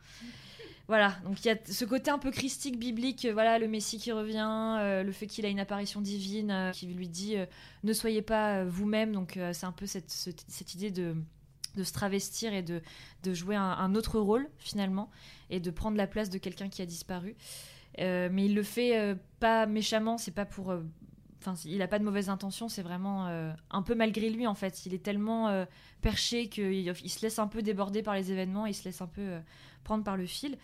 Voilà, 0.89 1.15
donc 1.23 1.43
il 1.45 1.47
y 1.47 1.51
a 1.51 1.55
ce 1.65 1.85
côté 1.85 2.11
un 2.11 2.19
peu 2.19 2.29
christique, 2.29 2.77
biblique, 2.77 3.25
voilà, 3.31 3.57
le 3.57 3.69
Messie 3.69 3.97
qui 3.97 4.11
revient, 4.11 4.77
le 5.03 5.11
fait 5.13 5.27
qu'il 5.27 5.45
a 5.45 5.49
une 5.49 5.61
apparition 5.61 6.01
divine 6.01 6.71
qui 6.73 6.87
lui 6.87 7.07
dit 7.07 7.37
ne 7.83 7.93
soyez 7.93 8.21
pas 8.21 8.65
vous-même, 8.65 9.13
donc 9.13 9.39
c'est 9.53 9.65
un 9.65 9.71
peu 9.71 9.85
cette, 9.85 10.11
cette 10.11 10.73
idée 10.73 10.91
de, 10.91 11.15
de 11.75 11.83
se 11.83 11.93
travestir 11.93 12.53
et 12.53 12.61
de, 12.61 12.81
de 13.23 13.33
jouer 13.33 13.55
un, 13.55 13.95
autre 13.95 14.19
rôle 14.19 14.47
finalement 14.57 15.09
et 15.49 15.59
de 15.59 15.71
prendre 15.71 15.97
la 15.97 16.07
place 16.07 16.29
de 16.29 16.37
quelqu'un 16.37 16.69
qui 16.69 16.81
a 16.81 16.85
disparu. 16.85 17.35
Euh, 17.99 18.29
mais 18.31 18.45
il 18.45 18.55
le 18.55 18.63
fait 18.63 18.97
euh, 18.97 19.15
pas 19.39 19.65
méchamment, 19.65 20.17
c'est 20.17 20.31
pas 20.31 20.45
pour. 20.45 20.71
euh, 20.71 20.81
Enfin, 21.45 21.55
il 21.65 21.81
a 21.81 21.89
pas 21.89 21.99
de 21.99 22.05
mauvaise 22.05 22.29
intention, 22.29 22.69
c'est 22.69 22.83
vraiment 22.83 23.27
un 23.69 23.81
peu 23.81 23.95
malgré 23.95 24.29
lui 24.29 24.47
en 24.47 24.53
fait. 24.53 24.85
Il 24.85 24.93
est 24.93 25.03
tellement 25.03 25.65
perché 25.99 26.47
qu'il 26.47 26.71
il 26.71 27.09
se 27.09 27.21
laisse 27.21 27.37
un 27.37 27.49
peu 27.49 27.61
déborder 27.61 28.01
par 28.01 28.15
les 28.15 28.31
événements, 28.31 28.65
il 28.65 28.73
se 28.73 28.85
laisse 28.85 29.01
un 29.01 29.07
peu 29.07 29.39
prendre 29.83 30.05
par 30.05 30.15
le 30.15 30.25
fil. 30.25 30.57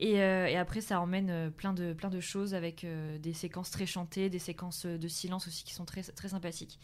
Et, 0.00 0.20
après, 0.20 0.80
ça 0.80 1.00
emmène 1.00 1.52
plein, 1.52 1.72
de, 1.72 1.92
plein 1.92 2.10
de 2.10 2.18
choses 2.18 2.54
avec 2.54 2.84
des 3.22 3.32
séquences 3.34 3.70
très 3.70 3.86
chantées, 3.86 4.28
des 4.28 4.40
séquences 4.40 4.84
de 4.84 5.06
silence 5.06 5.46
aussi 5.46 5.62
qui 5.62 5.74
sont 5.74 5.84
très, 5.84 6.02
très 6.02 6.30
sympathiques. 6.30 6.80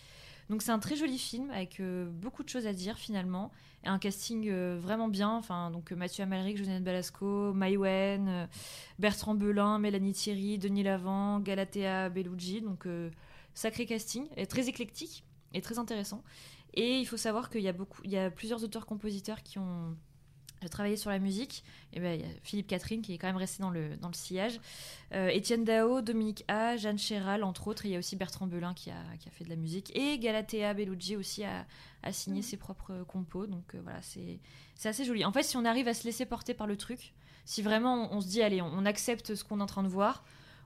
Donc 0.52 0.60
c'est 0.60 0.70
un 0.70 0.78
très 0.78 0.96
joli 0.96 1.16
film 1.16 1.50
avec 1.50 1.80
euh, 1.80 2.04
beaucoup 2.10 2.42
de 2.42 2.48
choses 2.50 2.66
à 2.66 2.74
dire 2.74 2.98
finalement 2.98 3.50
et 3.84 3.88
un 3.88 3.98
casting 3.98 4.50
euh, 4.50 4.78
vraiment 4.78 5.08
bien. 5.08 5.30
Enfin 5.30 5.70
donc 5.70 5.90
euh, 5.90 5.96
Mathieu 5.96 6.24
Amalric, 6.24 6.58
Jonathan 6.58 6.82
Balasco, 6.82 7.54
Maïwen, 7.54 8.48
Bertrand 8.98 9.34
Belin, 9.34 9.78
Mélanie 9.78 10.12
Thierry, 10.12 10.58
Denis 10.58 10.82
Lavant, 10.82 11.40
Galatea 11.40 12.10
Bellucci. 12.10 12.60
Donc 12.60 12.86
sacré 13.54 13.86
casting 13.86 14.28
très 14.46 14.68
éclectique 14.68 15.24
et 15.54 15.62
très 15.62 15.78
intéressant. 15.78 16.22
Et 16.74 16.98
il 16.98 17.06
faut 17.06 17.16
savoir 17.16 17.48
qu'il 17.48 17.62
y 17.62 17.68
a 17.68 17.72
beaucoup, 17.72 18.02
il 18.04 18.10
y 18.10 18.18
a 18.18 18.30
plusieurs 18.30 18.62
auteurs-compositeurs 18.62 19.42
qui 19.42 19.58
ont 19.58 19.96
euh, 20.64 20.68
travaillé 20.68 20.96
sur 20.96 21.10
la 21.10 21.18
musique. 21.18 21.64
Et 21.92 22.00
ben, 22.00 22.18
il 22.18 22.26
y 22.26 22.28
a 22.28 22.32
Philippe 22.42 22.66
Catherine 22.66 23.02
qui 23.02 23.14
est 23.14 23.18
quand 23.18 23.26
même 23.26 23.36
resté 23.36 23.62
dans 23.62 23.70
le, 23.70 23.96
dans 23.96 24.08
le 24.08 24.14
sillage. 24.14 24.60
Euh, 25.12 25.28
Étienne 25.28 25.64
Dao, 25.64 26.00
Dominique 26.00 26.44
A, 26.48 26.76
Jeanne 26.76 26.98
Chéral, 26.98 27.44
entre 27.44 27.68
autres. 27.68 27.86
Et 27.86 27.90
il 27.90 27.92
y 27.92 27.96
a 27.96 27.98
aussi 27.98 28.16
Bertrand 28.16 28.46
Belin 28.46 28.74
qui 28.74 28.90
a, 28.90 29.02
qui 29.18 29.28
a 29.28 29.32
fait 29.32 29.44
de 29.44 29.50
la 29.50 29.56
musique. 29.56 29.90
Et 29.96 30.18
Galatea 30.18 30.74
Bellucci 30.74 31.16
aussi 31.16 31.44
a, 31.44 31.66
a 32.02 32.12
signé 32.12 32.42
ses 32.42 32.56
propres 32.56 33.04
compos. 33.08 33.46
Donc 33.46 33.74
euh, 33.74 33.80
voilà, 33.82 34.00
c'est 34.02 34.40
assez 34.84 35.04
joli. 35.04 35.24
En 35.24 35.32
fait, 35.32 35.42
si 35.42 35.56
on 35.56 35.64
arrive 35.64 35.88
à 35.88 35.94
se 35.94 36.04
laisser 36.04 36.26
porter 36.26 36.54
par 36.54 36.66
le 36.66 36.76
truc, 36.76 37.14
si 37.44 37.62
vraiment 37.62 38.10
on, 38.10 38.16
on 38.16 38.20
se 38.20 38.28
dit, 38.28 38.42
allez, 38.42 38.62
on, 38.62 38.66
on 38.66 38.86
accepte 38.86 39.34
ce 39.34 39.44
qu'on 39.44 39.60
est 39.60 39.62
en 39.62 39.66
train 39.66 39.82
de 39.82 39.88
voir, 39.88 40.24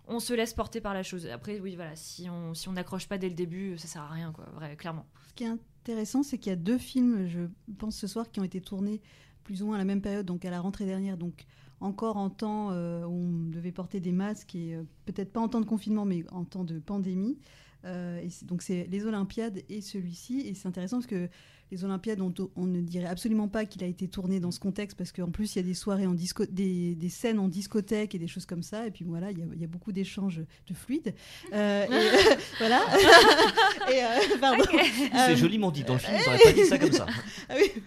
on 0.08 0.20
se 0.20 0.32
laisse 0.32 0.54
porter 0.54 0.80
par 0.80 0.94
la 0.94 1.02
chose. 1.02 1.26
Après, 1.26 1.58
oui, 1.58 1.74
voilà, 1.74 1.96
si 1.96 2.30
on 2.30 2.54
si 2.54 2.68
on 2.68 2.72
n'accroche 2.72 3.08
pas 3.08 3.18
dès 3.18 3.28
le 3.28 3.34
début, 3.34 3.76
ça 3.76 3.88
sert 3.88 4.02
à 4.02 4.08
rien, 4.08 4.30
quoi, 4.30 4.44
vrai, 4.54 4.76
clairement. 4.76 5.04
Ce 5.26 5.34
qui 5.34 5.44
est 5.44 5.48
intéressant, 5.86 6.24
c'est 6.24 6.36
qu'il 6.36 6.50
y 6.50 6.52
a 6.52 6.56
deux 6.56 6.78
films, 6.78 7.28
je 7.28 7.42
pense 7.78 7.96
ce 7.96 8.08
soir, 8.08 8.28
qui 8.32 8.40
ont 8.40 8.44
été 8.44 8.60
tournés 8.60 9.00
plus 9.44 9.62
ou 9.62 9.66
moins 9.66 9.76
à 9.76 9.78
la 9.78 9.84
même 9.84 10.02
période, 10.02 10.26
donc 10.26 10.44
à 10.44 10.50
la 10.50 10.60
rentrée 10.60 10.84
dernière, 10.84 11.16
donc 11.16 11.44
encore 11.80 12.16
en 12.16 12.28
temps 12.28 12.72
euh, 12.72 13.04
où 13.04 13.12
on 13.12 13.50
devait 13.50 13.70
porter 13.70 14.00
des 14.00 14.10
masques 14.10 14.56
et 14.56 14.74
euh, 14.74 14.82
peut-être 15.04 15.32
pas 15.32 15.38
en 15.38 15.48
temps 15.48 15.60
de 15.60 15.66
confinement, 15.66 16.04
mais 16.04 16.24
en 16.32 16.44
temps 16.44 16.64
de 16.64 16.80
pandémie. 16.80 17.38
Euh, 17.86 18.20
et 18.20 18.28
donc 18.44 18.62
c'est 18.62 18.86
les 18.90 19.06
Olympiades 19.06 19.62
et 19.68 19.80
celui-ci, 19.80 20.40
et 20.40 20.54
c'est 20.54 20.68
intéressant 20.68 20.98
parce 20.98 21.06
que 21.06 21.28
les 21.72 21.84
Olympiades, 21.84 22.20
on, 22.20 22.32
on 22.54 22.66
ne 22.66 22.80
dirait 22.80 23.08
absolument 23.08 23.48
pas 23.48 23.64
qu'il 23.64 23.82
a 23.82 23.88
été 23.88 24.06
tourné 24.06 24.38
dans 24.38 24.52
ce 24.52 24.60
contexte 24.60 24.96
parce 24.96 25.10
qu'en 25.10 25.30
plus 25.30 25.54
il 25.54 25.58
y 25.58 25.60
a 25.60 25.64
des 25.64 25.74
soirées 25.74 26.06
en 26.06 26.14
disco, 26.14 26.44
des, 26.46 26.94
des 26.94 27.08
scènes 27.08 27.38
en 27.38 27.48
discothèque 27.48 28.14
et 28.14 28.18
des 28.18 28.28
choses 28.28 28.46
comme 28.46 28.62
ça, 28.62 28.86
et 28.86 28.90
puis 28.90 29.04
voilà, 29.04 29.30
il 29.32 29.38
y 29.38 29.42
a, 29.42 29.46
il 29.52 29.60
y 29.60 29.64
a 29.64 29.68
beaucoup 29.68 29.92
d'échanges 29.92 30.42
de 30.68 30.74
fluides. 30.74 31.14
Euh, 31.52 31.84
et, 31.86 32.36
voilà. 32.58 32.82
et, 33.92 34.04
euh, 34.04 34.38
pardon. 34.40 34.64
C'est 35.12 35.32
Euh, 35.32 35.36
joliment 35.36 35.70
dit 35.72 35.82
dans 35.82 35.94
le 35.94 35.98
film, 35.98 36.18
t'aurais 36.24 36.38
pas 36.38 36.52
dit 36.52 36.64
ça 36.66 36.78
comme 36.78 36.92
ça. 36.92 37.06
ah 37.48 37.54
oui, 37.56 37.82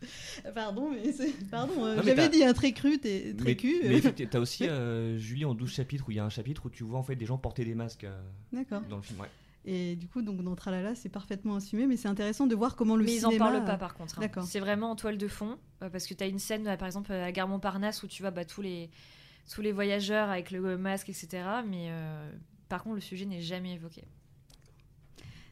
pardon, 0.54 0.90
mais 0.90 1.12
c'est- 1.12 1.32
pardon, 1.50 1.84
euh, 1.84 1.96
mais 1.96 2.02
j'avais 2.04 2.14
t'as- 2.22 2.28
dit 2.28 2.44
un 2.44 2.52
très 2.52 2.72
cru, 2.72 2.98
t'es 2.98 3.34
très 3.36 3.44
Mais, 3.44 3.56
cul. 3.56 3.76
mais 3.84 3.96
effectivement, 3.96 4.30
t'as 4.32 4.40
aussi 4.40 4.64
euh, 4.68 5.16
Julie 5.18 5.44
en 5.44 5.54
12 5.54 5.72
chapitres 5.72 6.04
où 6.08 6.10
il 6.10 6.16
y 6.16 6.20
a 6.20 6.24
un 6.24 6.28
chapitre 6.30 6.66
où 6.66 6.70
tu 6.70 6.84
vois 6.84 6.98
en 6.98 7.02
fait 7.02 7.16
des 7.16 7.26
gens 7.26 7.38
porter 7.38 7.64
des 7.64 7.74
masques 7.74 8.04
euh, 8.04 8.20
D'accord. 8.52 8.82
dans 8.88 8.96
le 8.96 9.02
film. 9.02 9.20
Ouais. 9.20 9.28
Et 9.68 9.96
du 9.96 10.06
coup, 10.06 10.22
donc 10.22 10.42
dans 10.42 10.54
Tralala, 10.54 10.94
c'est 10.94 11.08
parfaitement 11.08 11.56
assumé, 11.56 11.86
mais 11.86 11.96
c'est 11.96 12.06
intéressant 12.08 12.46
de 12.46 12.54
voir 12.54 12.76
comment 12.76 12.94
le 12.94 13.04
Mais 13.04 13.14
ils 13.16 13.26
en 13.26 13.30
cinéma. 13.30 13.50
parlent 13.50 13.64
pas 13.64 13.76
par 13.76 13.94
contre. 13.94 14.20
hein. 14.20 14.42
C'est 14.46 14.60
vraiment 14.60 14.90
en 14.92 14.96
toile 14.96 15.18
de 15.18 15.26
fond 15.26 15.58
euh, 15.82 15.90
parce 15.90 16.06
que 16.06 16.14
tu 16.14 16.22
as 16.22 16.28
une 16.28 16.38
scène 16.38 16.68
euh, 16.68 16.76
par 16.76 16.86
exemple 16.86 17.10
à 17.12 17.18
la 17.18 17.32
gare 17.32 17.48
Montparnasse 17.48 18.02
où 18.04 18.06
tu 18.06 18.22
vois 18.22 18.30
bah, 18.30 18.44
tous 18.44 18.62
les 18.62 18.90
tous 19.52 19.62
les 19.62 19.72
voyageurs 19.72 20.28
avec 20.28 20.50
le 20.52 20.76
masque 20.78 21.08
etc. 21.08 21.28
Mais 21.66 21.86
euh, 21.90 22.30
par 22.68 22.82
contre 22.84 22.96
le 22.96 23.00
sujet 23.00 23.24
n'est 23.24 23.40
jamais 23.40 23.72
évoqué. 23.74 24.04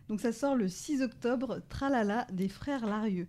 Donc 0.09 0.20
ça 0.20 0.33
sort 0.33 0.54
le 0.54 0.68
6 0.68 1.02
octobre, 1.02 1.61
Tralala 1.68 2.26
des 2.33 2.48
frères 2.48 2.87
Larieux. 2.87 3.26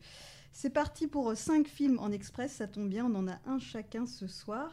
C'est 0.57 0.69
parti 0.69 1.05
pour 1.05 1.35
5 1.35 1.67
films 1.67 1.99
en 1.99 2.13
express, 2.13 2.53
ça 2.53 2.65
tombe 2.65 2.87
bien, 2.87 3.05
on 3.11 3.15
en 3.15 3.27
a 3.27 3.37
un 3.45 3.59
chacun 3.59 4.05
ce 4.05 4.25
soir. 4.25 4.71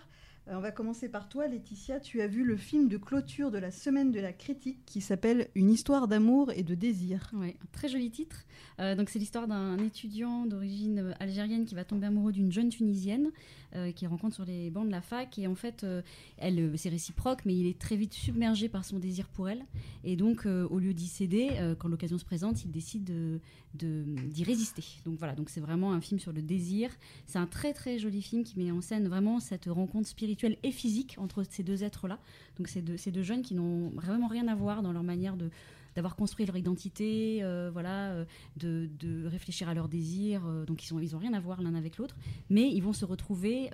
Euh, 0.48 0.54
on 0.56 0.60
va 0.60 0.72
commencer 0.72 1.08
par 1.08 1.28
toi, 1.28 1.46
Laetitia. 1.46 2.00
Tu 2.00 2.20
as 2.20 2.26
vu 2.26 2.42
le 2.44 2.56
film 2.56 2.88
de 2.88 2.96
clôture 2.96 3.50
de 3.52 3.58
la 3.58 3.70
semaine 3.70 4.10
de 4.10 4.18
la 4.18 4.32
critique 4.32 4.80
qui 4.86 5.00
s'appelle 5.00 5.48
Une 5.54 5.70
histoire 5.70 6.08
d'amour 6.08 6.50
et 6.52 6.64
de 6.64 6.74
désir. 6.74 7.30
Oui, 7.34 7.54
très 7.70 7.88
joli 7.88 8.10
titre. 8.10 8.44
Euh, 8.80 8.96
donc 8.96 9.08
c'est 9.08 9.18
l'histoire 9.20 9.46
d'un 9.46 9.78
étudiant 9.78 10.46
d'origine 10.46 10.98
euh, 10.98 11.12
algérienne 11.20 11.64
qui 11.64 11.74
va 11.76 11.84
tomber 11.84 12.06
amoureux 12.06 12.32
d'une 12.32 12.50
jeune 12.50 12.70
tunisienne 12.70 13.30
euh, 13.76 13.92
qu'il 13.92 14.08
rencontre 14.08 14.34
sur 14.34 14.44
les 14.44 14.70
bancs 14.70 14.86
de 14.86 14.90
la 14.90 15.00
fac 15.00 15.38
et 15.38 15.46
en 15.46 15.54
fait 15.54 15.86
elle 16.38 16.72
c'est 16.76 16.88
réciproque 16.88 17.44
mais 17.44 17.54
il 17.56 17.66
est 17.66 17.78
très 17.78 17.96
vite 17.96 18.12
submergé 18.14 18.68
par 18.68 18.84
son 18.84 18.98
désir 18.98 19.28
pour 19.28 19.48
elle 19.48 19.62
et 20.04 20.16
donc 20.16 20.46
au 20.46 20.78
lieu 20.78 20.94
d'y 20.94 21.06
céder 21.06 21.50
quand 21.78 21.88
l'occasion 21.88 22.18
se 22.18 22.24
présente 22.24 22.64
il 22.64 22.70
décide 22.70 23.04
de 23.04 23.40
de- 23.74 24.04
d'y 24.26 24.44
résister. 24.44 24.84
Donc 25.06 25.18
voilà, 25.18 25.34
donc 25.34 25.48
c'est 25.48 25.60
vraiment 25.62 25.94
un 25.94 26.00
film 26.02 26.20
sur 26.20 26.30
le 26.34 26.42
désir. 26.42 26.90
C'est 27.26 27.38
un 27.38 27.46
très 27.46 27.72
très 27.72 27.98
joli 27.98 28.20
film 28.20 28.44
qui 28.44 28.58
met 28.58 28.70
en 28.70 28.82
scène 28.82 29.08
vraiment 29.08 29.40
cette 29.40 29.64
rencontre 29.64 30.06
spirituelle 30.08 30.31
et 30.62 30.72
physique 30.72 31.16
entre 31.18 31.44
ces 31.44 31.62
deux 31.62 31.84
êtres-là. 31.84 32.18
Donc 32.58 32.68
ces 32.68 32.82
deux, 32.82 33.22
jeunes 33.22 33.42
qui 33.42 33.54
n'ont 33.54 33.90
vraiment 33.90 34.28
rien 34.28 34.48
à 34.48 34.54
voir 34.54 34.82
dans 34.82 34.92
leur 34.92 35.02
manière 35.02 35.36
de 35.36 35.50
d'avoir 35.94 36.16
construit 36.16 36.46
leur 36.46 36.56
identité, 36.56 37.40
euh, 37.42 37.68
voilà, 37.70 38.12
euh, 38.12 38.24
de, 38.56 38.88
de 38.98 39.26
réfléchir 39.26 39.68
à 39.68 39.74
leurs 39.74 39.88
désirs. 39.88 40.46
euh, 40.46 40.64
donc 40.64 40.82
ils 40.86 40.94
ont 40.94 41.00
ils 41.00 41.14
rien 41.14 41.34
à 41.34 41.40
voir 41.40 41.60
l'un 41.60 41.74
avec 41.74 41.98
l'autre, 41.98 42.16
mais 42.48 42.66
ils 42.70 42.80
vont 42.82 42.94
se 42.94 43.04
retrouver 43.04 43.70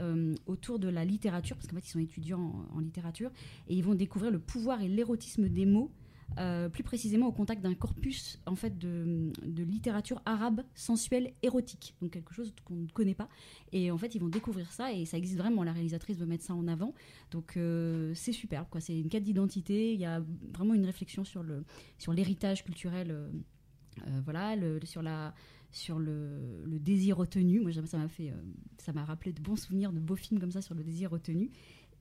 autour 0.47 0.81
de 0.81 0.89
la 0.89 1.05
littérature 1.05 1.57
parce 1.57 1.69
qu'en 1.69 1.77
fait 1.77 1.87
ils 1.87 1.91
sont 1.91 2.01
étudiants 2.01 2.67
en, 2.73 2.79
en 2.79 2.81
littérature 2.81 3.31
et 3.69 3.77
ils 3.77 3.85
vont 3.85 3.95
découvrir 3.95 4.33
le 4.33 4.41
pouvoir 4.41 4.83
et 4.83 4.89
l'érotisme 4.89 5.49
des 5.49 5.65
mots. 5.65 5.93
Euh, 6.37 6.69
plus 6.69 6.85
précisément 6.85 7.27
au 7.27 7.33
contact 7.33 7.63
d'un 7.63 7.75
corpus 7.75 8.39
en 8.47 8.55
fait 8.55 8.79
de, 8.79 9.33
littérature 9.45 10.23
arabe 10.25 10.63
sensuelle 10.75 11.33
érotique. 11.43 11.97
Donc 12.01 12.13
quelque 12.13 12.33
chose 12.33 12.55
qu'on 12.65 12.75
ne 12.75 12.89
connaît 12.89 13.15
pas. 13.15 13.29
Et 13.73 13.91
en 13.91 13.99
fait 13.99 14.15
ils 14.15 14.21
vont 14.21 14.29
découvrir 14.29 14.71
ça 14.71 14.93
et 14.93 15.05
ça 15.05 15.17
existe 15.17 15.39
vraiment. 15.39 15.65
La 15.65 15.73
réalisatrice 15.73 16.17
veut 16.19 16.27
mettre 16.27 16.45
ça 16.45 16.55
en 16.55 16.69
avant. 16.69 16.95
Donc 17.33 17.57
euh, 17.57 18.13
c'est 18.15 18.33
superbe 18.33 18.67
quoi. 18.71 18.81
C'est 18.81 19.01
une 19.01 19.09
quête 19.09 19.25
d'identité. 19.25 19.95
Il 19.95 20.01
y 20.01 20.05
a 20.05 20.23
vraiment 20.53 20.75
une 20.75 20.85
réflexion 20.85 21.25
sur 21.25 21.43
le 21.43 21.65
sur 21.99 22.13
l'héritage 22.13 22.65
culturel 22.65 23.11
euh, 23.11 24.21
voilà 24.25 24.55
sur 24.85 25.03
la 25.03 25.35
sur 25.73 25.99
le, 25.99 26.65
désir 26.79 27.17
retenu. 27.17 27.61
Moi 27.61 27.73
ça 27.73 27.99
m'a 27.99 28.09
fait 28.09 28.33
ça 28.77 28.93
m'a 28.93 29.05
rappelé 29.05 29.33
de 29.33 29.41
bons 29.41 29.57
souvenirs 29.57 29.93
de 29.93 29.99
beaux 29.99 30.17
films 30.17 30.41
comme 30.41 30.53
ça 30.53 30.63
sur 30.63 30.77
le 30.77 30.85
désir 30.85 31.11
retenu. 31.11 31.51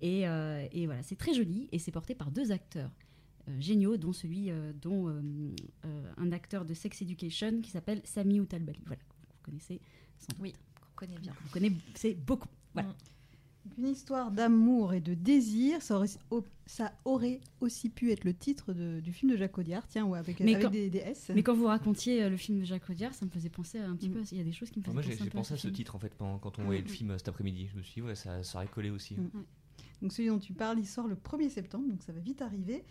Et, 0.02 0.22
et 0.22 0.86
voilà 0.86 1.02
c'est 1.02 1.16
très 1.16 1.34
joli 1.34 1.70
et 1.72 1.80
c'est 1.80 1.92
porté 1.92 2.14
par 2.14 2.30
deux 2.30 2.52
acteurs 2.52 2.92
géniaux, 3.60 3.98
dont 3.98 4.14
celui 4.14 4.50
euh, 4.52 4.74
dont 4.82 5.08
euh, 5.10 5.22
euh, 5.86 6.12
un 6.18 6.32
acteur 6.32 6.66
de 6.66 6.74
Sex 6.74 7.02
Education 7.02 7.62
qui 7.62 7.72
s'appelle 7.72 8.02
Sami 8.04 8.40
Outalbali. 8.40 8.80
Voilà, 8.86 9.02
vous 9.08 9.42
connaissez 9.44 9.80
sans 10.18 10.28
doute. 10.34 10.42
Oui, 10.42 10.54
qu'on 10.80 11.06
connaît 11.06 11.20
bien. 11.20 11.34
Vous 11.44 11.50
connaissez 11.52 12.14
beaucoup. 12.16 12.50
Voilà. 12.74 12.90
Une 13.78 13.88
histoire 13.88 14.32
d'amour 14.32 14.94
et 14.94 15.02
de 15.02 15.14
désir, 15.14 15.82
ça 15.82 15.98
aurait, 15.98 16.08
au- 16.32 16.44
ça 16.66 16.94
aurait 17.04 17.42
aussi 17.60 17.90
pu 17.90 18.12
être 18.14 18.24
le 18.24 18.34
titre 18.34 18.72
de- 18.74 19.02
du 19.02 19.12
film 19.12 19.30
de 19.32 19.36
Jacques 19.38 19.58
Audiard, 19.58 19.86
tiens, 19.88 20.06
ouais, 20.06 20.18
avec, 20.18 20.40
Mais 20.40 20.54
avec 20.56 20.66
quand- 20.66 20.72
des, 20.72 20.90
des 20.90 21.00
S. 21.00 21.32
Mais 21.36 21.44
quand 21.44 21.54
vous 21.54 21.66
racontiez 21.66 22.24
euh, 22.24 22.30
le 22.30 22.38
film 22.38 22.60
de 22.60 22.64
Jacques 22.66 22.90
Audiard, 22.90 23.14
ça 23.14 23.26
me 23.26 23.30
faisait 23.30 23.50
penser 23.50 23.80
un 23.80 23.94
petit 23.98 24.08
peu. 24.10 24.22
Il 24.32 24.38
y 24.38 24.42
a 24.42 24.44
des 24.46 24.54
choses 24.54 24.70
qui 24.72 24.80
me 24.80 24.84
faisaient 24.86 24.94
Moi 24.94 25.02
j'ai 25.02 25.10
penser 25.10 25.22
un 25.22 25.26
j'ai 25.26 25.30
pensé 25.32 25.54
à 25.54 25.58
ce 25.58 25.62
film. 25.64 25.74
titre 25.74 25.96
en 25.96 26.00
fait 26.00 26.16
pendant- 26.16 26.40
quand 26.40 26.58
on 26.60 26.64
voyait 26.64 26.82
le 26.82 26.88
Mm. 26.88 26.92
film 26.92 27.12
euh, 27.12 27.18
cet 27.18 27.28
après-midi. 27.28 27.68
Je 27.74 27.78
me 27.78 27.84
suis 27.84 27.96
dit, 27.96 28.02
ouais, 28.08 28.16
ça, 28.16 28.42
ça 28.42 28.58
aurait 28.60 28.68
collé 28.68 28.90
aussi. 28.90 29.16
Mm. 29.16 29.30
Donc 30.02 30.14
celui 30.14 30.30
dont 30.30 30.40
tu 30.40 30.54
parles, 30.54 30.80
il 30.80 30.88
sort 30.88 31.08
le 31.10 31.16
1er 31.16 31.50
septembre, 31.50 31.90
donc 31.90 32.02
ça 32.04 32.14
va 32.14 32.22
vite 32.22 32.42
arriver. 32.42 32.86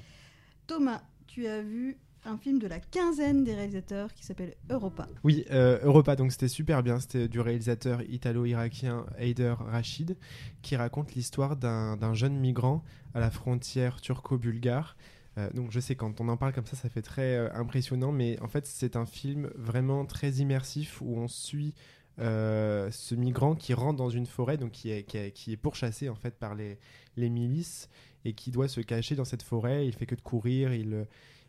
Thomas, 0.66 1.02
tu 1.26 1.46
as 1.46 1.62
vu 1.62 1.96
un 2.24 2.38
film 2.38 2.58
de 2.58 2.66
la 2.66 2.80
quinzaine 2.80 3.44
des 3.44 3.54
réalisateurs 3.54 4.12
qui 4.12 4.24
s'appelle 4.24 4.54
Europa. 4.68 5.06
Oui, 5.22 5.44
euh, 5.52 5.78
Europa, 5.82 6.16
donc 6.16 6.32
c'était 6.32 6.48
super 6.48 6.82
bien. 6.82 6.98
C'était 6.98 7.28
du 7.28 7.38
réalisateur 7.38 8.02
italo-irakien 8.02 9.06
Haider 9.16 9.54
Rachid 9.60 10.16
qui 10.62 10.74
raconte 10.74 11.14
l'histoire 11.14 11.56
d'un 11.56 12.14
jeune 12.14 12.36
migrant 12.36 12.82
à 13.14 13.20
la 13.20 13.30
frontière 13.30 14.00
turco-bulgare. 14.00 14.96
Euh, 15.38 15.50
donc 15.52 15.70
je 15.70 15.78
sais 15.78 15.94
quand 15.94 16.20
on 16.20 16.28
en 16.28 16.36
parle 16.36 16.52
comme 16.52 16.66
ça, 16.66 16.76
ça 16.76 16.88
fait 16.88 17.02
très 17.02 17.36
euh, 17.36 17.48
impressionnant, 17.54 18.10
mais 18.10 18.40
en 18.40 18.48
fait 18.48 18.66
c'est 18.66 18.96
un 18.96 19.06
film 19.06 19.50
vraiment 19.54 20.04
très 20.04 20.30
immersif 20.32 21.00
où 21.00 21.16
on 21.16 21.28
suit 21.28 21.74
ce 22.18 23.14
migrant 23.14 23.54
qui 23.54 23.74
rentre 23.74 23.98
dans 23.98 24.08
une 24.08 24.24
forêt, 24.24 24.56
donc 24.56 24.72
qui 24.72 24.90
est, 24.90 25.02
qui 25.02 25.18
est, 25.18 25.32
qui 25.32 25.52
est 25.52 25.58
pourchassé 25.58 26.08
en 26.08 26.14
fait 26.14 26.34
par 26.38 26.54
les, 26.54 26.78
les, 27.18 27.28
milices 27.28 27.90
et 28.26 28.32
qui 28.32 28.50
doit 28.50 28.68
se 28.68 28.80
cacher 28.80 29.14
dans 29.14 29.24
cette 29.24 29.42
forêt. 29.42 29.86
Il 29.86 29.92
fait 29.92 30.06
que 30.06 30.16
de 30.16 30.20
courir, 30.20 30.74
il, 30.74 31.06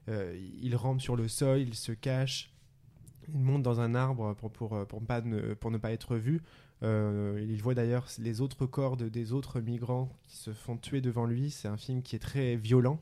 euh, 0.09 0.49
il 0.61 0.75
rampe 0.75 1.01
sur 1.01 1.15
le 1.15 1.27
sol, 1.27 1.59
il 1.59 1.73
se 1.73 1.91
cache, 1.91 2.51
il 3.33 3.39
monte 3.39 3.63
dans 3.63 3.81
un 3.81 3.95
arbre 3.95 4.35
pour, 4.35 4.51
pour, 4.51 4.85
pour, 4.87 5.01
pas 5.01 5.21
ne, 5.21 5.55
pour 5.55 5.71
ne 5.71 5.77
pas 5.77 5.91
être 5.91 6.15
vu. 6.15 6.41
Euh, 6.83 7.43
il 7.49 7.61
voit 7.63 7.73
d'ailleurs 7.73 8.07
les 8.19 8.41
autres 8.41 8.67
corps 8.67 8.95
de, 8.95 9.09
des 9.09 9.33
autres 9.33 9.59
migrants 9.59 10.09
qui 10.27 10.37
se 10.37 10.53
font 10.53 10.77
tuer 10.77 11.01
devant 11.01 11.25
lui. 11.25 11.49
C'est 11.49 11.67
un 11.67 11.77
film 11.77 12.03
qui 12.03 12.15
est 12.15 12.19
très 12.19 12.55
violent. 12.55 12.99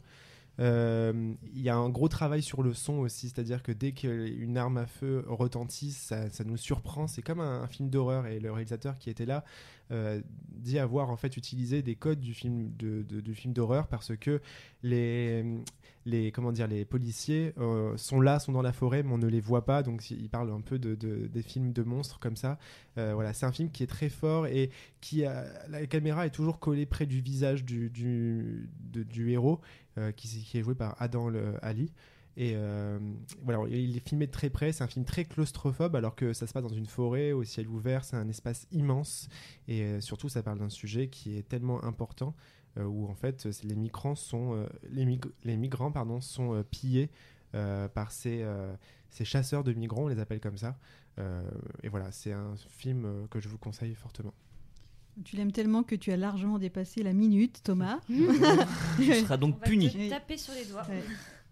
Euh, 0.60 1.34
il 1.54 1.62
y 1.62 1.70
a 1.70 1.76
un 1.76 1.90
gros 1.90 2.08
travail 2.08 2.42
sur 2.42 2.64
le 2.64 2.74
son 2.74 3.00
aussi, 3.00 3.30
c'est-à-dire 3.30 3.62
que 3.62 3.72
dès 3.72 3.92
qu'une 3.92 4.58
arme 4.58 4.78
à 4.78 4.86
feu 4.86 5.26
retentit, 5.28 5.92
ça, 5.92 6.28
nous 6.46 6.58
surprend. 6.58 7.08
C'est 7.08 7.22
comme 7.22 7.40
un, 7.40 7.68
film 7.68 7.90
d'horreur 7.90 8.28
et 8.28 8.40
le 8.40 8.52
réalisateur 8.52 8.98
qui 8.98 9.10
était 9.10 9.26
là 9.26 9.44
euh, 9.92 10.22
dit 10.52 10.80
avoir 10.80 11.10
en 11.10 11.18
fait 11.18 11.36
utilisé 11.36 11.82
des 11.82 11.96
codes 11.96 12.20
du 12.20 12.34
film 12.34 12.72
de, 12.78 13.34
film 13.34 13.54
d'horreur 13.54 13.88
parce 13.88 14.16
que 14.16 14.42
les 14.84 15.44
les 16.06 16.32
comment 16.32 16.52
dire 16.52 16.68
les 16.68 16.86
policiers 16.86 17.54
euh, 17.58 17.98
sont 17.98 18.22
là 18.22 18.40
sont 18.40 18.52
dans 18.52 18.62
la 18.62 18.72
forêt 18.72 19.02
mais 19.02 19.12
on 19.12 19.18
ne 19.18 19.28
les 19.28 19.40
voit 19.40 19.66
pas. 19.66 19.84
Donc 19.84 20.10
ils 20.12 20.30
parlent 20.30 20.52
un 20.52 20.62
peu 20.62 20.80
de, 20.80 20.96
de 20.96 21.28
des 21.28 21.42
films 21.42 21.74
de 21.74 21.84
monstres 21.84 22.20
comme 22.20 22.36
ça. 22.36 22.58
Voilà 22.96 23.34
c'est 23.34 23.46
un 23.46 23.52
film 23.52 23.70
qui 23.72 23.84
est 23.84 23.88
très 23.88 24.10
fort 24.10 24.48
et 24.48 24.70
qui 25.02 25.24
la 25.68 25.86
caméra 25.88 26.26
est 26.26 26.32
toujours 26.32 26.60
collée 26.60 26.86
près 26.86 27.06
du 27.06 27.20
visage 27.20 27.66
du 27.66 27.90
du, 27.90 29.32
héros 29.32 29.60
qui, 30.16 30.28
qui, 30.44 30.58
est 30.58 30.64
joué 30.64 30.76
par 30.76 30.96
Adam 31.02 31.32
Ali 31.62 31.92
et 32.38 32.52
euh, 32.56 33.00
voilà, 33.44 33.64
il 33.70 33.96
est 33.96 34.06
filmé 34.06 34.28
de 34.28 34.32
très 34.32 34.50
près. 34.50 34.74
C'est 34.74 34.84
un 34.84 34.88
film 34.88 35.06
très 35.06 35.24
claustrophobe, 35.24 35.96
alors 35.96 36.16
que 36.16 36.34
ça 36.34 36.48
se 36.48 36.54
passe 36.54 36.64
dans 36.64 36.68
une 36.70 36.86
forêt 36.86 37.32
au 37.32 37.46
ciel 37.46 37.68
ouvert. 37.70 38.04
C'est 38.04 38.18
un 38.18 38.28
espace 38.28 38.68
immense. 38.72 39.30
Et 39.70 39.84
euh, 39.84 40.02
surtout, 40.02 40.28
ça 40.28 40.44
parle 40.44 40.60
d'un 40.60 40.70
sujet 40.70 41.08
qui 41.08 41.38
est 41.38 41.48
tellement 41.48 41.84
important 41.86 42.36
euh, 42.78 42.84
où 42.84 43.08
en 43.08 43.16
fait, 43.16 43.48
les 43.64 43.76
migrants 43.76 44.16
sont, 44.16 44.54
euh, 44.54 44.68
les, 44.90 45.06
mig 45.06 45.26
les, 45.44 45.56
migrants 45.56 45.92
pardon, 45.92 46.20
sont 46.22 46.56
euh, 46.56 46.64
pillés 46.64 47.10
par 47.94 48.12
ces, 48.12 48.46
ces, 49.10 49.24
chasseurs 49.24 49.64
de 49.64 49.72
migrants, 49.72 50.04
on 50.04 50.08
les 50.10 50.20
appelle 50.20 50.42
comme 50.42 50.58
ça. 50.58 50.78
et 51.84 51.88
voilà, 51.88 52.12
c'est 52.12 52.34
un 52.34 52.54
film 52.58 53.30
que 53.30 53.40
je 53.40 53.48
vous 53.48 53.58
conseille 53.58 53.96
fortement. 53.96 54.34
Tu 55.24 55.36
l'aimes 55.36 55.52
tellement 55.52 55.84
que 55.84 55.96
tu 55.96 56.12
as 56.12 56.18
largement 56.18 56.60
dépassé 56.60 57.04
la 57.04 57.14
minute, 57.14 57.62
Thomas. 57.64 58.00
tu 58.08 59.14
seras 59.14 59.38
donc 59.38 59.62
puni. 59.62 60.10
taper 60.10 60.38
sur 60.38 60.54
les 60.54 60.66
doigts. 60.66 60.86
Ouais. 60.90 61.04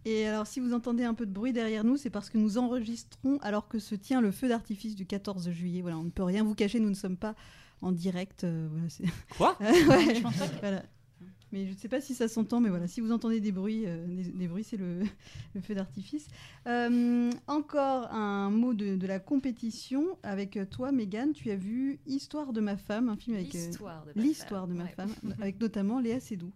Et 0.06 0.28
alors, 0.28 0.48
si 0.48 0.60
vous 0.60 0.74
entendez 0.74 1.06
un 1.06 1.14
peu 1.14 1.26
de 1.26 1.32
bruit 1.32 1.54
derrière 1.54 1.86
nous, 1.86 1.96
c'est 1.96 2.10
parce 2.10 2.30
que 2.30 2.38
nous 2.38 2.58
enregistrons 2.58 3.38
alors 3.42 3.70
que 3.70 3.80
se 3.80 3.96
tient 3.96 4.20
le 4.20 4.32
feu 4.32 4.50
d'artifice 4.50 4.96
du 4.96 5.06
14 5.06 5.50
juillet. 5.52 5.82
Voilà, 5.82 5.98
on 5.98 6.04
ne 6.04 6.10
peut 6.10 6.24
rien 6.24 6.44
vous 6.44 6.56
cacher, 6.56 6.80
nous 6.80 6.90
ne 6.90 6.96
sommes 6.96 7.16
pas 7.18 7.36
en 7.82 7.92
direct. 7.92 8.44
Euh, 8.44 8.68
voilà, 8.70 8.88
Quoi? 9.38 9.58
Ouais, 9.62 10.22
voilà. 10.60 10.84
Mais 11.54 11.68
je 11.68 11.74
ne 11.74 11.78
sais 11.78 11.88
pas 11.88 12.02
si 12.02 12.16
ça 12.16 12.28
s'entend, 12.28 12.60
mais 12.60 12.70
voilà, 12.70 12.88
si 12.88 13.00
vous 13.00 13.12
entendez 13.12 13.40
des 13.40 13.52
bruits, 13.52 13.84
euh, 13.86 14.08
des, 14.08 14.24
des, 14.24 14.48
bruits, 14.48 14.64
c'est 14.64 14.76
le, 14.76 15.02
le, 15.54 15.62
feu 15.62 15.76
d'artifice. 15.76 16.28
Euh, 16.66 17.30
encore 17.46 18.12
un 18.12 18.50
mot 18.50 18.74
de, 18.74 18.96
de, 18.96 19.08
la 19.08 19.20
compétition 19.20 20.18
avec 20.24 20.58
toi, 20.72 20.92
Megan. 20.92 21.32
Tu 21.32 21.52
as 21.52 21.56
vu 21.56 22.00
Histoire 22.08 22.54
de 22.54 22.60
ma 22.60 22.76
femme, 22.76 23.08
un 23.08 23.16
film 23.16 23.36
avec 23.36 23.54
l'histoire 23.54 24.04
de 24.04 24.14
ma 24.16 24.18
femme, 24.18 24.68
de 24.68 24.74
ma 24.74 24.84
ouais. 24.84 24.90
femme 24.90 25.36
avec 25.42 25.62
notamment 25.62 26.00
Léa 26.00 26.20
Seydoux. 26.20 26.52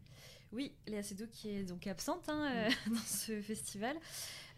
Oui, 0.53 0.71
Léa 0.88 1.03
Seydoux 1.03 1.27
qui 1.31 1.49
est 1.49 1.63
donc 1.63 1.88
absente 1.88 2.29
hein, 2.29 2.49
euh, 2.53 2.69
dans 2.89 3.05
ce 3.05 3.41
festival. 3.41 3.97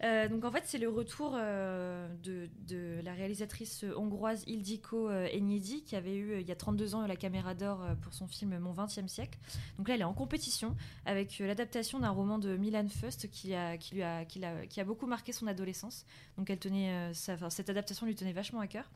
Euh, 0.02 0.28
donc 0.28 0.44
en 0.44 0.50
fait, 0.52 0.62
c'est 0.64 0.78
le 0.78 0.88
retour 0.88 1.32
euh, 1.34 2.08
de, 2.22 2.48
de, 2.66 3.00
la 3.02 3.12
réalisatrice 3.12 3.84
hongroise 3.96 4.44
Ildiko 4.46 5.10
Enyedi 5.10 5.82
qui 5.82 5.96
avait 5.96 6.14
eu 6.14 6.40
il 6.40 6.46
y 6.46 6.52
a 6.52 6.56
32 6.56 6.94
ans 6.94 7.06
la 7.06 7.16
caméra 7.16 7.54
d'or 7.54 7.84
pour 8.00 8.14
son 8.14 8.26
film 8.26 8.58
Mon 8.58 8.72
20e 8.72 9.08
siècle. 9.08 9.38
Donc 9.76 9.88
là, 9.88 9.96
elle 9.96 10.00
est 10.00 10.04
en 10.04 10.14
compétition 10.14 10.74
avec 11.04 11.38
l'adaptation 11.40 11.98
d'un 11.98 12.10
roman 12.10 12.38
de 12.38 12.56
Milan 12.56 12.86
Fust 12.88 13.28
qui 13.30 13.54
a, 13.54 13.76
qui, 13.76 13.96
lui 13.96 14.02
a, 14.02 14.24
qui, 14.24 14.42
a, 14.44 14.66
qui 14.66 14.80
a 14.80 14.84
beaucoup 14.84 15.06
marqué 15.06 15.32
son 15.32 15.46
adolescence. 15.48 16.06
Donc 16.38 16.48
elle 16.48 16.58
tenait, 16.58 17.12
sa, 17.12 17.34
enfin, 17.34 17.50
cette 17.50 17.68
adaptation 17.68 18.06
lui 18.06 18.14
tenait 18.14 18.32
vachement 18.32 18.60
à 18.60 18.68
cœur. 18.68 18.90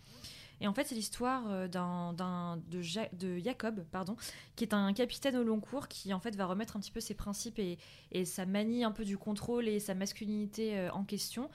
Et 0.64 0.66
en 0.66 0.72
fait, 0.72 0.85
c'est 0.85 0.94
l'histoire 0.94 1.68
d'un, 1.68 2.59
de, 2.70 2.81
ja 2.81 3.07
de, 3.12 3.37
Jacob, 3.37 3.85
pardon, 3.92 4.16
qui 4.57 4.64
est 4.64 4.72
un 4.72 4.94
capitaine 4.94 5.37
au 5.37 5.44
long 5.44 5.61
cours 5.61 5.88
qui 5.88 6.14
en 6.14 6.20
fait 6.20 6.35
va 6.37 6.46
remettre 6.46 6.79
un 6.79 6.81
petit 6.81 6.90
peu 6.90 7.00
ses 7.00 7.12
principes 7.12 7.59
et, 7.59 7.77
et 8.12 8.24
sa 8.24 8.46
manie 8.46 8.83
un 8.83 8.90
peu 8.90 9.05
du 9.05 9.18
contrôle 9.18 9.68
et 9.68 9.79
sa 9.79 9.92
masculinité 9.92 10.79
euh, 10.79 10.90
en 10.92 11.05
question. 11.05 11.50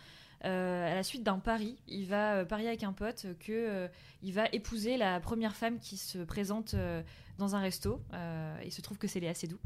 Euh, 0.46 0.92
à 0.92 0.96
la 0.96 1.04
suite 1.04 1.24
d'un 1.24 1.40
pari, 1.40 1.78
il 1.88 2.06
va 2.06 2.36
euh, 2.36 2.46
parier 2.46 2.68
avec 2.68 2.84
un 2.84 2.94
pote 2.94 3.28
que 3.40 3.52
euh, 3.52 3.88
il 4.24 4.34
va 4.34 4.46
épouser 4.54 4.96
la 4.98 5.20
première 5.20 5.56
femme 5.56 5.80
qui 5.80 5.98
se 5.98 6.20
présente 6.20 6.76
dans 7.38 7.56
un 7.56 7.60
resto. 7.60 8.02
il 8.66 8.72
se 8.72 8.82
trouve 8.82 8.98
que 8.98 9.08
c'est 9.08 9.22
Léa 9.22 9.34
Seydoux, 9.34 9.60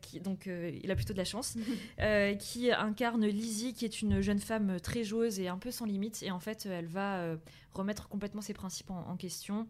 qui, 0.00 0.20
donc 0.20 0.46
il 0.46 0.90
a 0.90 0.94
plutôt 0.94 1.12
de 1.12 1.18
la 1.18 1.24
chance, 1.24 1.56
qui 2.38 2.70
incarne 2.70 3.26
Lizzie, 3.26 3.74
qui 3.74 3.84
est 3.84 4.02
une 4.02 4.20
jeune 4.20 4.38
femme 4.38 4.78
très 4.80 5.02
joueuse 5.02 5.40
et 5.40 5.48
un 5.48 5.58
peu 5.58 5.72
sans 5.72 5.84
limite. 5.84 6.22
Et 6.22 6.30
en 6.30 6.38
fait, 6.38 6.66
elle 6.66 6.86
va 6.86 7.36
remettre 7.74 8.08
complètement 8.08 8.40
ses 8.40 8.54
principes 8.54 8.90
en, 8.92 9.04
en 9.08 9.16
question 9.16 9.66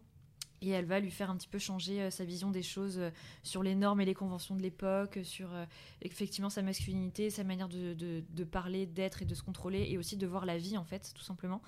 et 0.61 0.69
elle 0.69 0.85
va 0.85 0.99
lui 0.99 1.11
faire 1.11 1.29
un 1.29 1.35
petit 1.35 1.47
peu 1.47 1.59
changer 1.59 2.01
euh, 2.01 2.11
sa 2.11 2.23
vision 2.23 2.51
des 2.51 2.61
choses 2.61 2.99
euh, 2.99 3.09
sur 3.43 3.63
les 3.63 3.75
normes 3.75 3.99
et 4.01 4.05
les 4.05 4.13
conventions 4.13 4.55
de 4.55 4.61
l'époque, 4.61 5.19
sur 5.23 5.53
euh, 5.53 5.65
effectivement 6.01 6.49
sa 6.49 6.61
masculinité, 6.61 7.29
sa 7.29 7.43
manière 7.43 7.67
de, 7.67 8.43
parler, 8.43 8.85
d'être 8.85 9.21
et 9.21 9.25
de 9.25 9.33
se 9.33 9.43
contrôler, 9.43 9.87
et 9.89 9.97
aussi 9.97 10.17
de 10.17 10.27
voir 10.27 10.45
la 10.45 10.57
vie 10.57 10.77
en 10.77 10.83
fait, 10.83 11.11
tout 11.15 11.23
simplement. 11.23 11.61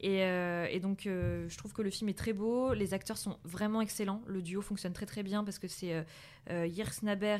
Et, 0.00 0.80
donc 0.80 1.02
je 1.04 1.56
trouve 1.56 1.72
que 1.72 1.80
le 1.80 1.88
film 1.88 2.10
est 2.10 2.18
très 2.18 2.32
beau, 2.32 2.74
les 2.74 2.92
acteurs 2.92 3.16
sont 3.16 3.38
vraiment 3.44 3.80
excellents, 3.80 4.20
le 4.26 4.42
duo 4.42 4.60
fonctionne 4.60 4.92
très 4.92 5.06
très 5.06 5.22
bien 5.22 5.44
parce 5.44 5.58
que 5.58 5.68
c'est 5.68 6.04
euh, 6.50 6.66
Yirs 6.66 7.02
Naber 7.02 7.38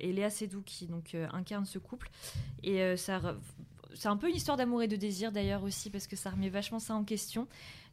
et 0.00 0.12
Léa 0.12 0.30
Seydoux 0.30 0.62
qui 0.62 0.86
donc 0.86 1.16
incarnent 1.32 1.66
ce 1.66 1.78
couple, 1.78 2.10
et 2.64 2.96
ça 2.96 3.36
c'est 3.94 4.08
un 4.08 4.16
peu 4.16 4.28
une 4.28 4.36
histoire 4.36 4.56
d'amour 4.56 4.82
et 4.82 4.88
de 4.88 4.96
désir 4.96 5.30
d'ailleurs 5.30 5.62
aussi 5.62 5.90
parce 5.90 6.06
que 6.06 6.16
ça 6.16 6.30
remet 6.30 6.48
vachement 6.48 6.78
ça 6.78 6.94
en 6.94 7.04
question. 7.04 7.46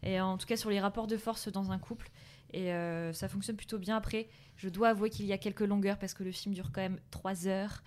Et 0.04 0.20
en 0.22 0.38
tout 0.38 0.46
cas 0.46 0.58
sur 0.58 0.70
les 0.70 0.80
rapports 0.80 1.08
de 1.08 1.18
force 1.18 1.48
dans 1.50 1.72
un 1.72 1.80
couple 1.80 2.10
et 2.54 2.74
euh, 2.74 3.14
ça 3.14 3.28
fonctionne 3.28 3.56
plutôt 3.56 3.78
bien. 3.78 3.98
Après, 3.98 4.30
je 4.56 4.70
dois 4.70 4.90
avouer 4.90 5.10
qu'il 5.10 5.26
y 5.26 5.34
a 5.34 5.38
quelques 5.38 5.62
longueurs 5.62 5.98
parce 5.98 6.14
que 6.14 6.24
le 6.24 6.32
film 6.32 6.54
dure 6.54 6.72
quand 6.72 6.82
même 6.82 7.00
3 7.12 7.48
heures. 7.48 7.84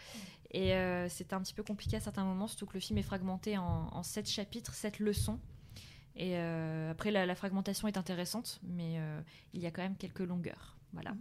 Et 0.53 0.75
euh, 0.75 1.09
c'était 1.09 1.35
un 1.35 1.41
petit 1.41 1.55
peu 1.55 1.63
compliqué 1.63 1.97
à 1.97 2.01
certains 2.01 2.25
moments, 2.25 2.49
surtout 2.49 2.67
que 2.67 2.75
le 2.75 2.81
film 2.81 2.99
est 2.99 3.03
fragmenté 3.03 3.57
en, 3.57 3.89
en 3.93 4.03
7 4.03 4.29
chapitres, 4.29 4.75
7 4.75 4.99
leçons. 4.99 5.39
Et 6.17 6.37
euh, 6.37 6.91
après, 6.91 7.11
la, 7.11 7.25
la, 7.25 7.35
fragmentation 7.35 7.87
est 7.87 7.97
intéressante, 7.97 8.61
mais 8.65 8.99
euh, 8.99 9.21
il 9.55 9.61
y 9.61 9.67
a 9.67 9.71
quand 9.71 9.83
même 9.83 9.97
quelques 9.97 10.21
longueurs. 10.21 10.77
Voilà. 10.93 11.15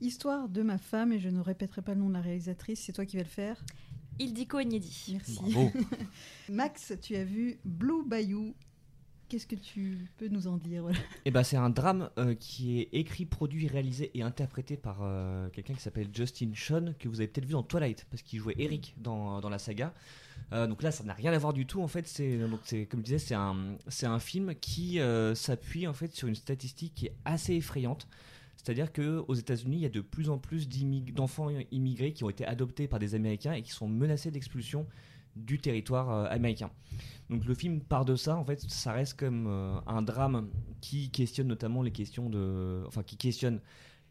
Histoire 0.00 0.48
de 0.48 0.62
ma 0.62 0.78
femme, 0.78 1.12
et 1.12 1.20
je 1.20 1.28
ne 1.28 1.40
répéterai 1.40 1.82
pas 1.82 1.94
le 1.94 2.00
nom 2.00 2.08
de 2.08 2.14
la 2.14 2.22
réalisatrice, 2.22 2.80
c'est 2.80 2.92
toi 2.92 3.04
qui 3.04 3.16
vas 3.16 3.22
le 3.22 3.28
faire. 3.28 3.62
Ildiko 4.18 4.58
Enyedi. 4.58 5.10
Merci. 5.12 5.40
Max, 6.48 6.94
tu 7.00 7.14
as 7.14 7.24
vu 7.24 7.58
Blue 7.64 8.04
Bayou 8.06 8.54
Qu'est-ce 9.32 9.46
que 9.46 9.56
tu 9.56 10.10
peux 10.18 10.28
nous 10.28 10.46
en 10.46 10.58
dire. 10.58 10.84
Eh 11.24 11.30
ben, 11.30 11.42
c'est 11.42 11.56
un 11.56 11.70
drame 11.70 12.10
euh, 12.18 12.34
qui 12.34 12.80
est 12.80 12.90
écrit, 12.92 13.24
produit, 13.24 13.66
réalisé 13.66 14.10
et 14.12 14.20
interprété 14.20 14.76
par 14.76 14.98
euh, 15.00 15.48
quelqu'un 15.48 15.72
qui 15.72 15.80
s'appelle 15.80 16.08
Justin 16.12 16.50
Sean, 16.54 16.92
que 16.98 17.08
vous 17.08 17.20
avez 17.20 17.28
peut-être 17.28 17.46
vu 17.46 17.52
dans 17.52 17.62
Twilight, 17.62 18.06
parce 18.10 18.20
qu'il 18.20 18.40
jouait 18.40 18.56
Eric 18.58 18.94
dans, 18.98 19.40
dans 19.40 19.48
la 19.48 19.58
saga. 19.58 19.94
Euh, 20.52 20.66
donc 20.66 20.82
là, 20.82 20.90
ça 20.90 21.02
n'a 21.04 21.14
rien 21.14 21.32
à 21.32 21.38
voir 21.38 21.54
du 21.54 21.64
tout. 21.64 21.80
En 21.80 21.88
fait, 21.88 22.06
c'est 22.06 22.40
comme 22.90 23.00
je 23.00 23.04
disais, 23.04 23.18
c'est 23.18 23.34
un 23.34 23.78
c'est 23.88 24.04
un 24.04 24.18
film 24.18 24.54
qui 24.54 25.00
s'appuie 25.34 25.86
en 25.86 25.94
fait 25.94 26.14
sur 26.14 26.28
une 26.28 26.34
statistique 26.34 26.92
qui 26.94 27.06
est 27.06 27.16
assez 27.24 27.54
effrayante. 27.54 28.08
C'est-à-dire 28.58 28.92
que 28.92 29.24
aux 29.28 29.34
États-Unis, 29.34 29.76
il 29.78 29.82
y 29.82 29.86
a 29.86 29.88
de 29.88 30.02
plus 30.02 30.28
en 30.28 30.36
plus 30.36 30.68
d'enfants 31.14 31.48
immigrés 31.70 32.12
qui 32.12 32.22
ont 32.22 32.28
été 32.28 32.44
adoptés 32.44 32.86
par 32.86 32.98
des 32.98 33.14
Américains 33.14 33.54
et 33.54 33.62
qui 33.62 33.70
sont 33.70 33.88
menacés 33.88 34.30
d'expulsion 34.30 34.86
du 35.36 35.58
territoire 35.58 36.10
euh, 36.10 36.26
américain. 36.30 36.70
Donc 37.30 37.44
le 37.44 37.54
film 37.54 37.80
part 37.80 38.04
de 38.04 38.16
ça, 38.16 38.36
en 38.36 38.44
fait, 38.44 38.60
ça 38.60 38.92
reste 38.92 39.18
comme 39.18 39.46
euh, 39.46 39.74
un 39.86 40.02
drame 40.02 40.50
qui 40.80 41.10
questionne 41.10 41.48
notamment 41.48 41.82
les 41.82 41.92
questions 41.92 42.28
de, 42.28 42.84
enfin 42.86 43.02
qui 43.02 43.16
questionne 43.16 43.60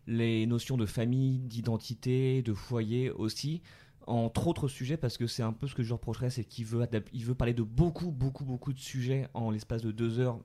les 0.08 0.46
notions 0.48 0.78
de 0.78 0.86
famille, 0.86 1.40
d'identité, 1.40 2.42
de 2.42 2.54
foyer 2.54 3.12
aussi, 3.12 3.62
entre 4.08 4.48
autres 4.48 4.68
sujets, 4.68 4.98
parce 4.98 5.18
que 5.18 5.28
c'est 5.28 5.44
un 5.44 5.54
peu 5.54 5.68
ce 5.68 5.76
que 5.76 5.84
je 5.84 5.94
reprocherais, 5.94 6.32
c'est 6.32 6.44
qu'il 6.44 6.66
veut, 6.66 6.88
il 7.14 7.26
veut 7.26 7.36
parler 7.36 7.54
de 7.54 7.64
beaucoup, 7.64 8.12
beaucoup, 8.12 8.44
beaucoup 8.44 8.74
de 8.74 8.80
sujets 8.80 9.28
en 9.34 9.52
l'espace 9.52 9.84
de 9.84 9.92
deux 9.92 10.20
heures, 10.20 10.40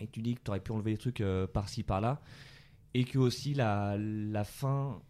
et 0.00 0.06
tu 0.06 0.20
dis 0.20 0.34
que 0.34 0.40
tu 0.44 0.50
aurais 0.50 0.60
pu 0.60 0.72
enlever 0.72 0.92
des 0.92 0.98
trucs 0.98 1.22
euh, 1.22 1.46
par-ci, 1.46 1.82
par-là. 1.82 2.20
et 2.92 3.04
que 3.04 3.18
aussi 3.18 3.54
la, 3.54 3.96
la 3.98 4.44
fin 4.44 5.00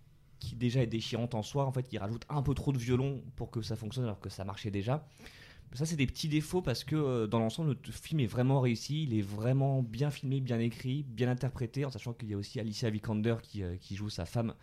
qui 0.44 0.56
déjà 0.56 0.82
est 0.82 0.86
déchirante 0.86 1.34
en 1.34 1.42
soi, 1.42 1.64
en 1.64 1.72
fait, 1.72 1.86
il 1.92 1.98
rajoute 1.98 2.24
un 2.28 2.42
peu 2.42 2.54
trop 2.54 2.72
de 2.72 2.78
violon 2.78 3.22
pour 3.36 3.50
que 3.50 3.62
ça 3.62 3.76
fonctionne 3.76 4.04
alors 4.04 4.20
que 4.20 4.28
ça 4.28 4.44
marchait 4.44 4.70
déjà. 4.70 5.06
Ça, 5.72 5.86
c'est 5.86 5.96
des 5.96 6.06
petits 6.06 6.28
défauts 6.28 6.62
parce 6.62 6.84
que 6.84 6.94
euh, 6.94 7.26
dans 7.26 7.40
l'ensemble, 7.40 7.76
le 7.84 7.92
film 7.92 8.20
est 8.20 8.26
vraiment 8.26 8.60
réussi. 8.60 9.04
Il 9.04 9.14
est 9.18 9.22
vraiment 9.22 9.82
bien 9.82 10.10
filmé, 10.10 10.40
bien 10.40 10.60
écrit, 10.60 11.02
bien 11.02 11.28
interprété, 11.28 11.84
en 11.84 11.90
sachant 11.90 12.12
qu'il 12.12 12.30
y 12.30 12.34
a 12.34 12.36
aussi 12.36 12.60
Alicia 12.60 12.90
Vikander 12.90 13.36
qui, 13.42 13.62
euh, 13.62 13.76
qui 13.80 13.96
joue 13.96 14.08
sa 14.08 14.24
femme 14.24 14.54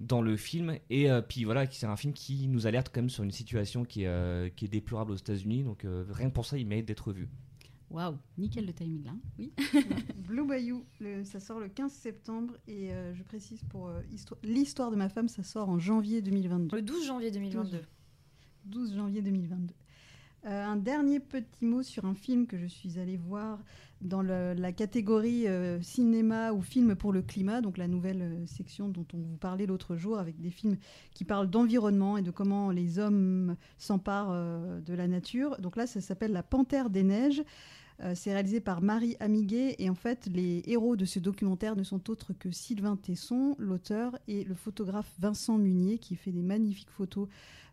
dans 0.00 0.20
le 0.20 0.36
film. 0.36 0.76
Et 0.90 1.10
euh, 1.10 1.22
puis 1.22 1.44
voilà, 1.44 1.64
c'est 1.70 1.86
un 1.86 1.96
film 1.96 2.12
qui 2.12 2.46
nous 2.48 2.66
alerte 2.66 2.90
quand 2.92 3.00
même 3.00 3.08
sur 3.08 3.24
une 3.24 3.30
situation 3.30 3.84
qui 3.84 4.04
est, 4.04 4.54
qui 4.54 4.66
est 4.66 4.68
déplorable 4.68 5.12
aux 5.12 5.16
États-Unis. 5.16 5.62
Donc 5.62 5.86
rien 6.10 6.28
que 6.28 6.34
pour 6.34 6.44
ça, 6.44 6.58
il 6.58 6.66
mérite 6.66 6.86
d'être 6.86 7.12
vu. 7.12 7.28
Waouh, 7.94 8.16
nickel 8.38 8.66
le 8.66 8.72
timing 8.72 9.04
là. 9.04 9.12
Oui. 9.38 9.52
Blue 10.26 10.44
Bayou, 10.46 10.84
le- 11.00 11.22
ça 11.24 11.38
sort 11.38 11.60
le 11.60 11.68
15 11.68 11.92
septembre 11.92 12.54
et 12.66 12.92
euh, 12.92 13.14
je 13.14 13.22
précise 13.22 13.62
pour 13.70 13.86
euh, 13.88 14.00
histoire- 14.12 14.40
l'histoire 14.42 14.90
de 14.90 14.96
ma 14.96 15.08
femme, 15.08 15.28
ça 15.28 15.42
sort 15.44 15.68
en 15.68 15.78
janvier 15.78 16.20
2022. 16.20 16.76
Le 16.76 16.82
12 16.82 17.06
janvier 17.06 17.30
2022. 17.30 17.80
12 18.64 18.96
janvier 18.96 19.22
2022. 19.22 19.74
Euh, 20.46 20.64
un 20.66 20.76
dernier 20.76 21.20
petit 21.20 21.64
mot 21.64 21.82
sur 21.82 22.04
un 22.04 22.14
film 22.14 22.46
que 22.46 22.58
je 22.58 22.66
suis 22.66 22.98
allée 22.98 23.16
voir 23.16 23.60
dans 24.02 24.20
le- 24.22 24.52
la 24.54 24.72
catégorie 24.72 25.46
euh, 25.46 25.80
cinéma 25.80 26.52
ou 26.52 26.60
film 26.60 26.96
pour 26.96 27.12
le 27.12 27.22
climat, 27.22 27.60
donc 27.62 27.78
la 27.78 27.88
nouvelle 27.88 28.42
section 28.46 28.88
dont 28.88 29.06
on 29.14 29.18
vous 29.18 29.36
parlait 29.36 29.64
l'autre 29.66 29.96
jour, 29.96 30.18
avec 30.18 30.38
des 30.40 30.50
films 30.50 30.76
qui 31.14 31.24
parlent 31.24 31.48
d'environnement 31.48 32.18
et 32.18 32.22
de 32.22 32.30
comment 32.30 32.70
les 32.70 32.98
hommes 32.98 33.56
s'emparent 33.78 34.32
euh, 34.32 34.80
de 34.80 34.92
la 34.94 35.06
nature. 35.06 35.58
Donc 35.60 35.76
là, 35.76 35.86
ça 35.86 36.00
s'appelle 36.02 36.32
La 36.32 36.42
Panthère 36.42 36.90
des 36.90 37.04
Neiges. 37.04 37.42
Euh, 38.00 38.12
c'est 38.16 38.32
réalisé 38.32 38.60
par 38.60 38.82
Marie 38.82 39.16
Amiguet 39.20 39.76
et 39.78 39.88
en 39.88 39.94
fait 39.94 40.26
les 40.26 40.62
héros 40.66 40.96
de 40.96 41.04
ce 41.04 41.20
documentaire 41.20 41.76
ne 41.76 41.84
sont 41.84 42.10
autres 42.10 42.32
que 42.32 42.50
Sylvain 42.50 42.96
Tesson, 42.96 43.54
l'auteur, 43.58 44.18
et 44.26 44.42
le 44.44 44.54
photographe 44.54 45.12
Vincent 45.20 45.58
Munier 45.58 45.98
qui 45.98 46.16
fait 46.16 46.32
des 46.32 46.42
magnifiques 46.42 46.90
photos 46.90 47.28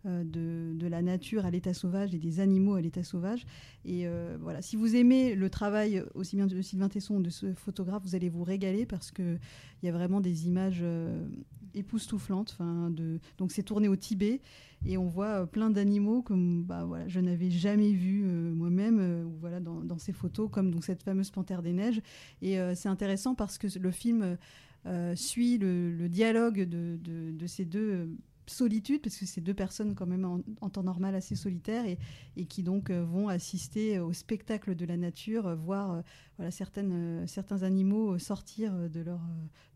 de, 0.06 0.74
de 0.74 0.88
la 0.88 1.02
nature 1.02 1.46
à 1.46 1.52
l'état 1.52 1.74
sauvage 1.74 2.14
et 2.16 2.20
des 2.20 2.40
animaux 2.40 2.76
à 2.76 2.82
l'état 2.82 3.04
sauvage. 3.04 3.46
Et 3.86 4.08
euh, 4.08 4.38
voilà, 4.40 4.62
si 4.62 4.76
vous 4.76 4.96
aimez 4.96 5.36
le 5.36 5.50
travail 5.50 6.04
aussi 6.14 6.36
bien 6.36 6.48
de 6.48 6.62
Sylvain 6.62 6.90
Tesson 6.90 7.20
de 7.20 7.30
ce 7.30 7.54
photographe, 7.54 8.04
vous 8.04 8.16
allez 8.16 8.30
vous 8.30 8.44
régaler 8.44 8.86
parce 8.86 9.12
que 9.12 9.38
il 9.82 9.86
y 9.86 9.90
a 9.90 9.92
vraiment 9.92 10.22
des 10.22 10.48
images 10.48 10.82
euh, 10.82 11.28
époustouflantes. 11.74 12.58
De... 12.92 13.20
Donc 13.38 13.52
c'est 13.52 13.64
tourné 13.64 13.88
au 13.88 13.96
Tibet 13.96 14.42
et 14.86 14.98
on 14.98 15.08
voit 15.08 15.42
euh, 15.42 15.46
plein 15.46 15.70
d'animaux 15.70 16.22
comme 16.22 16.64
bah, 16.64 16.86
voilà, 16.86 17.08
je 17.08 17.20
n'avais 17.20 17.50
jamais 17.50 17.92
vu 17.92 18.24
euh, 18.26 18.54
moi-même 18.54 19.00
euh, 19.00 19.26
voilà, 19.40 19.60
dans, 19.60 19.98
ces 19.98 20.14
photos, 20.14 20.50
comme 20.52 20.72
donc, 20.72 20.84
cette 20.84 21.04
fameuse 21.04 21.32
panthère 21.32 21.62
des 21.62 21.74
neiges. 21.74 22.02
Et 22.42 22.60
euh, 22.60 22.76
c'est 22.76 22.90
intéressant 22.90 23.36
parce 23.36 23.58
que 23.58 23.68
le 23.80 23.92
film 23.92 24.38
euh, 24.86 25.16
suit 25.16 25.58
le, 25.58 26.08
dialogue 26.08 26.62
de 26.62 27.48
ces 27.48 27.66
deux 27.66 28.10
solitudes, 28.52 29.02
parce 29.02 29.18
que 29.18 29.26
c'est 29.26 29.42
deux 29.42 29.54
personnes 29.54 29.96
quand 29.96 30.06
même 30.06 30.26
en, 30.26 30.42
en 30.62 30.70
temps 30.70 30.84
normal 30.84 31.16
assez 31.16 31.36
solitaires 31.36 31.86
et, 31.86 31.98
et 32.38 32.46
qui 32.46 32.64
donc 32.64 32.90
euh, 32.90 33.04
vont 33.04 33.28
assister 33.28 34.00
au 34.00 34.14
spectacle 34.14 34.76
de 34.76 34.86
la 34.86 34.98
nature, 34.98 35.48
euh, 35.48 35.56
voir 35.56 35.92
euh, 35.92 36.02
voilà, 36.38 36.52
certaines, 36.52 37.26
certains 37.28 37.64
animaux 37.64 38.18
sortir 38.18 38.74
de 38.90 39.02
leur, 39.02 39.20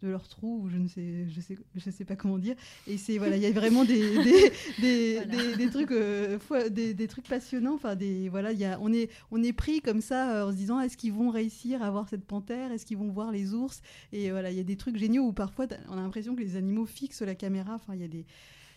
de 0.01 0.09
leur 0.09 0.27
trou, 0.27 0.61
ou 0.63 0.69
je 0.69 0.77
ne 0.77 0.87
sais, 0.87 1.27
je 1.27 1.41
sais, 1.41 1.57
je 1.75 1.89
sais 1.89 2.05
pas 2.05 2.15
comment 2.15 2.37
dire. 2.37 2.55
Et 2.87 2.97
c'est 2.97 3.17
voilà, 3.17 3.35
il 3.37 3.43
y 3.43 3.45
a 3.45 3.51
vraiment 3.51 3.85
des, 3.85 4.17
des, 4.79 5.25
des, 5.57 5.69
trucs, 5.69 5.91
euh, 5.91 6.37
des, 6.69 7.07
trucs 7.07 7.27
passionnants. 7.27 7.75
Enfin, 7.75 7.95
des 7.95 8.29
voilà, 8.29 8.51
il 8.51 8.59
y 8.59 8.65
a, 8.65 8.79
on 8.81 8.91
est, 8.93 9.09
on 9.31 9.43
est 9.43 9.53
pris 9.53 9.81
comme 9.81 10.01
ça 10.01 10.47
en 10.47 10.51
se 10.51 10.55
disant 10.55 10.79
est-ce 10.79 10.97
qu'ils 10.97 11.13
vont 11.13 11.29
réussir 11.29 11.83
à 11.83 11.91
voir 11.91 12.07
cette 12.09 12.25
panthère, 12.25 12.71
est-ce 12.71 12.85
qu'ils 12.85 12.97
vont 12.97 13.11
voir 13.11 13.31
les 13.31 13.53
ours? 13.53 13.81
Et 14.11 14.31
voilà, 14.31 14.51
il 14.51 14.57
y 14.57 14.61
a 14.61 14.63
des 14.63 14.77
trucs 14.77 14.97
géniaux 14.97 15.23
où 15.23 15.33
parfois 15.33 15.67
on 15.89 15.93
a 15.93 16.01
l'impression 16.01 16.35
que 16.35 16.41
les 16.41 16.55
animaux 16.55 16.85
fixent 16.85 17.21
la 17.21 17.35
caméra. 17.35 17.75
Enfin, 17.75 17.95
il 17.95 18.01
y 18.01 18.05
a 18.05 18.07
des 18.07 18.25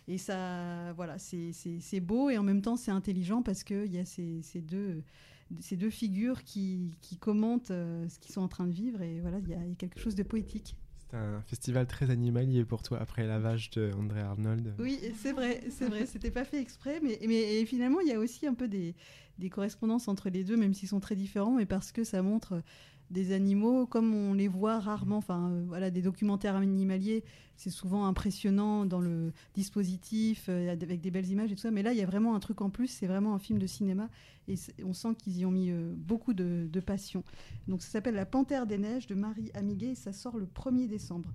et 0.08 0.18
ça, 0.18 0.92
voilà, 0.94 1.18
c'est- 1.18 2.00
beau 2.00 2.30
et 2.30 2.38
en 2.38 2.42
même 2.42 2.62
temps 2.62 2.76
c'est 2.76 2.90
intelligent 2.90 3.42
parce 3.42 3.62
qu'il 3.62 3.92
y 3.92 3.98
a 3.98 4.04
ces, 4.04 4.40
ces 4.42 4.60
deux, 4.60 5.02
ces 5.60 5.76
deux 5.76 5.90
figures 5.90 6.42
qui, 6.44 6.90
qui 7.00 7.16
commentent 7.18 7.70
euh, 7.70 8.08
ce 8.08 8.18
qu'ils 8.18 8.32
sont 8.32 8.40
en 8.40 8.48
train 8.48 8.66
de 8.66 8.72
vivre 8.72 9.02
et 9.02 9.20
voilà, 9.20 9.38
il 9.38 9.48
y, 9.48 9.54
a 9.54 9.62
il 9.64 9.68
y 9.68 9.72
a 9.72 9.76
quelque 9.76 10.00
chose 10.00 10.14
de 10.14 10.22
poétique. 10.22 10.76
C'est 11.10 11.16
un 11.16 11.40
festival 11.42 11.86
très 11.86 12.10
animalier 12.10 12.64
pour 12.66 12.82
toi 12.82 12.98
après 13.00 13.26
la 13.26 13.38
vache 13.38 13.70
de 13.70 13.90
André 13.98 14.20
Arnold. 14.20 14.74
Oui, 14.78 14.98
c'est 15.16 15.32
vrai, 15.32 15.62
c'est 15.70 15.88
vrai, 15.88 16.04
c'était 16.04 16.30
pas 16.30 16.44
fait 16.44 16.60
exprès, 16.60 17.00
mais, 17.02 17.18
mais 17.26 17.64
finalement 17.64 18.00
il 18.00 18.08
y 18.08 18.12
a 18.12 18.18
aussi 18.18 18.46
un 18.46 18.52
peu 18.54 18.68
des, 18.68 18.94
des 19.38 19.48
correspondances 19.48 20.08
entre 20.08 20.28
les 20.28 20.44
deux, 20.44 20.56
même 20.56 20.74
s'ils 20.74 20.88
sont 20.88 21.00
très 21.00 21.16
différents, 21.16 21.56
mais 21.56 21.64
parce 21.66 21.92
que 21.92 22.04
ça 22.04 22.20
montre 22.22 22.62
des 23.10 23.32
animaux 23.32 23.86
comme 23.86 24.14
on 24.14 24.34
les 24.34 24.48
voit 24.48 24.78
rarement. 24.78 25.16
Enfin, 25.16 25.50
euh, 25.50 25.64
voilà, 25.66 25.90
des 25.90 26.02
documentaires 26.02 26.56
animaliers, 26.56 27.24
c'est 27.56 27.70
souvent 27.70 28.06
impressionnant 28.06 28.84
dans 28.84 29.00
le 29.00 29.32
dispositif, 29.54 30.46
euh, 30.48 30.72
avec 30.72 31.00
des 31.00 31.10
belles 31.10 31.28
images 31.28 31.50
et 31.52 31.54
tout 31.54 31.60
ça. 31.60 31.70
Mais 31.70 31.82
là, 31.82 31.92
il 31.92 31.98
y 31.98 32.02
a 32.02 32.06
vraiment 32.06 32.34
un 32.34 32.40
truc 32.40 32.60
en 32.60 32.70
plus. 32.70 32.88
C'est 32.88 33.06
vraiment 33.06 33.34
un 33.34 33.38
film 33.38 33.58
de 33.58 33.66
cinéma 33.66 34.08
et 34.46 34.54
on 34.84 34.92
sent 34.92 35.14
qu'ils 35.18 35.38
y 35.38 35.46
ont 35.46 35.50
mis 35.50 35.70
euh, 35.70 35.94
beaucoup 35.96 36.34
de, 36.34 36.68
de 36.70 36.80
passion. 36.80 37.24
Donc, 37.66 37.82
ça 37.82 37.88
s'appelle 37.88 38.14
La 38.14 38.26
Panthère 38.26 38.66
des 38.66 38.78
Neiges 38.78 39.06
de 39.06 39.14
Marie 39.14 39.50
Amiguet 39.54 39.90
et 39.90 39.94
ça 39.94 40.12
sort 40.12 40.36
le 40.36 40.46
1er 40.46 40.88
décembre. 40.88 41.32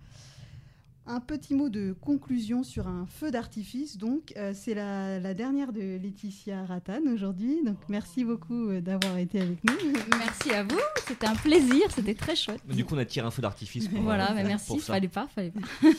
Un 1.05 1.19
petit 1.19 1.53
mot 1.53 1.67
de 1.67 1.93
conclusion 1.99 2.63
sur 2.63 2.87
un 2.87 3.05
feu 3.05 3.29
d'artifice. 3.29 3.97
Donc, 3.97 4.33
euh, 4.37 4.53
c'est 4.55 4.73
la, 4.73 5.19
la 5.19 5.33
dernière 5.33 5.73
de 5.73 5.97
Laetitia 6.01 6.63
Rattan 6.65 7.01
aujourd'hui. 7.13 7.61
Donc, 7.65 7.75
merci 7.89 8.23
beaucoup 8.23 8.69
euh, 8.69 8.79
d'avoir 8.79 9.17
été 9.17 9.41
avec 9.41 9.61
nous. 9.65 9.75
Merci 10.17 10.51
à 10.53 10.63
vous, 10.63 10.79
c'était 11.05 11.27
un 11.27 11.35
plaisir, 11.35 11.81
c'était 11.93 12.13
très 12.13 12.35
chouette. 12.37 12.61
Du 12.67 12.85
coup, 12.85 12.95
on 12.95 12.99
a 12.99 13.05
tiré 13.05 13.27
un 13.27 13.31
feu 13.31 13.41
d'artifice. 13.41 13.89
pour, 13.89 14.01
Voilà, 14.01 14.31
euh, 14.31 14.35
mais 14.35 14.43
merci, 14.45 14.67
pour 14.67 14.79
ça. 14.81 14.93
fallait 14.93 15.09
pas, 15.09 15.27
fallait 15.27 15.51
pas. 15.51 15.59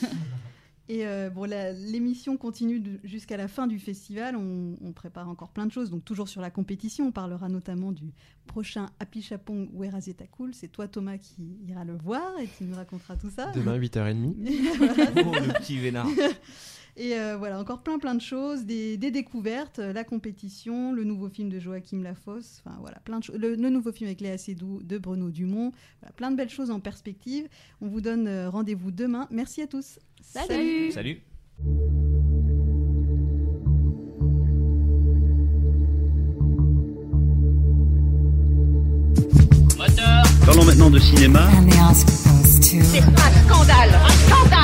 Et 0.87 1.07
euh, 1.07 1.31
bon, 1.31 1.49
l'émission 1.91 2.37
continue 2.37 2.99
jusqu'à 3.03 3.37
la 3.37 3.47
fin 3.47 3.65
du 3.65 3.79
festival. 3.79 4.35
On, 4.35 4.75
on 4.81 4.91
prépare 4.91 5.27
encore 5.27 5.49
plein 5.49 5.65
de 5.65 5.71
choses. 5.71 5.89
Donc, 5.89 6.05
toujours 6.05 6.29
sur 6.29 6.41
la 6.41 6.51
compétition, 6.51 7.07
on 7.07 7.11
parlera 7.11 7.49
notamment 7.49 7.91
du 7.91 8.13
prochain 8.45 8.87
Happy 8.99 9.23
Chapong 9.23 9.67
Werazeta 9.73 10.27
Cool. 10.27 10.53
C'est 10.53 10.67
toi, 10.67 10.87
Thomas, 10.87 11.17
qui 11.17 11.57
ira 11.67 11.83
le 11.85 11.97
voir 11.97 12.39
et 12.39 12.47
tu 12.57 12.65
nous 12.65 12.75
raconteras 12.75 13.15
tout 13.15 13.31
ça. 13.31 13.51
Demain, 13.51 13.79
8h30. 13.79 14.35
Voilà. 14.77 15.11
Oh, 15.17 15.33
le 15.47 15.53
petit 15.53 15.77
vénard. 15.79 16.07
Et 16.97 17.13
euh, 17.15 17.35
voilà, 17.37 17.59
encore 17.59 17.81
plein 17.81 17.99
plein 17.99 18.15
de 18.15 18.21
choses, 18.21 18.63
des, 18.63 18.95
des 18.95 19.11
découvertes, 19.11 19.79
euh, 19.79 19.91
la 19.91 20.05
compétition, 20.05 20.93
le 20.93 21.03
nouveau 21.03 21.27
film 21.27 21.49
de 21.49 21.59
Joachim 21.59 22.01
Lafosse, 22.01 22.61
enfin 22.65 22.77
voilà, 22.79 22.99
plein 22.99 23.19
de 23.19 23.23
choses. 23.25 23.35
Le, 23.37 23.55
le 23.55 23.69
nouveau 23.69 23.91
film 23.91 24.07
avec 24.07 24.21
Léa 24.21 24.37
Seydoux 24.37 24.81
de 24.81 24.97
Bruno 24.97 25.29
Dumont, 25.29 25.73
voilà, 25.99 26.13
plein 26.13 26.31
de 26.31 26.37
belles 26.37 26.49
choses 26.49 26.71
en 26.71 26.79
perspective. 26.79 27.49
On 27.81 27.87
vous 27.87 27.99
donne 27.99 28.27
euh, 28.27 28.49
rendez-vous 28.49 28.91
demain. 28.91 29.27
Merci 29.29 29.61
à 29.61 29.67
tous. 29.67 29.99
Salut. 30.21 30.91
Salut. 30.91 31.21
Parlons 40.45 40.63
maintenant 40.63 40.89
de 40.89 40.99
cinéma. 40.99 41.49
C'est 42.61 42.77
un 42.99 43.11
scandale 43.47 43.89
Un 43.93 44.09
scandale 44.09 44.54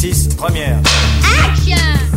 6, 0.00 0.28
première. 0.34 0.78
Action 1.44 2.09